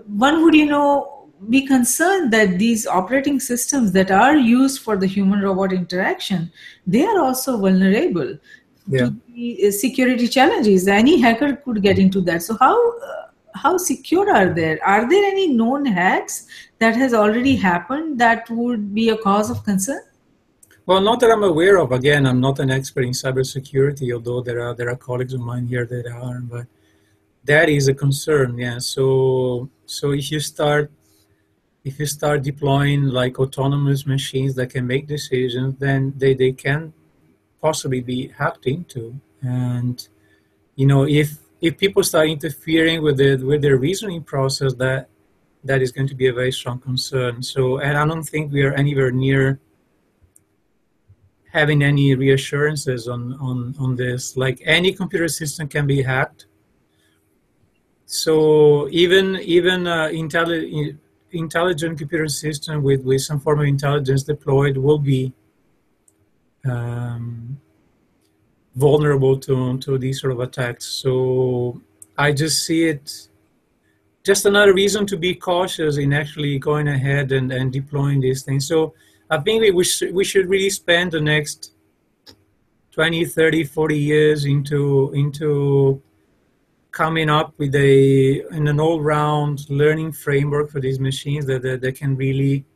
one 0.07 0.43
would, 0.43 0.55
you 0.55 0.67
know, 0.67 1.31
be 1.49 1.67
concerned 1.67 2.33
that 2.33 2.59
these 2.59 2.87
operating 2.87 3.41
systems 3.41 3.93
that 3.93 4.11
are 4.11 4.37
used 4.37 4.83
for 4.83 4.97
the 4.97 5.07
human 5.07 5.41
robot 5.41 5.73
interaction, 5.73 6.53
they 6.87 7.05
are 7.05 7.19
also 7.21 7.57
vulnerable 7.59 8.39
Yeah. 8.87 9.07
to 9.07 9.17
the 9.29 9.69
uh, 9.69 9.71
security 9.71 10.29
challenges. 10.29 10.87
Any 10.87 11.21
hacker 11.21 11.57
could 11.57 11.83
get 11.83 11.99
into 11.99 12.21
that. 12.23 12.43
So 12.43 12.57
how 12.61 12.77
uh, 12.99 13.23
how 13.55 13.77
secure 13.77 14.31
are 14.35 14.55
there? 14.55 14.79
Are 14.85 15.09
there 15.09 15.25
any 15.25 15.49
known 15.49 15.85
hacks 15.85 16.47
that 16.83 16.97
has 16.97 17.15
already 17.15 17.57
happened 17.57 18.19
that 18.19 18.51
would 18.51 18.93
be 18.93 19.11
a 19.11 19.17
cause 19.17 19.51
of 19.51 19.65
concern? 19.65 20.03
Well, 20.85 21.01
not 21.01 21.21
that 21.21 21.31
I'm 21.31 21.45
aware 21.45 21.79
of. 21.79 21.93
Again, 21.93 22.27
I'm 22.27 22.41
not 22.41 22.59
an 22.59 22.71
expert 22.71 23.05
in 23.05 23.13
cybersecurity, 23.13 24.13
although 24.13 24.41
there 24.41 24.61
are 24.61 24.75
there 24.75 24.91
are 24.91 24.97
colleagues 24.97 25.33
of 25.33 25.41
mine 25.41 25.67
here 25.67 25.87
that 25.87 26.07
are. 26.07 26.41
But 26.41 26.67
that 27.45 27.69
is 27.69 27.87
a 27.87 27.95
concern. 27.95 28.59
Yeah. 28.59 28.79
So 28.79 29.71
so 29.87 30.11
if 30.11 30.33
you 30.33 30.41
start 30.41 30.91
if 31.85 32.01
you 32.01 32.07
start 32.07 32.43
deploying 32.43 33.09
like 33.09 33.39
autonomous 33.39 34.07
machines 34.07 34.55
that 34.57 34.71
can 34.71 34.87
make 34.87 35.07
decisions, 35.07 35.77
then 35.79 36.15
they, 36.17 36.35
they 36.35 36.53
can 36.53 36.93
possibly 37.61 38.01
be 38.01 38.29
hacked 38.29 38.67
into. 38.67 39.21
And 39.41 39.97
you 40.75 40.87
know, 40.87 41.05
if 41.07 41.39
if 41.61 41.79
people 41.79 42.03
start 42.03 42.29
interfering 42.29 43.03
with 43.03 43.21
it 43.21 43.41
with 43.41 43.63
their 43.63 43.77
reasoning 43.77 44.25
process, 44.25 44.75
that 44.75 45.09
that 45.65 45.83
is 45.83 45.93
going 45.93 46.09
to 46.09 46.15
be 46.15 46.27
a 46.27 46.33
very 46.33 46.53
strong 46.53 46.79
concern. 46.79 47.43
So, 47.43 47.79
and 47.79 47.97
I 47.97 48.05
don't 48.07 48.25
think 48.25 48.53
we 48.53 48.63
are 48.63 48.73
anywhere 48.73 49.11
near 49.11 49.61
having 51.53 51.83
any 51.83 52.15
reassurances 52.15 53.09
on 53.09 53.35
on 53.35 53.75
on 53.79 53.97
this. 53.97 54.37
Like 54.37 54.63
any 54.65 54.93
computer 54.93 55.29
system 55.29 55.69
can 55.69 55.87
be 55.87 56.03
hacked. 56.03 56.47
So 58.07 58.89
even 58.91 59.37
even 59.37 59.87
uh, 59.87 60.09
intelli- 60.09 60.97
intelligent 61.31 61.99
computer 61.99 62.29
system 62.29 62.83
with 62.83 63.05
with 63.05 63.21
some 63.21 63.39
form 63.41 63.61
of 63.61 63.67
intelligence 63.67 64.23
deployed 64.23 64.77
will 64.77 64.99
be 64.99 65.33
um, 66.65 67.61
vulnerable 68.75 69.39
to 69.39 69.79
to 69.79 69.99
these 69.99 70.21
sort 70.21 70.33
of 70.33 70.41
attacks. 70.41 70.87
So 70.87 71.81
I 72.17 72.33
just 72.33 72.65
see 72.67 72.85
it 72.85 73.29
just 74.25 74.47
another 74.47 74.73
reason 74.73 75.07
to 75.07 75.17
be 75.17 75.35
cautious 75.35 75.97
in 75.97 76.13
actually 76.13 76.59
going 76.59 76.89
ahead 76.89 77.33
and, 77.33 77.53
and 77.53 77.73
deploying 77.73 78.21
these 78.21 78.43
things. 78.43 78.67
So 78.69 78.95
I 79.29 79.39
think 79.39 79.75
we, 79.75 79.85
should, 79.85 80.15
we 80.15 80.25
should 80.25 80.49
really 80.49 80.71
spend 80.71 81.13
the 81.13 81.21
next 81.21 81.73
20, 82.93 83.25
30, 83.25 83.65
40 83.65 83.99
years 83.99 84.45
into 84.45 85.13
into 85.15 86.03
coming 86.91 87.31
up 87.31 87.55
with 87.57 87.75
a 87.75 88.45
in 88.55 88.69
an 88.69 88.79
all-round 88.79 89.69
learning 89.71 90.13
framework 90.13 90.71
for 90.71 90.79
these 90.79 91.01
machines 91.01 91.47
that, 91.47 91.63
that, 91.63 91.81
that 91.81 91.97
can 91.97 92.15
really 92.17 92.67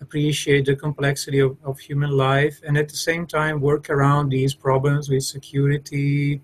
appreciate 0.00 0.64
the 0.64 0.76
complexity 0.76 1.40
of, 1.40 1.56
of 1.64 1.76
human 1.80 2.10
life 2.10 2.60
and 2.64 2.78
at 2.78 2.88
the 2.88 2.96
same 2.96 3.26
time 3.26 3.60
work 3.60 3.90
around 3.90 4.28
these 4.28 4.54
problems 4.54 5.08
with 5.08 5.24
security, 5.24 6.40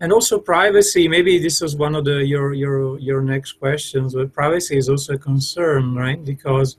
and 0.00 0.12
also 0.12 0.38
privacy 0.38 1.08
maybe 1.08 1.38
this 1.38 1.60
was 1.60 1.76
one 1.76 1.94
of 1.94 2.04
the 2.04 2.24
your 2.24 2.52
your 2.52 2.98
your 2.98 3.20
next 3.20 3.52
questions 3.52 4.14
but 4.14 4.32
privacy 4.32 4.76
is 4.76 4.88
also 4.88 5.14
a 5.14 5.18
concern 5.18 5.94
right? 5.94 6.24
Because 6.24 6.76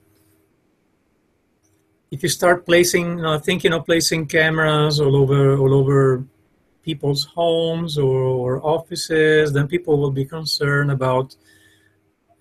if 2.11 2.24
you 2.24 2.30
start 2.30 2.65
placing 2.65 3.24
uh, 3.26 3.39
thinking 3.39 3.74
of 3.74 3.86
placing 3.86 4.26
cameras 4.26 4.99
all 4.99 5.15
over 5.15 5.57
all 5.57 5.74
over 5.74 6.24
people's 6.82 7.26
homes 7.26 7.97
or, 7.97 8.22
or 8.22 8.65
offices 8.65 9.53
then 9.53 9.67
people 9.67 9.97
will 9.99 10.11
be 10.11 10.26
concerned 10.26 10.91
about 10.91 11.36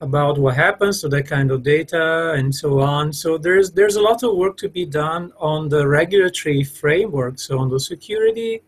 about 0.01 0.39
what 0.39 0.55
happens 0.55 1.01
to 1.01 1.09
that 1.09 1.26
kind 1.26 1.51
of 1.51 1.64
data 1.64 2.33
and 2.37 2.55
so 2.55 2.79
on. 2.79 3.12
So 3.12 3.37
there's 3.37 3.72
there's 3.72 3.97
a 3.97 4.01
lot 4.01 4.22
of 4.22 4.37
work 4.37 4.57
to 4.59 4.68
be 4.68 4.87
done 4.87 5.33
on 5.39 5.68
the 5.68 5.87
regulatory 5.87 6.62
framework 6.62 7.39
so 7.39 7.59
on 7.59 7.68
the 7.68 7.81
security 7.81 8.62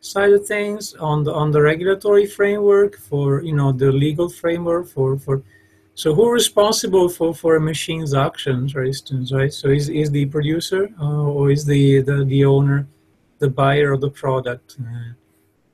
side 0.00 0.32
of 0.32 0.46
things 0.46 0.94
on 0.94 1.24
the 1.24 1.32
on 1.32 1.50
the 1.50 1.60
regulatory 1.60 2.26
framework 2.26 2.96
for 2.96 3.42
you 3.42 3.54
know 3.54 3.72
the 3.72 3.90
legal 3.90 4.28
framework 4.28 4.86
for 4.86 5.18
for 5.18 5.42
so 5.94 6.14
who 6.14 6.30
responsible 6.30 7.08
for 7.08 7.34
for 7.34 7.56
a 7.56 7.60
machine's 7.60 8.14
actions 8.14 8.72
for 8.72 8.84
instance 8.84 9.32
right? 9.32 9.52
So 9.52 9.68
is 9.68 9.88
is 9.88 10.10
the 10.10 10.26
producer 10.26 10.88
uh, 11.00 11.24
or 11.24 11.50
is 11.50 11.64
the, 11.64 12.00
the 12.02 12.24
the 12.24 12.44
owner 12.44 12.86
the 13.40 13.50
buyer 13.50 13.92
of 13.92 14.00
the 14.00 14.10
product? 14.10 14.76
Uh, 14.80 15.14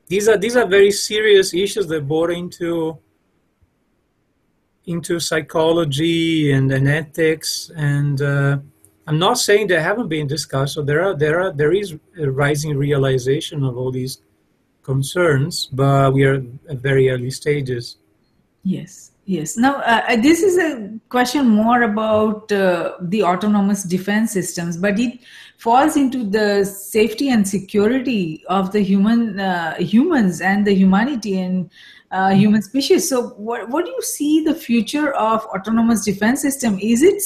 these 0.07 0.29
are 0.29 0.39
these 0.39 0.57
are 0.57 0.67
very 0.67 0.91
serious 0.91 1.53
issues 1.53 1.87
that 1.89 2.09
border 2.09 2.33
into 2.33 2.99
into 4.87 5.19
psychology 5.19 6.53
and, 6.53 6.71
and 6.73 6.89
ethics 6.89 7.71
and 7.77 8.21
uh, 8.21 8.59
I'm 9.07 9.19
not 9.19 9.39
saying 9.39 9.67
they 9.67 9.81
haven't 9.81 10.09
been 10.09 10.27
discussed. 10.27 10.75
So 10.75 10.83
there 10.83 11.03
are 11.03 11.15
there 11.15 11.41
are 11.41 11.53
there 11.53 11.73
is 11.73 11.97
a 12.19 12.31
rising 12.31 12.77
realization 12.77 13.63
of 13.65 13.77
all 13.77 13.91
these 13.91 14.19
concerns, 14.83 15.67
but 15.73 16.13
we 16.13 16.25
are 16.25 16.43
at 16.69 16.79
very 16.79 17.11
early 17.11 17.31
stages. 17.31 17.97
Yes, 18.63 19.13
yes. 19.27 19.57
Now 19.57 19.77
uh, 19.77 20.17
this 20.17 20.43
is 20.43 20.57
a 20.57 20.99
question 21.09 21.49
more 21.49 21.83
about 21.83 22.51
uh, 22.51 22.95
the 23.01 23.23
autonomous 23.23 23.83
defense 23.83 24.33
systems, 24.33 24.77
but 24.77 24.99
it 24.99 25.21
falls 25.59 25.97
into 25.97 26.25
the 26.25 26.65
safety 26.65 27.31
and 27.31 27.47
security 27.47 28.45
of 28.49 28.73
the 28.73 28.81
human 28.81 29.41
uh, 29.41 29.75
humans 29.77 30.41
and 30.41 30.67
the 30.67 30.75
humanity 30.75 31.41
and 31.41 31.71
uh, 32.11 32.31
human 32.31 32.63
species. 32.63 33.09
So, 33.09 33.31
what, 33.31 33.69
what 33.71 33.85
do 33.85 33.91
you 33.91 34.03
see 34.03 34.45
the 34.45 34.55
future 34.55 35.13
of 35.15 35.45
autonomous 35.47 36.05
defense 36.05 36.41
system? 36.43 36.79
Is 36.81 37.03
it 37.03 37.23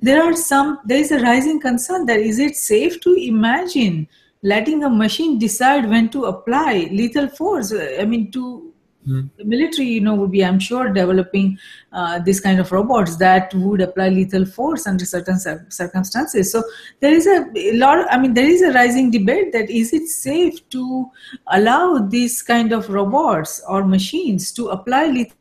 there 0.00 0.22
are 0.22 0.34
some 0.34 0.80
there 0.84 0.98
is 0.98 1.12
a 1.12 1.20
rising 1.20 1.60
concern 1.60 2.06
that 2.06 2.20
is 2.20 2.38
it 2.38 2.56
safe 2.56 3.00
to 3.00 3.14
imagine 3.14 4.08
letting 4.42 4.84
a 4.84 4.90
machine 4.90 5.38
decide 5.38 5.88
when 5.88 6.08
to 6.10 6.26
apply 6.26 6.88
lethal 6.92 7.28
force? 7.28 7.72
I 7.72 8.04
mean, 8.04 8.30
to 8.32 8.74
Mm. 9.06 9.30
the 9.36 9.44
military, 9.44 9.86
you 9.86 10.00
know, 10.00 10.14
would 10.14 10.32
be 10.32 10.44
I'm 10.44 10.58
sure 10.58 10.92
developing 10.92 11.58
uh, 11.92 12.18
this 12.18 12.40
kind 12.40 12.58
of 12.58 12.72
robots 12.72 13.16
that 13.16 13.54
would 13.54 13.80
apply 13.80 14.08
lethal 14.08 14.44
force 14.44 14.86
under 14.86 15.04
certain 15.04 15.38
cir- 15.38 15.64
circumstances. 15.68 16.50
So 16.50 16.64
there 17.00 17.12
is 17.12 17.26
a, 17.26 17.46
lot. 17.74 18.06
I 18.10 18.18
mean, 18.18 18.34
there 18.34 18.48
is 18.48 18.62
a 18.62 18.72
rising 18.72 19.10
debate 19.12 19.52
that 19.52 19.70
is 19.70 19.92
it 19.92 20.08
safe 20.08 20.68
to 20.70 21.10
allow 21.46 21.98
these 21.98 22.42
kind 22.42 22.72
of 22.72 22.90
robots 22.90 23.62
or 23.68 23.84
machines 23.84 24.50
to 24.52 24.68
apply 24.68 25.06
lethal 25.06 25.36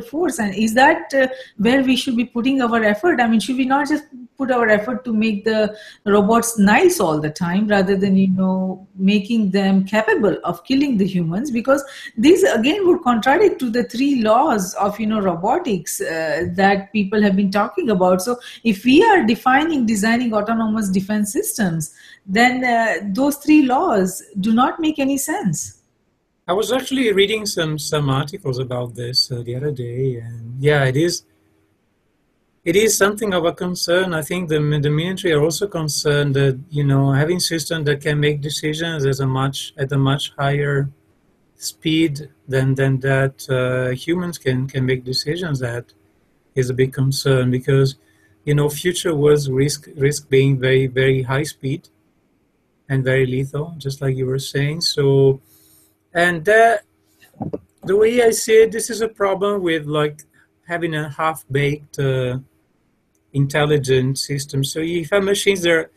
force. 0.00 0.38
And 0.38 0.54
is 0.54 0.74
that 0.74 1.12
uh, 1.14 1.28
where 1.58 1.82
we 1.82 1.96
should 1.96 2.16
be 2.16 2.24
putting 2.24 2.62
our 2.62 2.82
effort? 2.82 3.20
I 3.20 3.26
mean 3.26 3.40
should 3.40 3.56
we 3.56 3.64
not 3.64 3.88
just 3.88 4.04
put 4.36 4.50
our 4.50 4.68
effort 4.68 5.04
to 5.04 5.12
make 5.12 5.44
the 5.44 5.76
robots 6.04 6.58
nice 6.58 6.98
all 6.98 7.20
the 7.20 7.30
time 7.30 7.68
rather 7.68 7.96
than 7.96 8.16
you 8.16 8.28
know 8.28 8.86
making 8.96 9.50
them 9.50 9.84
capable 9.84 10.36
of 10.44 10.64
killing 10.64 10.96
the 10.96 11.06
humans? 11.06 11.50
Because 11.50 11.84
these 12.16 12.42
again 12.42 12.86
would 12.86 13.02
contradict 13.02 13.58
to 13.60 13.70
the 13.70 13.84
three 13.84 14.22
laws 14.22 14.74
of 14.74 14.98
you 14.98 15.06
know 15.06 15.20
robotics 15.20 16.00
uh, 16.00 16.46
that 16.52 16.92
people 16.92 17.22
have 17.22 17.36
been 17.36 17.50
talking 17.50 17.90
about. 17.90 18.22
So 18.22 18.38
if 18.64 18.84
we 18.84 19.02
are 19.04 19.24
defining 19.24 19.86
designing 19.86 20.34
autonomous 20.34 20.88
defense 20.88 21.32
systems 21.32 21.94
then 22.26 22.64
uh, 22.64 23.08
those 23.12 23.36
three 23.36 23.62
laws 23.62 24.22
do 24.40 24.52
not 24.52 24.80
make 24.80 24.98
any 24.98 25.18
sense 25.18 25.80
I 26.46 26.52
was 26.52 26.72
actually 26.72 27.10
reading 27.12 27.46
some 27.46 27.78
some 27.78 28.10
articles 28.10 28.58
about 28.58 28.94
this 28.94 29.32
uh, 29.32 29.42
the 29.42 29.56
other 29.56 29.70
day, 29.70 30.16
and 30.16 30.62
yeah, 30.62 30.84
it 30.84 30.96
is 30.96 31.24
it 32.64 32.76
is 32.76 32.96
something 32.96 33.32
of 33.32 33.46
a 33.46 33.52
concern. 33.52 34.12
I 34.12 34.20
think 34.20 34.50
the 34.50 34.58
the 34.82 34.90
military 34.90 35.32
are 35.32 35.42
also 35.42 35.66
concerned 35.66 36.34
that 36.36 36.60
you 36.68 36.84
know 36.84 37.12
having 37.12 37.40
systems 37.40 37.86
that 37.86 38.02
can 38.02 38.20
make 38.20 38.42
decisions 38.42 39.06
at 39.06 39.20
a 39.20 39.26
much 39.26 39.72
at 39.78 39.90
a 39.92 39.96
much 39.96 40.32
higher 40.38 40.90
speed 41.56 42.28
than 42.46 42.74
than 42.74 43.00
that 43.00 43.48
uh, 43.48 43.94
humans 43.94 44.36
can 44.36 44.66
can 44.68 44.84
make 44.84 45.02
decisions 45.02 45.62
at 45.62 45.94
is 46.54 46.68
a 46.68 46.74
big 46.74 46.92
concern 46.92 47.50
because 47.50 47.96
you 48.44 48.54
know 48.54 48.68
future 48.68 49.14
was 49.14 49.48
risk 49.48 49.88
risk 49.96 50.28
being 50.28 50.60
very 50.60 50.86
very 50.86 51.22
high 51.22 51.44
speed 51.44 51.88
and 52.88 53.02
very 53.02 53.24
lethal, 53.24 53.74
just 53.78 54.02
like 54.02 54.14
you 54.14 54.26
were 54.26 54.38
saying. 54.38 54.82
So 54.82 55.40
and 56.14 56.44
that 56.44 56.82
the 57.84 57.96
way 57.96 58.22
i 58.22 58.30
see 58.30 58.62
it 58.62 58.72
this 58.72 58.88
is 58.90 59.00
a 59.00 59.08
problem 59.08 59.62
with 59.62 59.84
like 59.86 60.20
having 60.66 60.94
a 60.94 61.08
half-baked 61.10 61.98
uh, 61.98 62.38
intelligent 63.34 64.18
system. 64.18 64.64
So 64.64 64.80
if 64.80 65.10
have 65.10 65.24
machines 65.24 65.62
that 65.62 65.72
are 65.72 65.90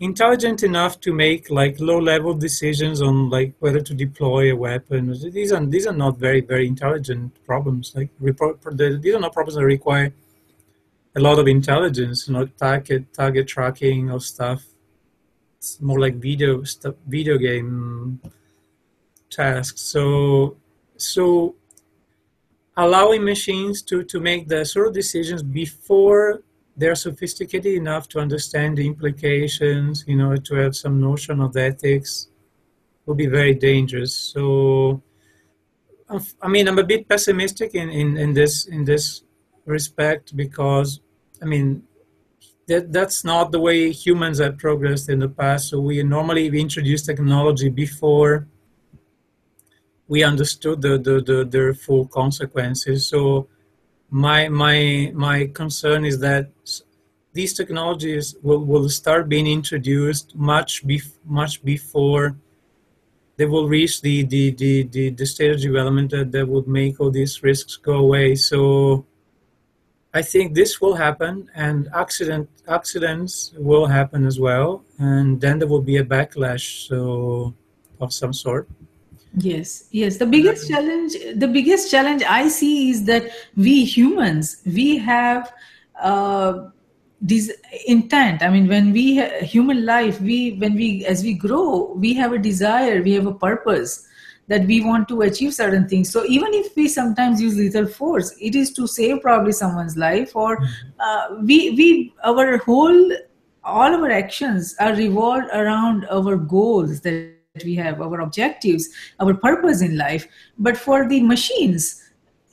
intelligent 0.00 0.62
enough 0.62 1.00
to 1.00 1.12
make 1.12 1.50
like 1.50 1.78
low-level 1.78 2.34
decisions 2.34 3.00
on 3.00 3.30
like 3.30 3.54
whether 3.60 3.80
to 3.80 3.94
deploy 3.94 4.50
a 4.50 4.56
weapon 4.56 5.14
these 5.30 5.52
are 5.52 5.64
these 5.66 5.86
are 5.86 5.92
not 5.92 6.18
very 6.18 6.40
very 6.40 6.66
intelligent 6.66 7.32
problems. 7.44 7.92
Like 7.94 8.10
report 8.18 8.60
these 9.02 9.14
are 9.14 9.20
not 9.20 9.32
problems 9.32 9.56
that 9.56 9.64
require 9.64 10.12
a 11.16 11.20
lot 11.20 11.38
of 11.38 11.48
intelligence 11.48 12.28
you 12.28 12.34
know 12.34 12.46
target 12.46 13.12
target 13.12 13.46
tracking 13.46 14.10
or 14.10 14.20
stuff. 14.20 14.64
It's 15.58 15.80
more 15.80 16.00
like 16.00 16.14
video 16.14 16.64
stuff 16.64 16.94
video 17.06 17.36
game 17.38 18.20
tasks. 19.30 19.80
So, 19.80 20.56
so 20.96 21.54
allowing 22.76 23.24
machines 23.24 23.82
to, 23.82 24.02
to 24.04 24.20
make 24.20 24.48
the 24.48 24.64
sort 24.64 24.88
of 24.88 24.94
decisions 24.94 25.42
before 25.42 26.42
they're 26.76 26.94
sophisticated 26.94 27.74
enough 27.74 28.08
to 28.08 28.18
understand 28.18 28.78
the 28.78 28.86
implications, 28.86 30.04
you 30.06 30.16
know, 30.16 30.36
to 30.36 30.54
have 30.54 30.74
some 30.74 31.00
notion 31.00 31.40
of 31.40 31.56
ethics 31.56 32.28
will 33.04 33.14
be 33.14 33.26
very 33.26 33.54
dangerous. 33.54 34.14
So, 34.14 35.02
I 36.42 36.48
mean, 36.48 36.68
I'm 36.68 36.78
a 36.78 36.84
bit 36.84 37.08
pessimistic 37.08 37.74
in, 37.74 37.90
in, 37.90 38.16
in 38.16 38.32
this 38.32 38.66
in 38.66 38.84
this 38.84 39.22
respect 39.64 40.36
because, 40.36 41.00
I 41.42 41.44
mean, 41.44 41.82
that 42.66 42.92
that's 42.92 43.24
not 43.24 43.52
the 43.52 43.60
way 43.60 43.90
humans 43.90 44.38
have 44.38 44.58
progressed 44.58 45.08
in 45.08 45.18
the 45.18 45.28
past. 45.28 45.68
So 45.68 45.80
we 45.80 46.02
normally 46.02 46.46
introduce 46.46 47.02
technology 47.02 47.68
before 47.68 48.46
we 50.10 50.18
understood 50.32 50.76
the, 50.82 50.94
the, 51.06 51.16
the 51.28 51.38
their 51.54 51.72
full 51.84 52.04
consequences. 52.20 52.98
So 53.12 53.20
my 54.26 54.40
my 54.64 54.78
my 55.14 55.38
concern 55.62 56.00
is 56.10 56.16
that 56.28 56.44
these 57.32 57.52
technologies 57.60 58.26
will, 58.42 58.64
will 58.70 58.88
start 58.88 59.28
being 59.34 59.46
introduced 59.46 60.26
much 60.34 60.72
bef- 60.90 61.18
much 61.40 61.54
before 61.64 62.26
they 63.36 63.46
will 63.46 63.68
reach 63.68 64.02
the, 64.02 64.16
the, 64.24 64.50
the, 64.62 64.82
the, 64.94 65.04
the 65.10 65.24
state 65.24 65.50
of 65.50 65.60
development 65.62 66.10
that, 66.10 66.30
that 66.32 66.46
would 66.46 66.68
make 66.68 67.00
all 67.00 67.10
these 67.10 67.42
risks 67.42 67.74
go 67.76 67.94
away. 68.06 68.34
So 68.34 69.06
I 70.12 70.20
think 70.20 70.52
this 70.52 70.78
will 70.78 70.96
happen, 71.06 71.48
and 71.54 71.88
accident 71.94 72.50
accidents 72.68 73.54
will 73.56 73.86
happen 73.86 74.26
as 74.26 74.38
well, 74.38 74.84
and 74.98 75.40
then 75.40 75.58
there 75.58 75.68
will 75.68 75.86
be 75.92 75.96
a 75.96 76.04
backlash 76.04 76.88
so 76.88 77.54
of 77.98 78.12
some 78.12 78.34
sort. 78.34 78.68
Yes, 79.36 79.84
yes. 79.92 80.16
The 80.16 80.26
biggest 80.26 80.68
challenge, 80.68 81.14
the 81.36 81.46
biggest 81.46 81.90
challenge 81.90 82.22
I 82.28 82.48
see 82.48 82.90
is 82.90 83.04
that 83.04 83.30
we 83.56 83.84
humans, 83.84 84.60
we 84.66 84.98
have 84.98 85.52
uh, 86.00 86.68
this 87.20 87.52
intent. 87.86 88.42
I 88.42 88.50
mean, 88.50 88.66
when 88.66 88.92
we 88.92 89.18
ha- 89.18 89.44
human 89.44 89.86
life, 89.86 90.20
we 90.20 90.52
when 90.58 90.74
we 90.74 91.06
as 91.06 91.22
we 91.22 91.34
grow, 91.34 91.92
we 91.94 92.14
have 92.14 92.32
a 92.32 92.38
desire, 92.38 93.02
we 93.02 93.12
have 93.12 93.26
a 93.26 93.34
purpose 93.34 94.06
that 94.48 94.66
we 94.66 94.84
want 94.84 95.06
to 95.08 95.20
achieve 95.22 95.54
certain 95.54 95.88
things. 95.88 96.10
So 96.10 96.24
even 96.26 96.52
if 96.52 96.74
we 96.74 96.88
sometimes 96.88 97.40
use 97.40 97.56
lethal 97.56 97.86
force, 97.86 98.34
it 98.40 98.56
is 98.56 98.72
to 98.72 98.88
save 98.88 99.22
probably 99.22 99.52
someone's 99.52 99.96
life, 99.96 100.34
or 100.34 100.58
uh, 100.98 101.36
we 101.42 101.70
we 101.70 102.14
our 102.24 102.58
whole 102.58 103.12
all 103.62 103.94
our 103.94 104.10
actions 104.10 104.74
are 104.80 104.94
revolved 104.94 105.46
around 105.52 106.06
our 106.10 106.36
goals 106.36 107.00
that 107.02 107.39
we 107.64 107.74
have, 107.74 108.00
our 108.00 108.20
objectives, 108.20 108.88
our 109.18 109.34
purpose 109.34 109.82
in 109.82 109.96
life. 109.96 110.26
But 110.58 110.76
for 110.76 111.08
the 111.08 111.20
machines, 111.20 112.02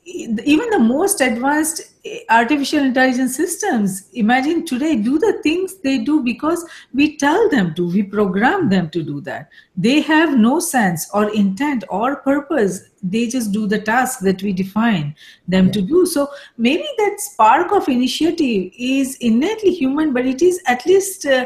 even 0.06 0.70
the 0.70 0.80
most 0.80 1.20
advanced 1.22 1.82
artificial 2.30 2.80
intelligence 2.80 3.36
systems 3.36 4.10
imagine 4.14 4.66
today 4.66 4.96
do 4.96 5.20
the 5.20 5.38
things 5.44 5.76
they 5.84 5.98
do 5.98 6.24
because 6.24 6.66
we 6.94 7.18
tell 7.18 7.50
them 7.50 7.76
to 7.76 7.90
we 7.90 8.02
program 8.02 8.70
them 8.70 8.90
to 8.90 9.04
do 9.04 9.20
that 9.20 9.50
they 9.76 10.00
have 10.00 10.38
no 10.38 10.62
sense 10.62 11.10
or 11.14 11.30
intent 11.34 11.84
or 11.90 12.16
purpose 12.16 12.84
they 13.04 13.28
just 13.28 13.52
do 13.52 13.68
the 13.68 13.80
task 13.80 14.22
that 14.22 14.42
we 14.42 14.54
define 14.54 15.14
them 15.50 15.66
yeah. 15.66 15.72
to 15.74 15.82
do 15.82 16.06
so 16.06 16.30
maybe 16.58 16.88
that 16.98 17.20
spark 17.20 17.74
of 17.74 17.90
initiative 17.90 18.72
is 18.80 19.18
innately 19.18 19.74
human 19.74 20.14
but 20.14 20.26
it 20.26 20.42
is 20.42 20.62
at 20.68 20.86
least 20.86 21.26
uh, 21.26 21.46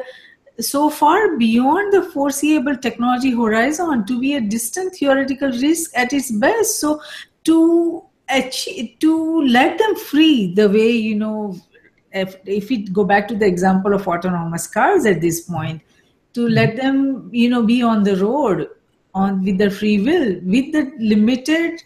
so 0.60 0.90
far 0.90 1.38
beyond 1.38 1.94
the 1.94 2.04
foreseeable 2.12 2.76
technology 2.76 3.32
horizon 3.32 4.06
to 4.06 4.20
be 4.20 4.36
a 4.36 4.42
distant 4.42 4.94
theoretical 4.96 5.50
risk 5.50 5.92
at 5.98 6.14
its 6.14 6.32
best 6.32 6.80
so 6.80 7.02
to 7.44 8.04
achieve, 8.30 8.98
to 9.00 9.42
let 9.44 9.78
them 9.78 9.96
free 9.96 10.54
the 10.54 10.70
way 10.70 10.90
you 10.90 11.16
know 11.16 11.60
if, 12.12 12.36
if 12.46 12.70
we 12.70 12.88
go 12.90 13.04
back 13.04 13.28
to 13.28 13.36
the 13.36 13.46
example 13.46 13.94
of 13.94 14.08
autonomous 14.08 14.68
cars 14.68 15.06
at 15.06 15.22
this 15.22 15.42
point 15.42 15.82
to 16.34 16.42
mm-hmm. 16.42 16.54
let 16.54 16.76
them 16.76 17.30
you 17.32 17.50
know 17.50 17.64
be 17.64 17.82
on 17.82 18.04
the 18.04 18.16
road 18.18 18.68
on 19.14 19.44
with 19.44 19.58
their 19.58 19.72
free 19.72 20.02
will 20.02 20.40
with 20.44 20.72
the 20.72 20.92
limited 21.00 21.82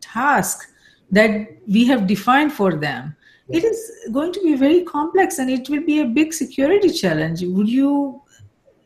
task 0.00 0.68
that 1.10 1.52
we 1.66 1.84
have 1.84 2.06
defined 2.06 2.52
for 2.52 2.74
them 2.74 3.14
it 3.48 3.64
is 3.64 3.90
going 4.12 4.32
to 4.32 4.40
be 4.40 4.54
very 4.54 4.82
complex 4.82 5.38
and 5.38 5.50
it 5.50 5.68
will 5.68 5.84
be 5.84 6.00
a 6.00 6.04
big 6.04 6.32
security 6.32 6.90
challenge. 6.90 7.42
Would 7.42 7.68
you 7.68 8.22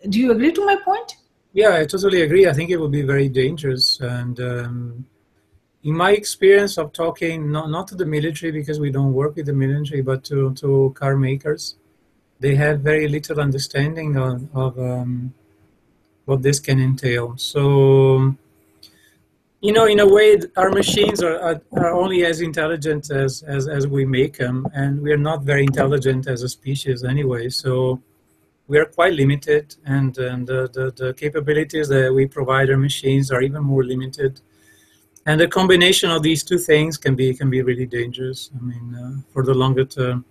do 0.08 0.18
you 0.18 0.30
agree 0.32 0.52
to 0.52 0.64
my 0.64 0.76
point? 0.84 1.16
Yeah 1.52 1.74
i 1.74 1.84
totally 1.84 2.22
agree. 2.22 2.46
I 2.48 2.52
think 2.52 2.70
it 2.70 2.76
would 2.76 2.92
be 2.92 3.02
very 3.02 3.28
dangerous. 3.28 4.00
And 4.00 4.38
um, 4.40 5.06
in 5.82 5.96
my 5.96 6.12
experience 6.12 6.76
of 6.76 6.92
talking 6.92 7.50
not, 7.52 7.70
not 7.70 7.88
to 7.88 7.94
the 7.94 8.06
military 8.06 8.52
because 8.52 8.80
we 8.80 8.90
don't 8.90 9.12
work 9.12 9.36
with 9.36 9.46
the 9.46 9.52
military 9.52 10.02
but 10.02 10.24
to, 10.24 10.52
to 10.54 10.92
car 10.96 11.16
makers 11.16 11.76
they 12.40 12.54
have 12.54 12.80
very 12.80 13.08
little 13.08 13.40
understanding 13.40 14.16
of, 14.16 14.48
of 14.54 14.78
um, 14.78 15.34
what 16.24 16.42
this 16.42 16.60
can 16.60 16.80
entail. 16.80 17.36
So 17.36 18.36
you 19.60 19.72
know, 19.72 19.86
in 19.86 19.98
a 19.98 20.06
way, 20.06 20.38
our 20.56 20.70
machines 20.70 21.22
are, 21.22 21.38
are, 21.40 21.60
are, 21.72 21.92
only 21.92 22.24
as 22.24 22.40
intelligent 22.40 23.10
as, 23.10 23.42
as, 23.42 23.66
as 23.66 23.88
we 23.88 24.04
make 24.04 24.38
them, 24.38 24.66
and 24.72 25.00
we 25.00 25.12
are 25.12 25.18
not 25.18 25.42
very 25.42 25.64
intelligent 25.64 26.28
as 26.28 26.42
a 26.42 26.48
species 26.48 27.02
anyway. 27.02 27.48
So 27.48 28.00
we 28.68 28.78
are 28.78 28.84
quite 28.84 29.14
limited, 29.14 29.74
and, 29.84 30.16
and 30.18 30.46
the, 30.46 30.68
the, 30.72 30.92
the 31.04 31.14
capabilities 31.14 31.88
that 31.88 32.14
we 32.14 32.26
provide 32.26 32.70
our 32.70 32.76
machines 32.76 33.32
are 33.32 33.42
even 33.42 33.64
more 33.64 33.82
limited. 33.82 34.40
And 35.26 35.40
the 35.40 35.48
combination 35.48 36.10
of 36.10 36.22
these 36.22 36.44
two 36.44 36.58
things 36.58 36.96
can 36.96 37.16
be 37.16 37.34
can 37.34 37.50
be 37.50 37.60
really 37.60 37.84
dangerous. 37.84 38.50
I 38.56 38.64
mean, 38.64 38.94
uh, 38.94 39.20
for 39.32 39.44
the 39.44 39.52
longer 39.52 39.84
term. 39.84 40.24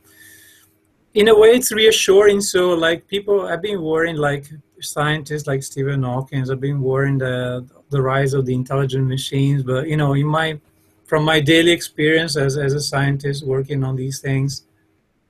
In 1.14 1.28
a 1.28 1.38
way, 1.38 1.50
it's 1.50 1.72
reassuring. 1.72 2.42
So, 2.42 2.74
like 2.74 3.08
people, 3.08 3.46
I've 3.46 3.62
been 3.62 3.82
worrying, 3.82 4.16
like 4.16 4.46
scientists 4.82 5.46
like 5.46 5.62
Stephen 5.62 6.02
Hawking 6.04 6.48
have 6.48 6.60
been 6.60 6.82
worrying 6.82 7.20
the 7.20 7.68
the 7.90 8.02
rise 8.02 8.34
of 8.34 8.46
the 8.46 8.54
intelligent 8.54 9.08
machines. 9.08 9.64
But 9.64 9.88
you 9.88 9.98
know, 9.98 10.14
in 10.14 10.28
my 10.28 10.60
from 11.06 11.24
my 11.24 11.40
daily 11.40 11.72
experience 11.72 12.36
as 12.36 12.58
as 12.58 12.74
a 12.74 12.82
scientist 12.82 13.46
working 13.46 13.84
on 13.84 13.96
these 13.96 14.20
things, 14.20 14.64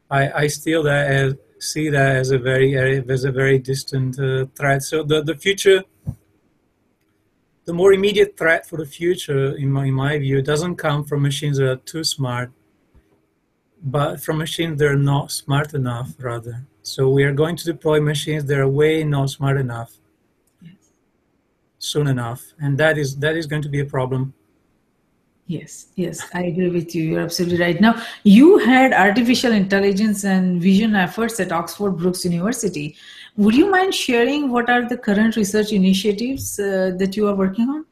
I 0.09 0.43
I 0.43 0.47
still 0.47 0.83
that 0.83 1.07
as, 1.07 1.35
see 1.59 1.89
that 1.89 2.15
as 2.15 2.31
a 2.31 2.37
very 2.37 2.77
as 2.77 3.23
a 3.23 3.31
very 3.31 3.59
distant 3.59 4.19
uh, 4.19 4.45
threat. 4.55 4.83
So 4.83 5.03
the 5.03 5.21
the 5.23 5.35
future. 5.35 5.83
The 7.65 7.73
more 7.73 7.91
immediate 7.91 8.37
threat 8.37 8.65
for 8.65 8.77
the 8.77 8.85
future, 8.85 9.57
in 9.57 9.69
my, 9.69 9.87
in 9.87 9.93
my 9.93 10.17
view, 10.17 10.41
doesn't 10.41 10.77
come 10.77 11.03
from 11.03 11.21
machines 11.21 11.57
that 11.57 11.69
are 11.69 11.75
too 11.75 12.01
smart, 12.01 12.49
but 13.83 14.23
from 14.23 14.37
machines 14.37 14.79
that 14.79 14.87
are 14.87 14.95
not 14.95 15.33
smart 15.33 15.73
enough, 15.73 16.13
rather. 16.17 16.65
So 16.81 17.09
we 17.09 17.25
are 17.25 17.33
going 17.33 17.57
to 17.57 17.65
deploy 17.65 17.99
machines 17.99 18.45
that 18.45 18.57
are 18.57 18.69
way 18.69 19.03
not 19.03 19.31
smart 19.31 19.57
enough 19.57 19.97
soon 21.79 22.07
enough, 22.07 22.53
and 22.59 22.77
that 22.77 22.97
is 22.97 23.17
that 23.17 23.35
is 23.35 23.45
going 23.45 23.61
to 23.61 23.69
be 23.69 23.79
a 23.79 23.85
problem. 23.85 24.33
Yes, 25.47 25.87
yes, 25.95 26.27
I 26.33 26.43
agree 26.43 26.69
with 26.69 26.93
you. 26.93 27.03
You're 27.03 27.21
absolutely 27.21 27.59
right. 27.59 27.79
Now, 27.79 28.03
you 28.23 28.57
had 28.57 28.91
artificial 28.91 29.53
intelligence 29.53 30.25
and 30.25 30.61
vision 30.61 30.93
efforts 30.93 31.39
at 31.39 31.53
Oxford 31.53 31.91
Brookes 31.91 32.25
University. 32.25 32.97
Would 33.37 33.55
you 33.55 33.71
mind 33.71 33.95
sharing 33.95 34.51
what 34.51 34.69
are 34.69 34.89
the 34.89 34.97
current 34.97 35.37
research 35.37 35.71
initiatives 35.71 36.59
uh, 36.59 36.91
that 36.97 37.15
you 37.15 37.29
are 37.29 37.35
working 37.35 37.69
on? 37.69 37.85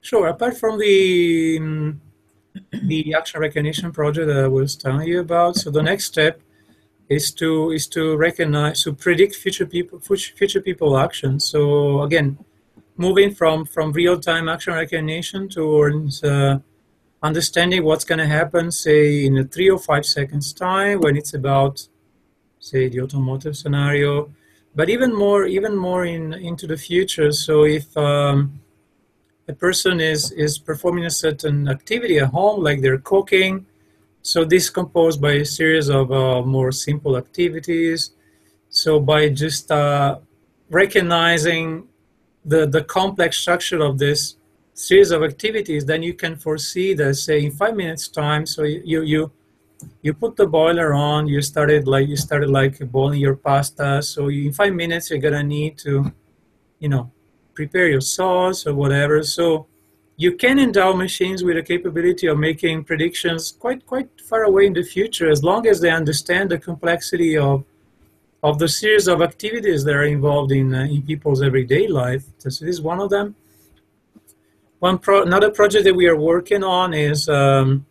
Sure. 0.00 0.28
Apart 0.28 0.56
from 0.56 0.78
the 0.78 1.58
um, 1.60 2.00
the 2.84 3.12
action 3.12 3.40
recognition 3.40 3.92
project 3.92 4.28
that 4.28 4.44
I 4.44 4.48
was 4.48 4.74
telling 4.74 5.06
you 5.06 5.20
about, 5.20 5.56
so 5.56 5.70
the 5.70 5.82
next 5.82 6.06
step 6.06 6.40
is 7.10 7.30
to 7.32 7.72
is 7.72 7.86
to 7.88 8.16
recognize 8.16 8.82
to 8.84 8.94
predict 8.94 9.36
future 9.36 9.66
people 9.66 10.00
future 10.00 10.62
people 10.62 10.96
actions. 10.96 11.44
So 11.44 12.02
again, 12.02 12.38
moving 12.96 13.34
from 13.34 13.64
from 13.64 13.92
real 13.92 14.18
time 14.18 14.48
action 14.48 14.74
recognition 14.74 15.48
towards 15.48 16.22
uh, 16.22 16.58
understanding 17.22 17.84
what's 17.84 18.04
going 18.04 18.18
to 18.18 18.26
happen, 18.26 18.70
say 18.70 19.26
in 19.26 19.48
three 19.48 19.70
or 19.70 19.78
five 19.78 20.04
seconds 20.04 20.52
time 20.52 21.00
when 21.00 21.16
it's 21.16 21.34
about, 21.34 21.88
say, 22.58 22.88
the 22.88 23.00
automotive 23.00 23.56
scenario, 23.56 24.30
but 24.74 24.88
even 24.90 25.14
more 25.14 25.46
even 25.46 25.76
more 25.76 26.04
in 26.04 26.34
into 26.34 26.66
the 26.66 26.76
future. 26.76 27.32
So 27.32 27.64
if 27.64 27.96
um, 27.96 28.60
a 29.48 29.52
person 29.52 30.00
is 30.00 30.32
is 30.32 30.58
performing 30.58 31.04
a 31.04 31.10
certain 31.10 31.68
activity 31.68 32.18
at 32.18 32.28
home, 32.28 32.62
like 32.62 32.80
they're 32.82 32.98
cooking 32.98 33.66
so 34.26 34.44
this 34.44 34.64
is 34.64 34.70
composed 34.70 35.20
by 35.20 35.34
a 35.34 35.44
series 35.44 35.88
of 35.88 36.10
uh, 36.10 36.42
more 36.42 36.72
simple 36.72 37.16
activities. 37.16 38.10
So 38.70 38.98
by 38.98 39.28
just 39.28 39.70
uh, 39.70 40.18
recognizing 40.68 41.86
the, 42.46 42.66
the 42.66 42.82
complex 42.84 43.38
structure 43.38 43.82
of 43.82 43.98
this 43.98 44.36
series 44.72 45.10
of 45.10 45.22
activities, 45.22 45.84
then 45.84 46.02
you 46.02 46.14
can 46.14 46.36
foresee 46.36 46.94
that, 46.94 47.14
say, 47.14 47.44
in 47.44 47.50
five 47.50 47.74
minutes 47.74 48.08
time, 48.08 48.46
so 48.46 48.62
you, 48.62 49.02
you, 49.02 49.32
you 50.02 50.14
put 50.14 50.36
the 50.36 50.46
boiler 50.46 50.94
on, 50.94 51.26
you 51.26 51.42
started 51.42 51.86
like, 51.88 52.08
you 52.08 52.16
started 52.16 52.48
like 52.50 52.78
boiling 52.90 53.20
your 53.20 53.36
pasta. 53.36 54.02
So 54.02 54.28
in 54.28 54.52
five 54.52 54.74
minutes, 54.74 55.10
you're 55.10 55.18
gonna 55.18 55.42
need 55.42 55.76
to, 55.78 56.12
you 56.78 56.88
know, 56.88 57.10
prepare 57.54 57.88
your 57.88 58.00
sauce 58.00 58.66
or 58.66 58.74
whatever. 58.74 59.22
So 59.22 59.66
you 60.16 60.36
can 60.36 60.58
endow 60.58 60.92
machines 60.92 61.42
with 61.42 61.56
the 61.56 61.62
capability 61.62 62.26
of 62.26 62.38
making 62.38 62.84
predictions 62.84 63.52
quite 63.52 63.84
quite 63.86 64.08
far 64.20 64.44
away 64.44 64.66
in 64.66 64.72
the 64.72 64.82
future 64.82 65.28
as 65.30 65.42
long 65.42 65.66
as 65.66 65.80
they 65.80 65.90
understand 65.90 66.50
the 66.50 66.58
complexity 66.58 67.36
of 67.36 67.64
of 68.46 68.60
the 68.60 68.68
series 68.68 69.08
of 69.08 69.22
activities 69.22 69.82
that 69.82 69.96
are 70.00 70.10
involved 70.16 70.52
in 70.52 70.68
uh, 70.72 70.94
in 70.94 71.02
people's 71.02 71.42
everyday 71.42 71.84
life. 71.88 72.24
This 72.44 72.62
is 72.62 72.80
one 72.80 73.00
of 73.04 73.10
them. 73.10 73.34
One 74.78 74.98
pro- 74.98 75.24
another 75.30 75.50
project 75.50 75.82
that 75.86 75.96
we 76.02 76.06
are 76.06 76.20
working 76.32 76.62
on 76.62 76.94
is 76.94 77.28
um, 77.28 77.86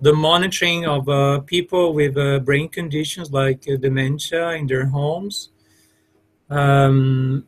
the 0.00 0.12
monitoring 0.12 0.86
of 0.96 1.08
uh, 1.08 1.40
people 1.54 1.84
with 1.94 2.16
uh, 2.16 2.40
brain 2.40 2.68
conditions 2.68 3.30
like 3.30 3.60
uh, 3.68 3.76
dementia 3.76 4.44
in 4.60 4.66
their 4.66 4.86
homes. 4.86 5.50
Um, 6.50 7.46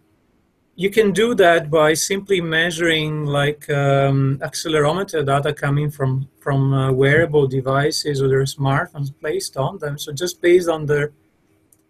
you 0.77 0.91
can 0.91 1.11
do 1.13 1.35
that 1.35 1.63
by 1.71 1.95
simply 1.95 2.41
measuring 2.41 3.13
like 3.41 3.63
um, 3.71 4.39
accelerometer 4.49 5.21
data 5.33 5.53
coming 5.53 5.91
from 5.91 6.29
from 6.45 6.61
uh, 6.73 6.93
wearable 6.93 7.47
devices 7.59 8.23
or 8.23 8.29
their 8.29 8.47
smartphones 8.57 9.11
placed 9.23 9.57
on 9.57 9.73
them. 9.83 9.99
So 9.99 10.13
just 10.13 10.41
based 10.41 10.69
on 10.69 10.87
the 10.87 11.11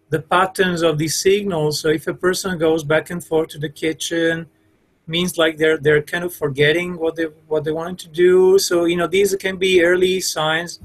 the 0.09 0.21
patterns 0.21 0.81
of 0.81 0.97
these 0.97 1.15
signals. 1.15 1.79
So 1.79 1.89
if 1.89 2.07
a 2.07 2.13
person 2.13 2.57
goes 2.57 2.83
back 2.83 3.09
and 3.09 3.23
forth 3.23 3.49
to 3.49 3.59
the 3.59 3.69
kitchen, 3.69 4.47
means 5.07 5.37
like 5.37 5.57
they're 5.57 5.77
they're 5.77 6.01
kind 6.01 6.23
of 6.23 6.33
forgetting 6.33 6.97
what 6.97 7.15
they 7.15 7.25
what 7.47 7.63
they 7.63 7.71
wanted 7.71 7.99
to 7.99 8.09
do. 8.09 8.57
So 8.59 8.85
you 8.85 8.97
know 8.97 9.07
these 9.07 9.35
can 9.35 9.57
be 9.57 9.83
early 9.83 10.21
signs 10.21 10.79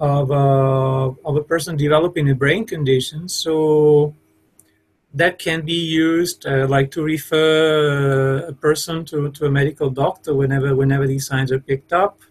of 0.00 0.30
uh, 0.30 1.12
of 1.24 1.36
a 1.36 1.42
person 1.42 1.76
developing 1.76 2.30
a 2.30 2.34
brain 2.34 2.64
condition. 2.64 3.28
So 3.28 4.14
that 5.14 5.38
can 5.38 5.62
be 5.62 5.74
used 5.74 6.46
uh, 6.46 6.66
like 6.66 6.90
to 6.90 7.02
refer 7.02 8.38
a 8.48 8.52
person 8.52 9.04
to, 9.04 9.30
to 9.30 9.44
a 9.46 9.50
medical 9.50 9.90
doctor 9.90 10.34
whenever 10.34 10.74
whenever 10.74 11.06
these 11.06 11.26
signs 11.26 11.52
are 11.52 11.60
picked 11.60 11.92
up. 11.92 12.22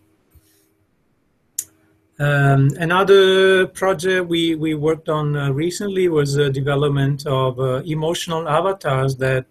Um, 2.22 2.70
another 2.78 3.66
project 3.66 4.28
we, 4.28 4.54
we 4.54 4.76
worked 4.76 5.10
on 5.10 5.36
uh, 5.36 5.50
recently 5.50 6.08
was 6.08 6.36
the 6.36 6.52
development 6.52 7.26
of 7.26 7.60
uh, 7.60 7.82
emotional 7.84 8.48
avatars 8.48 9.16
that 9.16 9.48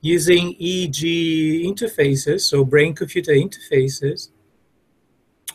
using 0.00 0.54
EEG 0.54 1.66
interfaces, 1.66 2.40
so 2.40 2.64
brain-computer 2.64 3.32
interfaces, 3.32 4.30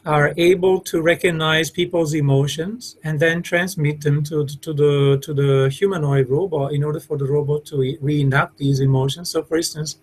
are 0.05 0.35
able 0.37 0.79
to 0.81 1.01
recognize 1.01 1.71
people's 1.71 2.13
emotions 2.13 2.97
and 3.03 3.19
then 3.19 3.41
transmit 3.41 4.01
them 4.01 4.21
to, 4.25 4.45
to 4.45 4.73
the 4.73 5.19
to 5.23 5.33
the 5.33 5.69
humanoid 5.69 6.29
robot 6.29 6.71
in 6.71 6.83
order 6.83 6.99
for 6.99 7.17
the 7.17 7.25
robot 7.25 7.65
to 7.65 7.97
reenact 7.99 8.59
these 8.59 8.79
emotions. 8.79 9.31
So, 9.31 9.41
for 9.41 9.57
instance, 9.57 9.97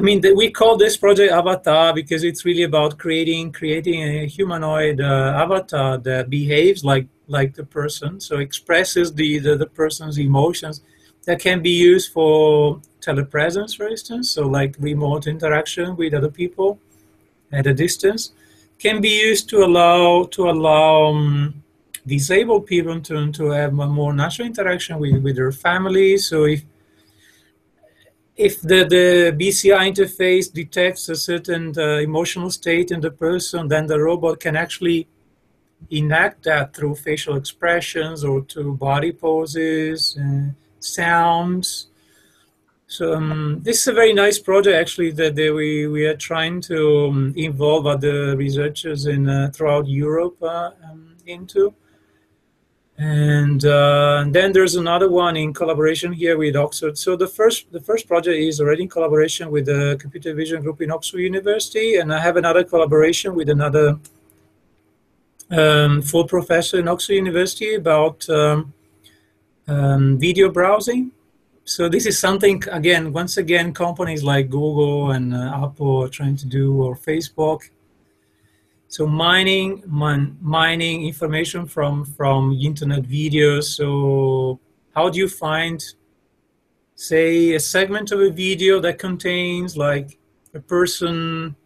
I 0.00 0.02
mean, 0.02 0.22
we 0.34 0.50
call 0.50 0.78
this 0.78 0.96
project 0.96 1.30
Avatar 1.30 1.92
because 1.92 2.24
it's 2.24 2.46
really 2.46 2.62
about 2.62 2.96
creating 2.96 3.52
creating 3.52 4.02
a 4.02 4.26
humanoid 4.26 4.98
uh, 4.98 5.34
avatar 5.36 5.98
that 5.98 6.30
behaves 6.30 6.82
like 6.82 7.06
like 7.26 7.54
the 7.54 7.64
person, 7.64 8.18
so 8.18 8.38
expresses 8.38 9.12
the, 9.12 9.38
the 9.40 9.56
the 9.56 9.66
person's 9.66 10.18
emotions. 10.18 10.80
That 11.26 11.38
can 11.38 11.60
be 11.60 11.72
used 11.92 12.14
for 12.14 12.80
telepresence, 13.02 13.76
for 13.76 13.88
instance, 13.88 14.30
so 14.30 14.48
like 14.48 14.74
remote 14.78 15.26
interaction 15.26 15.94
with 15.96 16.14
other 16.14 16.30
people 16.30 16.78
at 17.52 17.66
a 17.66 17.74
distance 17.74 18.32
can 18.78 19.02
be 19.02 19.14
used 19.28 19.50
to 19.50 19.58
allow 19.64 20.24
to 20.36 20.48
allow 20.48 21.12
um, 21.12 21.62
disabled 22.06 22.64
people 22.64 22.98
to, 23.02 23.30
to 23.32 23.50
have 23.50 23.78
a 23.78 23.86
more 23.86 24.14
natural 24.14 24.46
interaction 24.46 24.98
with, 24.98 25.22
with 25.22 25.36
their 25.36 25.52
families. 25.52 26.26
So 26.26 26.44
if 26.44 26.62
if 28.36 28.60
the, 28.62 28.84
the 28.84 29.36
BCI 29.38 29.92
interface 29.92 30.52
detects 30.52 31.08
a 31.08 31.16
certain 31.16 31.74
uh, 31.76 31.98
emotional 31.98 32.50
state 32.50 32.90
in 32.90 33.00
the 33.00 33.10
person, 33.10 33.68
then 33.68 33.86
the 33.86 34.00
robot 34.00 34.40
can 34.40 34.56
actually 34.56 35.08
enact 35.90 36.44
that 36.44 36.74
through 36.74 36.94
facial 36.94 37.36
expressions 37.36 38.24
or 38.24 38.42
to 38.42 38.74
body 38.74 39.12
poses, 39.12 40.16
and 40.16 40.54
sounds, 40.78 41.90
so 42.90 43.14
um, 43.14 43.60
this 43.62 43.82
is 43.82 43.86
a 43.86 43.92
very 43.92 44.12
nice 44.12 44.40
project 44.40 44.74
actually 44.74 45.12
that 45.12 45.36
they, 45.36 45.52
we, 45.52 45.86
we 45.86 46.06
are 46.06 46.16
trying 46.16 46.60
to 46.62 47.06
um, 47.06 47.32
involve 47.36 47.86
other 47.86 48.36
researchers 48.36 49.06
in 49.06 49.28
uh, 49.28 49.48
throughout 49.54 49.86
Europe 49.86 50.36
uh, 50.42 50.72
um, 50.90 51.14
into. 51.24 51.72
And, 53.00 53.64
uh, 53.64 54.18
and, 54.20 54.34
then 54.34 54.52
there's 54.52 54.74
another 54.74 55.08
one 55.08 55.34
in 55.34 55.54
collaboration 55.54 56.12
here 56.12 56.36
with 56.36 56.54
Oxford. 56.54 56.98
So 56.98 57.16
the 57.16 57.26
first 57.26 57.72
the 57.72 57.80
first 57.80 58.06
project 58.06 58.36
is 58.36 58.60
already 58.60 58.82
in 58.82 58.90
collaboration 58.90 59.50
with 59.50 59.64
the 59.64 59.96
computer 59.98 60.34
vision 60.34 60.60
group 60.60 60.82
in 60.82 60.90
Oxford 60.90 61.20
University, 61.20 61.96
and 61.96 62.12
I 62.12 62.20
have 62.20 62.36
another 62.36 62.62
collaboration 62.62 63.34
with 63.34 63.48
another 63.48 63.98
um, 65.50 66.02
full 66.02 66.26
professor 66.26 66.78
in 66.78 66.88
Oxford 66.88 67.14
University 67.14 67.74
about 67.74 68.28
um, 68.28 68.74
um, 69.66 70.18
video 70.18 70.50
browsing. 70.50 71.10
So 71.64 71.88
this 71.88 72.04
is 72.04 72.18
something 72.18 72.62
again 72.70 73.14
once 73.14 73.38
again 73.38 73.72
companies 73.72 74.22
like 74.22 74.50
google 74.50 75.12
and 75.12 75.32
uh, 75.34 75.64
apple 75.64 76.02
are 76.04 76.08
trying 76.08 76.36
to 76.36 76.46
do 76.46 76.82
or 76.82 76.96
facebook 76.96 77.60
so 78.90 79.06
mining 79.06 79.82
min, 79.86 80.36
mining 80.42 81.06
information 81.06 81.64
from 81.64 82.04
from 82.04 82.52
internet 82.60 83.04
videos 83.04 83.64
so 83.64 84.60
how 84.94 85.08
do 85.08 85.18
you 85.18 85.28
find 85.28 85.82
say 86.94 87.54
a 87.54 87.60
segment 87.60 88.12
of 88.12 88.20
a 88.20 88.30
video 88.30 88.80
that 88.80 88.98
contains 88.98 89.76
like 89.76 90.18
a 90.54 90.60
person 90.60 91.56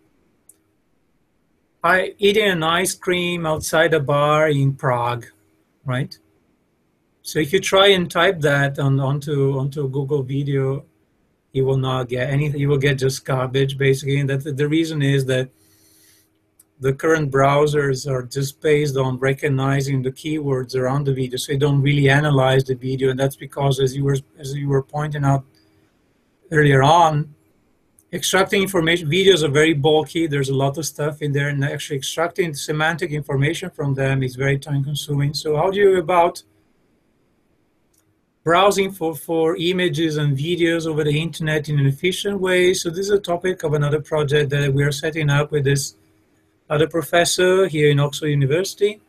I, 1.83 2.14
eating 2.18 2.49
an 2.49 2.62
ice 2.62 2.95
cream 2.95 3.45
outside 3.45 3.93
a 3.93 4.01
bar 4.01 4.49
in 4.49 4.75
prague 4.75 5.27
right 5.85 6.16
so 7.27 7.39
if 7.39 7.55
you 7.55 7.59
try 7.59 7.87
and 7.89 8.11
type 8.11 8.41
that 8.43 8.79
on, 8.79 9.01
onto 9.01 9.59
onto 9.59 9.89
Google 9.89 10.22
Video, 10.22 10.85
you 11.53 11.64
will 11.64 11.79
not 11.79 12.11
get 12.11 12.29
anything. 12.29 12.61
You 12.61 12.68
will 12.68 12.85
get 12.89 12.99
just 12.99 13.25
garbage 13.25 13.79
basically, 13.79 14.20
and 14.20 14.29
that 14.29 14.57
the 14.59 14.68
reason 14.68 15.01
is 15.01 15.25
that 15.25 15.49
the 16.81 16.93
current 16.93 17.31
browsers 17.31 18.11
are 18.11 18.22
just 18.22 18.61
based 18.61 18.97
on 18.97 19.18
recognizing 19.18 20.03
the 20.03 20.11
keywords 20.11 20.75
around 20.75 21.07
the 21.07 21.14
video, 21.14 21.37
so 21.37 21.53
they 21.53 21.59
don't 21.59 21.81
really 21.81 22.09
analyze 22.09 22.64
the 22.64 22.75
video, 22.75 23.11
and 23.11 23.18
that's 23.18 23.37
because, 23.37 23.81
as 23.81 23.95
you 23.97 24.05
were 24.05 24.16
as 24.39 24.55
you 24.55 24.68
were 24.68 24.83
pointing 24.83 25.25
out 25.25 25.45
earlier 26.51 26.83
on, 26.83 27.35
extracting 28.12 28.62
information 28.62 29.09
videos 29.09 29.43
are 29.43 29.51
very 29.51 29.75
bulky. 29.75 30.27
There's 30.27 30.51
a 30.51 30.55
lot 30.55 30.77
of 30.79 30.85
stuff 30.85 31.22
in 31.22 31.33
there, 31.33 31.49
and 31.49 31.64
actually 31.64 31.97
extracting 31.97 32.55
semantic 32.55 33.12
information 33.12 33.70
from 33.70 33.95
them 33.95 34.22
is 34.22 34.35
very 34.35 34.59
time 34.59 34.85
consuming. 34.85 35.33
So 35.35 35.57
how 35.57 35.70
do 35.70 35.79
you 35.79 35.99
about 35.99 36.43
browsing 38.45 38.93
for, 38.93 39.14
for 39.14 39.57
images 39.57 40.18
and 40.18 40.37
videos 40.37 40.87
over 40.87 41.03
the 41.03 41.18
internet 41.18 41.68
in 41.70 41.79
an 41.81 41.87
efficient 41.87 42.39
way. 42.39 42.75
So 42.75 42.91
this 42.91 43.07
is 43.07 43.11
a 43.11 43.18
topic 43.18 43.62
of 43.62 43.72
another 43.72 44.01
project 44.01 44.51
that 44.51 44.72
we 44.72 44.85
are 44.85 44.93
setting 44.93 45.31
up 45.31 45.51
with 45.51 45.64
this 45.64 45.97
other 46.69 46.89
professor 46.89 47.67
here 47.67 47.91
in 47.91 48.01
Oxford 48.01 48.29
University, 48.29 49.01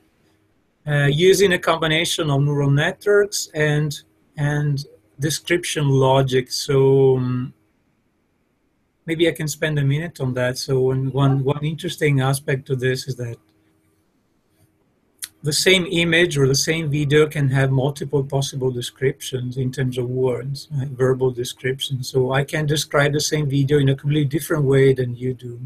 uh, 0.88 1.06
using 1.06 1.54
a 1.54 1.60
combination 1.60 2.30
of 2.30 2.42
neural 2.42 2.70
networks 2.70 3.50
and 3.54 4.02
and 4.38 4.86
description 5.20 5.88
logic. 5.88 6.52
So 6.52 7.18
um, 7.18 7.54
maybe 9.06 9.28
I 9.28 9.32
can 9.32 9.48
spend 9.48 9.80
a 9.80 9.84
minute 9.84 10.20
on 10.20 10.34
that. 10.34 10.58
So 10.58 10.82
one, 10.82 11.12
one, 11.12 11.44
one 11.44 11.64
interesting 11.64 12.22
aspect 12.22 12.66
to 12.68 12.76
this 12.76 13.08
is 13.08 13.16
that 13.16 13.38
the 15.44 15.54
same 15.54 15.86
image 15.86 16.38
or 16.38 16.48
the 16.48 16.56
same 16.56 16.90
video 16.90 17.28
can 17.28 17.50
have 17.50 17.70
multiple 17.70 18.24
possible 18.24 18.72
descriptions 18.72 19.58
in 19.58 19.72
terms 19.72 19.98
of 19.98 20.10
words, 20.10 20.68
right? 20.72 20.88
verbal 20.88 21.30
descriptions. 21.30 22.10
So 22.10 22.32
I 22.32 22.44
can 22.44 22.66
describe 22.66 23.14
the 23.14 23.22
same 23.22 23.48
video 23.48 23.78
in 23.78 23.90
a 23.90 23.96
completely 23.96 24.26
different 24.26 24.64
way 24.64 24.94
than 24.94 25.16
you 25.16 25.36
do, 25.36 25.60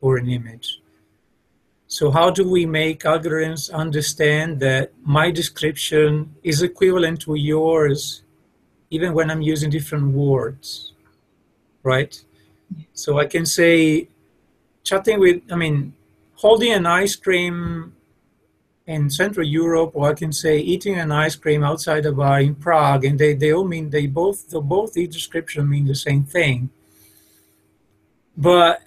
or 0.00 0.16
an 0.16 0.28
image. 0.28 0.80
So 1.86 2.10
how 2.10 2.30
do 2.30 2.48
we 2.48 2.66
make 2.66 3.02
algorithms 3.02 3.72
understand 3.72 4.60
that 4.60 4.92
my 5.04 5.30
description 5.30 6.34
is 6.42 6.62
equivalent 6.62 7.20
to 7.22 7.34
yours, 7.34 8.22
even 8.90 9.12
when 9.14 9.30
I'm 9.30 9.42
using 9.42 9.70
different 9.70 10.12
words, 10.12 10.92
right? 11.82 12.20
So 12.94 13.18
I 13.18 13.26
can 13.26 13.46
say, 13.46 14.08
chatting 14.82 15.20
with, 15.20 15.42
I 15.50 15.56
mean, 15.56 15.94
holding 16.34 16.72
an 16.72 16.86
ice 16.86 17.16
cream 17.16 17.94
in 18.86 19.08
Central 19.08 19.46
Europe, 19.46 19.92
or 19.94 20.10
I 20.10 20.14
can 20.14 20.32
say 20.32 20.58
eating 20.58 20.96
an 20.96 21.10
ice 21.10 21.36
cream 21.36 21.62
outside 21.64 22.04
a 22.06 22.12
bar 22.12 22.40
in 22.40 22.54
Prague, 22.54 23.04
and 23.04 23.18
they, 23.18 23.34
they 23.34 23.52
all 23.52 23.64
mean 23.64 23.90
they 23.90 24.06
both 24.06 24.50
the 24.50 24.60
both 24.60 24.92
the 24.92 25.06
description 25.06 25.70
mean 25.70 25.86
the 25.86 25.94
same 25.94 26.24
thing. 26.24 26.70
But 28.36 28.82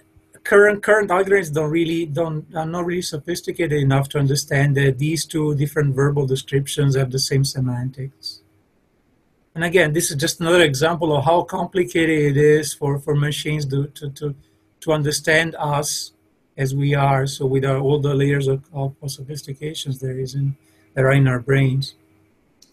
current 0.48 0.82
current 0.82 1.10
algorithms 1.10 1.52
don't 1.52 1.70
really 1.70 2.06
don't 2.06 2.42
are 2.56 2.64
not 2.64 2.86
really 2.86 3.02
sophisticated 3.02 3.78
enough 3.86 4.08
to 4.08 4.18
understand 4.18 4.74
that 4.74 4.98
these 4.98 5.26
two 5.26 5.54
different 5.56 5.94
verbal 5.94 6.26
descriptions 6.26 6.96
have 6.96 7.10
the 7.10 7.18
same 7.30 7.44
semantics. 7.44 8.40
and 9.54 9.64
again, 9.64 9.92
this 9.92 10.10
is 10.10 10.16
just 10.16 10.40
another 10.40 10.62
example 10.62 11.10
of 11.14 11.24
how 11.24 11.42
complicated 11.42 12.18
it 12.30 12.36
is 12.36 12.72
for, 12.72 12.98
for 13.04 13.14
machines 13.14 13.66
to, 13.66 13.88
to, 13.98 14.08
to, 14.18 14.34
to 14.80 14.92
understand 14.92 15.56
us 15.58 16.12
as 16.56 16.74
we 16.74 16.94
are. 16.94 17.26
So 17.26 17.44
with 17.44 17.64
our, 17.64 17.78
all 17.78 17.98
the 17.98 18.14
layers 18.14 18.46
of, 18.46 18.62
of 18.72 18.94
sophistications 19.06 19.98
there 19.98 20.18
is 20.24 20.34
in, 20.34 20.56
that 20.94 21.04
are 21.04 21.16
in 21.20 21.26
our 21.26 21.40
brains. 21.40 21.94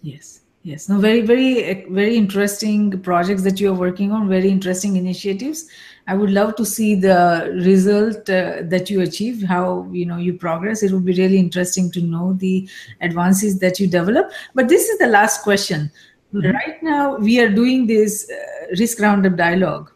Yes. 0.01 0.41
Yes, 0.65 0.89
no, 0.89 0.97
very, 0.97 1.21
very, 1.21 1.85
very 1.91 2.15
interesting 2.17 2.99
projects 3.01 3.43
that 3.43 3.59
you 3.59 3.69
are 3.71 3.79
working 3.87 4.11
on. 4.11 4.27
Very 4.27 4.49
interesting 4.49 4.95
initiatives. 4.95 5.69
I 6.07 6.13
would 6.13 6.29
love 6.29 6.55
to 6.57 6.65
see 6.65 6.93
the 6.93 7.51
result 7.63 8.29
uh, 8.29 8.61
that 8.63 8.89
you 8.89 9.01
achieve, 9.01 9.43
how 9.43 9.89
you 9.91 10.05
know 10.05 10.17
you 10.17 10.33
progress. 10.33 10.83
It 10.83 10.91
would 10.91 11.05
be 11.05 11.13
really 11.13 11.39
interesting 11.39 11.91
to 11.91 12.01
know 12.01 12.33
the 12.33 12.69
advances 13.01 13.59
that 13.59 13.79
you 13.79 13.87
develop. 13.87 14.31
But 14.53 14.69
this 14.69 14.87
is 14.87 14.99
the 14.99 15.07
last 15.07 15.41
question. 15.41 15.91
Mm-hmm. 16.33 16.51
Right 16.51 16.83
now, 16.83 17.17
we 17.17 17.39
are 17.39 17.49
doing 17.49 17.87
this 17.87 18.29
uh, 18.29 18.67
risk 18.77 18.99
roundup 18.99 19.35
dialogue. 19.35 19.91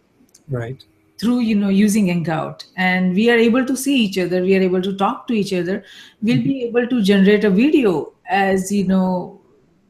Right. 0.48 0.84
Through 1.20 1.42
you 1.42 1.56
know 1.56 1.70
using 1.70 2.08
Hangout, 2.08 2.66
and 2.76 3.14
we 3.14 3.30
are 3.30 3.38
able 3.38 3.66
to 3.66 3.78
see 3.78 3.98
each 4.06 4.18
other. 4.18 4.42
We 4.42 4.56
are 4.56 4.62
able 4.62 4.82
to 4.82 4.96
talk 4.96 5.28
to 5.28 5.34
each 5.34 5.54
other. 5.54 5.84
We'll 6.24 6.38
mm-hmm. 6.38 6.48
be 6.48 6.64
able 6.64 6.88
to 6.88 7.04
generate 7.04 7.44
a 7.44 7.50
video 7.52 8.14
as 8.28 8.72
you 8.72 8.86
know 8.88 9.42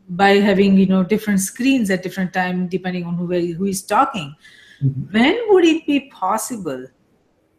by 0.10 0.32
having 0.32 0.78
you 0.78 0.88
know 0.88 1.04
different 1.04 1.40
screens 1.40 1.90
at 1.92 2.02
different 2.02 2.34
time 2.34 2.68
depending 2.68 3.06
on 3.06 3.16
who 3.16 3.28
who 3.28 3.66
is 3.66 3.84
talking 3.84 4.36
mm-hmm. 4.84 5.18
when 5.18 5.38
would 5.50 5.66
it 5.66 5.86
be 5.86 6.10
possible 6.12 6.86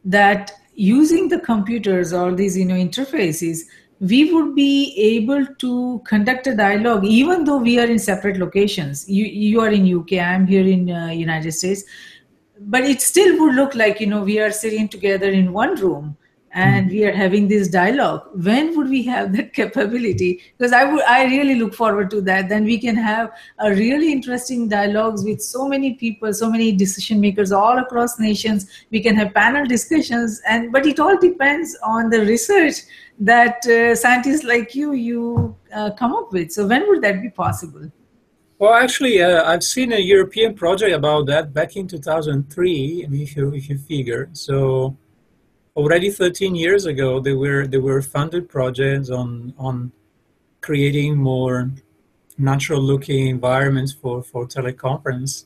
that 0.04 0.52
using 0.74 1.28
the 1.28 1.38
computers 1.40 2.12
or 2.12 2.32
these 2.34 2.56
you 2.56 2.64
know 2.64 2.74
interfaces 2.74 3.60
we 4.00 4.32
would 4.32 4.54
be 4.54 4.94
able 4.96 5.44
to 5.58 6.00
conduct 6.06 6.46
a 6.46 6.56
dialogue 6.56 7.04
even 7.04 7.44
though 7.44 7.58
we 7.58 7.78
are 7.78 7.86
in 7.86 7.98
separate 7.98 8.38
locations 8.38 9.08
you 9.08 9.26
you 9.26 9.60
are 9.60 9.70
in 9.70 9.94
uk 9.94 10.12
i'm 10.12 10.46
here 10.46 10.66
in 10.66 10.90
uh, 10.90 11.08
united 11.08 11.52
states 11.52 11.84
but 12.60 12.82
it 12.82 13.00
still 13.02 13.38
would 13.38 13.54
look 13.54 13.74
like 13.74 14.00
you 14.00 14.06
know 14.06 14.22
we 14.22 14.38
are 14.38 14.50
sitting 14.50 14.88
together 14.88 15.30
in 15.30 15.52
one 15.52 15.74
room 15.76 16.16
and 16.52 16.86
mm-hmm. 16.86 16.94
we 16.94 17.04
are 17.04 17.12
having 17.12 17.46
this 17.48 17.68
dialogue. 17.68 18.28
When 18.34 18.76
would 18.76 18.88
we 18.88 19.02
have 19.04 19.32
that 19.36 19.52
capability? 19.60 20.42
Because 20.56 20.72
i 20.72 20.84
would 20.84 21.02
i 21.04 21.24
really 21.24 21.54
look 21.54 21.74
forward 21.74 22.10
to 22.10 22.20
that. 22.22 22.48
Then 22.48 22.64
we 22.64 22.78
can 22.78 22.96
have 22.96 23.30
a 23.58 23.70
really 23.70 24.12
interesting 24.12 24.68
dialogues 24.68 25.24
with 25.24 25.40
so 25.42 25.68
many 25.68 25.94
people 25.94 26.32
so 26.32 26.50
many 26.50 26.72
decision 26.72 27.20
makers 27.20 27.52
all 27.52 27.78
across 27.78 28.18
nations. 28.18 28.66
We 28.90 29.00
can 29.00 29.14
have 29.16 29.32
panel 29.34 29.66
discussions. 29.66 30.40
And 30.48 30.72
but 30.72 30.86
it 30.86 30.98
all 30.98 31.16
depends 31.18 31.76
on 31.82 32.10
the 32.10 32.20
research 32.20 32.82
that 33.20 33.66
uh, 33.66 33.94
scientists 33.94 34.44
like 34.44 34.74
you 34.74 34.92
you 34.92 35.56
uh, 35.72 35.90
come 35.92 36.14
up 36.14 36.32
with. 36.32 36.52
So 36.52 36.66
when 36.66 36.88
would 36.88 37.02
that 37.02 37.22
be 37.22 37.30
possible? 37.30 37.90
Well, 38.58 38.74
actually, 38.74 39.22
uh, 39.22 39.50
I've 39.50 39.64
seen 39.64 39.90
a 39.94 39.98
European 39.98 40.54
project 40.54 40.92
about 40.92 41.24
that 41.26 41.54
back 41.54 41.76
in 41.76 41.88
2003. 41.88 43.06
If 43.10 43.36
you 43.36 43.54
if 43.54 43.70
you 43.70 43.78
figure, 43.78 44.28
so 44.32 44.96
already 45.76 46.10
13 46.10 46.54
years 46.54 46.86
ago, 46.86 47.20
there 47.20 47.36
were 47.36 47.66
there 47.66 47.80
were 47.80 48.02
funded 48.02 48.48
projects 48.48 49.10
on 49.10 49.54
on 49.58 49.92
creating 50.60 51.16
more 51.16 51.70
natural-looking 52.38 53.28
environments 53.28 53.92
for 53.92 54.22
for 54.22 54.46
teleconference. 54.46 55.44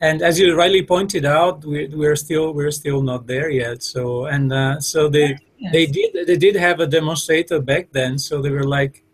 And 0.00 0.22
as 0.22 0.38
you 0.38 0.56
rightly 0.56 0.84
pointed 0.84 1.24
out, 1.24 1.64
we, 1.64 1.88
we're 1.88 2.16
still 2.16 2.52
we're 2.52 2.70
still 2.70 3.02
not 3.02 3.26
there 3.26 3.50
yet. 3.50 3.82
So 3.82 4.26
and 4.26 4.52
uh, 4.52 4.80
so 4.80 5.08
they 5.08 5.36
yes. 5.58 5.72
they 5.72 5.86
did 5.86 6.26
they 6.26 6.36
did 6.36 6.54
have 6.56 6.80
a 6.80 6.86
demonstrator 6.86 7.60
back 7.60 7.90
then. 7.92 8.18
So 8.18 8.40
there 8.40 8.52
were 8.52 8.68
like 8.78 9.04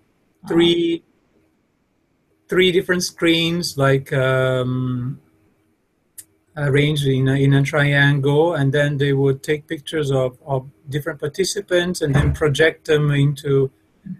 three 0.46 1.02
three 2.48 2.70
different 2.70 3.02
screens, 3.02 3.78
like 3.78 4.12
um, 4.12 5.20
arranged 6.57 7.07
in 7.07 7.28
a, 7.28 7.34
in 7.34 7.52
a 7.55 7.62
triangle, 7.62 8.55
and 8.55 8.72
then 8.72 8.98
they 8.98 9.12
would 9.12 9.42
take 9.42 9.66
pictures 9.66 10.11
of, 10.11 10.38
of 10.46 10.68
different 10.88 11.20
participants 11.20 12.00
and 12.00 12.14
then 12.14 12.32
project 12.32 12.86
them 12.86 13.11
into 13.11 13.70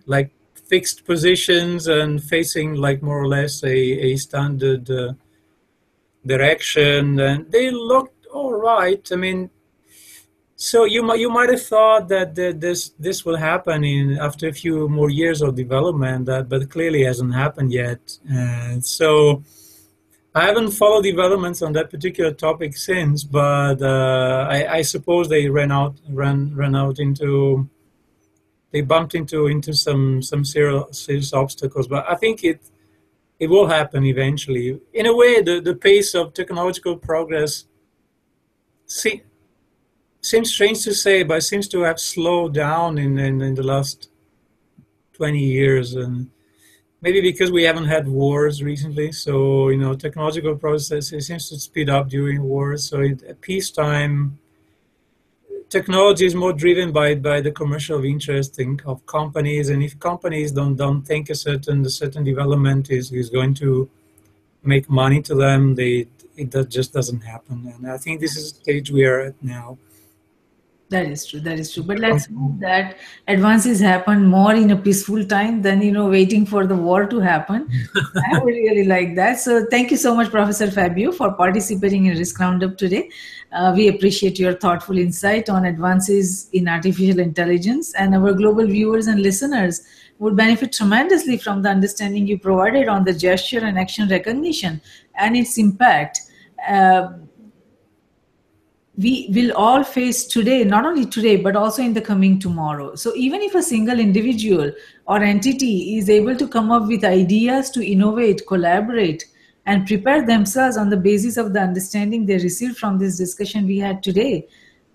like 0.07 0.30
fixed 0.55 1.05
positions 1.05 1.87
and 1.87 2.22
facing 2.22 2.74
like 2.74 3.03
more 3.03 3.20
or 3.20 3.28
less 3.28 3.62
a, 3.62 3.76
a 3.76 4.16
standard 4.16 4.91
uh, 4.91 5.12
direction. 6.26 7.20
And 7.20 7.51
they 7.53 7.70
looked 7.70 8.26
all 8.26 8.55
right. 8.55 9.07
I 9.12 9.16
mean, 9.16 9.51
so 10.57 10.85
you 10.85 11.03
might 11.03 11.18
you 11.18 11.30
might 11.30 11.51
have 11.51 11.62
thought 11.62 12.09
that 12.09 12.35
the, 12.35 12.53
this 12.53 12.91
this 12.99 13.24
will 13.24 13.37
happen 13.37 13.85
in 13.85 14.18
after 14.18 14.49
a 14.49 14.53
few 14.53 14.89
more 14.89 15.11
years 15.11 15.43
of 15.43 15.55
development, 15.55 16.26
that 16.26 16.49
but 16.49 16.70
clearly 16.70 17.05
hasn't 17.05 17.35
happened 17.35 17.72
yet. 17.72 18.18
So 18.80 19.43
I 20.37 20.47
haven't 20.47 20.72
followed 20.72 21.03
developments 21.03 21.62
on 21.62 21.72
that 21.74 21.91
particular 21.91 22.32
topic 22.32 22.76
since, 22.76 23.22
but 23.22 23.80
uh, 23.80 24.49
I, 24.51 24.78
I, 24.78 24.82
suppose 24.82 25.28
they 25.28 25.49
ran 25.49 25.70
out 25.70 25.95
ran 26.09 26.57
ran 26.57 26.74
out 26.74 26.99
into 26.99 27.68
they 28.72 28.80
bumped 28.80 29.14
into 29.14 29.47
into 29.47 29.72
some 29.74 30.20
some 30.22 30.45
serious, 30.45 31.32
obstacles. 31.32 31.87
But 31.87 32.11
I 32.11 32.16
think 32.16 32.43
it 32.43 32.61
it 33.39 33.49
will 33.49 33.66
happen 33.66 34.05
eventually. 34.05 34.80
In 34.93 35.07
a 35.07 35.14
way, 35.14 35.41
the, 35.41 35.61
the 35.61 35.74
pace 35.74 36.14
of 36.14 36.35
technological 36.35 36.97
progress 36.97 37.66
see, 38.87 39.22
seems 40.20 40.53
strange 40.53 40.82
to 40.85 40.95
say, 40.95 41.22
but 41.22 41.43
seems 41.43 41.68
to 41.68 41.82
have 41.82 42.01
slowed 42.01 42.55
down 42.55 42.99
in, 42.99 43.18
in, 43.18 43.41
in 43.41 43.55
the 43.55 43.62
last 43.62 44.09
20 45.14 45.39
years. 45.39 45.95
And 45.95 46.30
maybe 47.05 47.20
because 47.20 47.52
we 47.52 47.62
haven't 47.62 47.84
had 47.84 48.09
wars 48.09 48.62
recently 48.62 49.12
so 49.12 49.68
you 49.68 49.76
know 49.76 49.92
technological 49.94 50.57
process 50.57 51.12
it 51.12 51.20
seems 51.20 51.48
to 51.50 51.57
speed 51.59 51.88
up 51.90 52.09
during 52.09 52.42
wars. 52.42 52.88
So 52.88 52.96
it, 53.00 53.22
at 53.30 53.40
peacetime 53.42 54.38
technology 55.68 56.24
is 56.24 56.34
more 56.34 56.55
driven 56.64 56.92
by 56.92 57.09
by 57.30 57.38
the 57.46 57.52
commercial 57.61 58.00
interest 58.14 58.59
of 58.92 58.96
companies 59.18 59.68
and 59.68 59.82
if 59.88 59.92
companies 60.11 60.50
don't 60.59 60.76
don't 60.84 61.02
think 61.11 61.24
a 61.28 61.38
certain 61.46 61.78
a 61.84 61.94
certain 62.02 62.24
development 62.32 62.90
is 62.90 63.12
is 63.12 63.28
going 63.38 63.52
to 63.62 63.68
make 64.72 64.88
money 64.88 65.20
to 65.28 65.34
them 65.34 65.74
they 65.80 65.94
it 66.36 66.48
just 66.68 66.92
doesn't 66.92 67.22
happen. 67.32 67.57
And 67.74 67.82
i 67.96 67.98
think 68.02 68.14
this 68.20 68.34
is 68.40 68.44
the 68.52 68.59
stage 68.64 68.90
we 68.90 69.05
are 69.11 69.20
at 69.28 69.36
now 69.57 69.78
that 70.91 71.07
is 71.07 71.26
true. 71.26 71.41
That 71.41 71.59
is 71.59 71.72
true. 71.72 71.82
But 71.82 71.99
let's 71.99 72.26
hope 72.26 72.61
that 72.61 72.99
advances 73.26 73.80
happen 73.80 74.26
more 74.26 74.55
in 74.55 74.70
a 74.70 74.76
peaceful 74.76 75.24
time 75.24 75.62
than 75.62 75.80
you 75.82 75.91
know 75.91 76.09
waiting 76.09 76.45
for 76.45 76.66
the 76.66 76.76
war 76.76 77.07
to 77.07 77.20
happen. 77.20 77.68
I 78.32 78.39
would 78.39 78.55
really 78.55 78.85
like 78.85 79.14
that. 79.16 79.41
So 79.41 79.66
thank 79.70 79.91
you 79.91 79.97
so 79.97 80.14
much, 80.14 80.30
Professor 80.30 80.70
Fabio, 80.70 81.11
for 81.11 81.32
participating 81.32 82.07
in 82.07 82.18
Risk 82.18 82.39
Roundup 82.39 82.76
today. 82.76 83.09
Uh, 83.51 83.72
we 83.74 83.89
appreciate 83.89 84.39
your 84.39 84.55
thoughtful 84.55 84.99
insight 84.99 85.49
on 85.49 85.64
advances 85.64 86.49
in 86.53 86.68
artificial 86.68 87.18
intelligence, 87.18 87.95
and 87.95 88.14
our 88.14 88.32
global 88.35 88.66
viewers 88.66 89.07
and 89.07 89.20
listeners 89.20 89.82
would 90.18 90.37
benefit 90.37 90.72
tremendously 90.72 91.39
from 91.39 91.62
the 91.62 91.68
understanding 91.68 92.26
you 92.26 92.39
provided 92.39 92.89
on 92.89 93.05
the 93.05 93.12
gesture 93.12 93.64
and 93.64 93.78
action 93.78 94.09
recognition 94.09 94.80
and 95.16 95.37
its 95.37 95.59
impact. 95.59 96.20
Uh, 96.68 97.09
we 98.97 99.28
will 99.34 99.53
all 99.57 99.82
face 99.82 100.24
today, 100.24 100.62
not 100.62 100.86
only 100.86 101.05
today, 101.05 101.36
but 101.36 101.57
also 101.57 101.82
in 101.82 101.95
the 101.95 102.01
coming 102.01 102.38
tomorrow. 102.38 102.95
So, 102.95 103.14
even 103.16 103.42
if 103.42 103.55
a 103.55 103.62
single 103.62 103.99
individual 103.99 104.70
or 105.07 105.22
entity 105.22 105.97
is 105.97 106.09
able 106.09 106.36
to 106.36 106.47
come 106.47 106.70
up 106.70 106.86
with 106.86 107.05
ideas 107.05 107.70
to 107.70 107.84
innovate, 107.84 108.47
collaborate, 108.47 109.24
and 109.66 109.86
prepare 109.86 110.24
themselves 110.24 110.76
on 110.76 110.90
the 110.90 110.97
basis 110.97 111.36
of 111.36 111.53
the 111.53 111.61
understanding 111.61 112.26
they 112.26 112.38
received 112.38 112.76
from 112.76 112.99
this 112.99 113.16
discussion 113.16 113.66
we 113.66 113.78
had 113.78 114.03
today, 114.03 114.47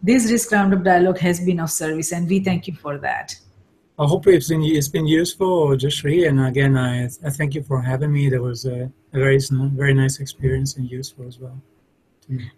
this 0.01 0.31
risk 0.31 0.51
roundup 0.51 0.83
dialogue 0.83 1.17
has 1.17 1.41
been 1.41 1.59
of 1.59 1.69
service, 1.69 2.13
and 2.13 2.29
we 2.29 2.39
thank 2.39 2.67
you 2.67 2.75
for 2.75 2.97
that. 2.99 3.35
I 3.97 4.05
hope 4.05 4.27
it's 4.27 4.47
been, 4.47 4.63
it's 4.63 4.87
been 4.87 5.07
useful, 5.07 5.71
Jayshree. 5.71 6.29
And 6.29 6.39
again, 6.39 6.77
I, 6.77 7.07
I 7.25 7.29
thank 7.31 7.53
you 7.53 7.63
for 7.63 7.81
having 7.81 8.13
me. 8.13 8.29
That 8.29 8.41
was 8.41 8.63
a, 8.63 8.89
a 9.11 9.19
very, 9.19 9.39
very 9.51 9.93
nice 9.93 10.21
experience 10.21 10.77
and 10.77 10.89
useful 10.89 11.27
as 11.27 11.37
well. 11.37 11.61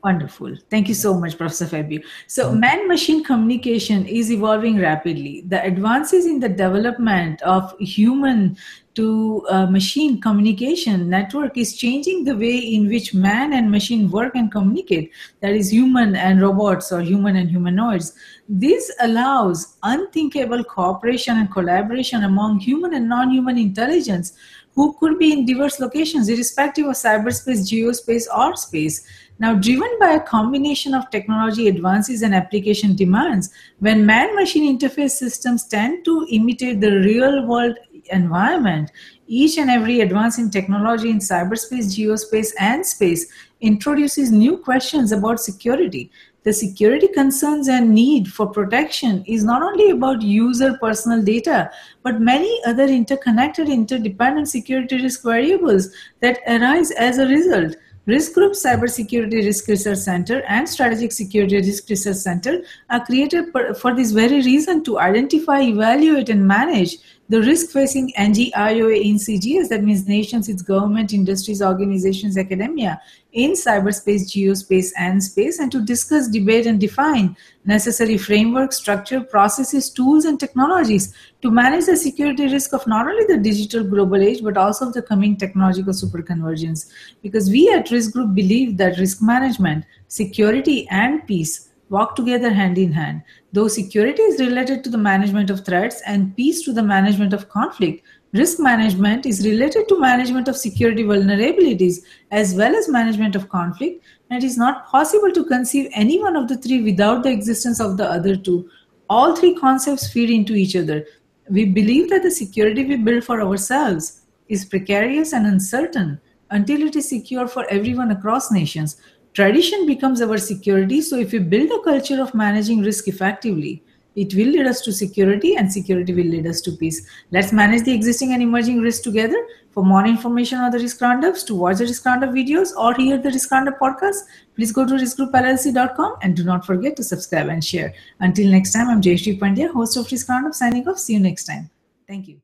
Wonderful. 0.03 0.57
Thank 0.69 0.89
you 0.89 0.93
so 0.93 1.17
much, 1.17 1.37
Professor 1.37 1.65
Fabio. 1.65 2.01
So, 2.27 2.51
man 2.51 2.89
machine 2.89 3.23
communication 3.23 4.05
is 4.05 4.29
evolving 4.29 4.77
rapidly. 4.77 5.43
The 5.47 5.63
advances 5.63 6.25
in 6.25 6.41
the 6.41 6.49
development 6.49 7.41
of 7.43 7.73
human 7.79 8.57
to 8.95 9.45
uh, 9.49 9.67
machine 9.67 10.19
communication 10.19 11.09
network 11.09 11.57
is 11.57 11.77
changing 11.77 12.25
the 12.25 12.35
way 12.35 12.57
in 12.57 12.89
which 12.89 13.13
man 13.13 13.53
and 13.53 13.71
machine 13.71 14.11
work 14.11 14.35
and 14.35 14.51
communicate. 14.51 15.11
That 15.39 15.53
is, 15.53 15.71
human 15.71 16.17
and 16.17 16.41
robots 16.41 16.91
or 16.91 17.01
human 17.01 17.37
and 17.37 17.49
humanoids. 17.49 18.13
This 18.49 18.91
allows 18.99 19.77
unthinkable 19.83 20.65
cooperation 20.65 21.37
and 21.37 21.49
collaboration 21.49 22.25
among 22.25 22.59
human 22.59 22.93
and 22.93 23.07
non 23.07 23.31
human 23.31 23.57
intelligence 23.57 24.33
who 24.73 24.93
could 24.99 25.19
be 25.19 25.33
in 25.33 25.45
diverse 25.45 25.79
locations, 25.79 26.29
irrespective 26.29 26.85
of 26.87 26.93
cyberspace, 26.93 27.69
geospace, 27.69 28.25
or 28.35 28.55
space. 28.55 29.05
Now, 29.41 29.55
driven 29.55 29.89
by 29.99 30.11
a 30.11 30.19
combination 30.19 30.93
of 30.93 31.09
technology 31.09 31.67
advances 31.67 32.21
and 32.21 32.35
application 32.35 32.95
demands, 32.95 33.51
when 33.79 34.05
man 34.05 34.35
machine 34.35 34.77
interface 34.77 35.13
systems 35.13 35.67
tend 35.67 36.05
to 36.05 36.27
imitate 36.29 36.79
the 36.79 36.91
real 36.91 37.47
world 37.47 37.75
environment. 38.11 38.91
Each 39.25 39.57
and 39.57 39.71
every 39.71 40.01
advance 40.01 40.37
in 40.37 40.51
technology 40.51 41.09
in 41.09 41.17
cyberspace, 41.17 41.87
geospace, 41.97 42.51
and 42.59 42.85
space 42.85 43.25
introduces 43.61 44.31
new 44.31 44.57
questions 44.57 45.11
about 45.11 45.39
security. 45.39 46.11
The 46.43 46.53
security 46.53 47.07
concerns 47.07 47.67
and 47.67 47.95
need 47.95 48.27
for 48.27 48.45
protection 48.45 49.23
is 49.25 49.43
not 49.43 49.63
only 49.63 49.89
about 49.89 50.21
user 50.21 50.77
personal 50.79 51.23
data, 51.23 51.71
but 52.03 52.21
many 52.21 52.61
other 52.67 52.85
interconnected, 52.85 53.69
interdependent 53.69 54.49
security 54.49 55.01
risk 55.01 55.23
variables 55.23 55.89
that 56.19 56.41
arise 56.47 56.91
as 56.91 57.17
a 57.17 57.25
result. 57.25 57.75
Risk 58.07 58.33
Group 58.33 58.53
Cybersecurity 58.53 59.45
Risk 59.45 59.67
Research 59.67 59.99
Center 59.99 60.41
and 60.47 60.67
Strategic 60.67 61.11
Security 61.11 61.57
Risk 61.57 61.87
Research 61.87 62.15
Center 62.15 62.63
are 62.89 63.05
created 63.05 63.53
for 63.79 63.95
this 63.95 64.11
very 64.11 64.41
reason 64.41 64.83
to 64.85 64.97
identify, 64.97 65.61
evaluate, 65.61 66.29
and 66.29 66.47
manage 66.47 66.97
the 67.31 67.41
risk 67.43 67.69
facing 67.71 68.11
NGIOA 68.17 69.05
in 69.05 69.15
CGS, 69.15 69.69
that 69.69 69.85
means 69.85 70.05
nations, 70.05 70.49
its 70.49 70.61
government, 70.61 71.13
industries, 71.13 71.61
organizations, 71.61 72.37
academia, 72.37 73.01
in 73.31 73.51
cyberspace, 73.51 74.23
geospace, 74.33 74.89
and 74.97 75.23
space, 75.23 75.57
and 75.57 75.71
to 75.71 75.81
discuss, 75.81 76.27
debate, 76.27 76.65
and 76.65 76.77
define 76.77 77.37
necessary 77.63 78.17
framework, 78.17 78.73
structure, 78.73 79.21
processes, 79.21 79.89
tools, 79.89 80.25
and 80.25 80.41
technologies 80.41 81.13
to 81.41 81.49
manage 81.49 81.85
the 81.85 81.95
security 81.95 82.49
risk 82.49 82.73
of 82.73 82.85
not 82.85 83.07
only 83.07 83.25
the 83.27 83.37
digital 83.37 83.81
global 83.81 84.21
age, 84.21 84.43
but 84.43 84.57
also 84.57 84.87
of 84.87 84.93
the 84.93 85.01
coming 85.01 85.37
technological 85.37 85.93
superconvergence. 85.93 86.91
Because 87.23 87.49
we 87.49 87.69
at 87.69 87.91
Risk 87.91 88.11
Group 88.11 88.35
believe 88.35 88.75
that 88.75 88.97
risk 88.97 89.21
management, 89.21 89.85
security, 90.09 90.85
and 90.89 91.25
peace 91.25 91.70
walk 91.91 92.15
together 92.15 92.51
hand 92.51 92.77
in 92.77 92.91
hand. 92.93 93.21
Though 93.51 93.67
security 93.67 94.21
is 94.23 94.39
related 94.39 94.83
to 94.83 94.89
the 94.89 94.97
management 94.97 95.49
of 95.49 95.65
threats 95.65 96.01
and 96.07 96.35
peace 96.35 96.63
to 96.63 96.73
the 96.73 96.81
management 96.81 97.33
of 97.33 97.49
conflict, 97.49 98.03
risk 98.31 98.59
management 98.59 99.25
is 99.25 99.45
related 99.45 99.89
to 99.89 99.99
management 99.99 100.47
of 100.47 100.55
security 100.55 101.03
vulnerabilities 101.03 101.97
as 102.31 102.55
well 102.55 102.75
as 102.75 102.87
management 102.87 103.35
of 103.35 103.49
conflict. 103.49 104.03
And 104.29 104.41
it 104.41 104.47
is 104.47 104.57
not 104.57 104.87
possible 104.87 105.31
to 105.33 105.43
conceive 105.43 105.91
any 105.93 106.21
one 106.21 106.37
of 106.37 106.47
the 106.47 106.57
three 106.57 106.81
without 106.81 107.23
the 107.23 107.31
existence 107.31 107.81
of 107.81 107.97
the 107.97 108.09
other 108.09 108.37
two. 108.37 108.69
All 109.09 109.35
three 109.35 109.53
concepts 109.55 110.11
feed 110.11 110.29
into 110.29 110.53
each 110.53 110.77
other. 110.77 111.05
We 111.49 111.65
believe 111.65 112.09
that 112.09 112.23
the 112.23 112.31
security 112.31 112.85
we 112.85 112.95
build 112.95 113.25
for 113.25 113.41
ourselves 113.41 114.21
is 114.47 114.63
precarious 114.63 115.33
and 115.33 115.45
uncertain 115.45 116.21
until 116.51 116.81
it 116.83 116.95
is 116.95 117.09
secure 117.09 117.47
for 117.47 117.65
everyone 117.69 118.11
across 118.11 118.51
nations 118.51 119.01
tradition 119.33 119.85
becomes 119.85 120.21
our 120.21 120.37
security. 120.37 121.01
So 121.01 121.17
if 121.17 121.31
we 121.31 121.39
build 121.39 121.71
a 121.71 121.83
culture 121.83 122.21
of 122.21 122.33
managing 122.33 122.81
risk 122.81 123.07
effectively, 123.07 123.83
it 124.15 124.33
will 124.35 124.47
lead 124.47 124.67
us 124.67 124.81
to 124.81 124.91
security 124.91 125.55
and 125.55 125.71
security 125.71 126.13
will 126.13 126.25
lead 126.25 126.45
us 126.45 126.59
to 126.61 126.71
peace. 126.73 127.07
Let's 127.31 127.53
manage 127.53 127.83
the 127.83 127.93
existing 127.93 128.33
and 128.33 128.43
emerging 128.43 128.81
risks 128.81 129.01
together. 129.01 129.47
For 129.71 129.85
more 129.85 130.05
information 130.05 130.59
on 130.59 130.71
the 130.71 130.79
risk 130.79 130.99
roundups, 130.99 131.43
to 131.43 131.55
watch 131.55 131.77
the 131.77 131.85
risk 131.85 132.05
roundup 132.05 132.31
videos 132.31 132.75
or 132.75 132.93
hear 132.93 133.17
the 133.17 133.29
risk 133.29 133.49
roundup 133.51 133.79
podcast, 133.79 134.17
please 134.55 134.73
go 134.73 134.85
to 134.85 134.95
riskgroupllc.com 134.95 136.17
and 136.21 136.35
do 136.35 136.43
not 136.43 136.65
forget 136.65 136.97
to 136.97 137.03
subscribe 137.03 137.47
and 137.47 137.63
share. 137.63 137.93
Until 138.19 138.51
next 138.51 138.73
time, 138.73 138.89
I'm 138.89 139.01
Jayshree 139.01 139.39
Pandya, 139.39 139.71
host 139.71 139.95
of 139.95 140.11
Risk 140.11 140.27
Roundup, 140.27 140.55
signing 140.55 140.85
off. 140.89 140.99
See 140.99 141.13
you 141.13 141.21
next 141.21 141.45
time. 141.45 141.69
Thank 142.05 142.27
you. 142.27 142.41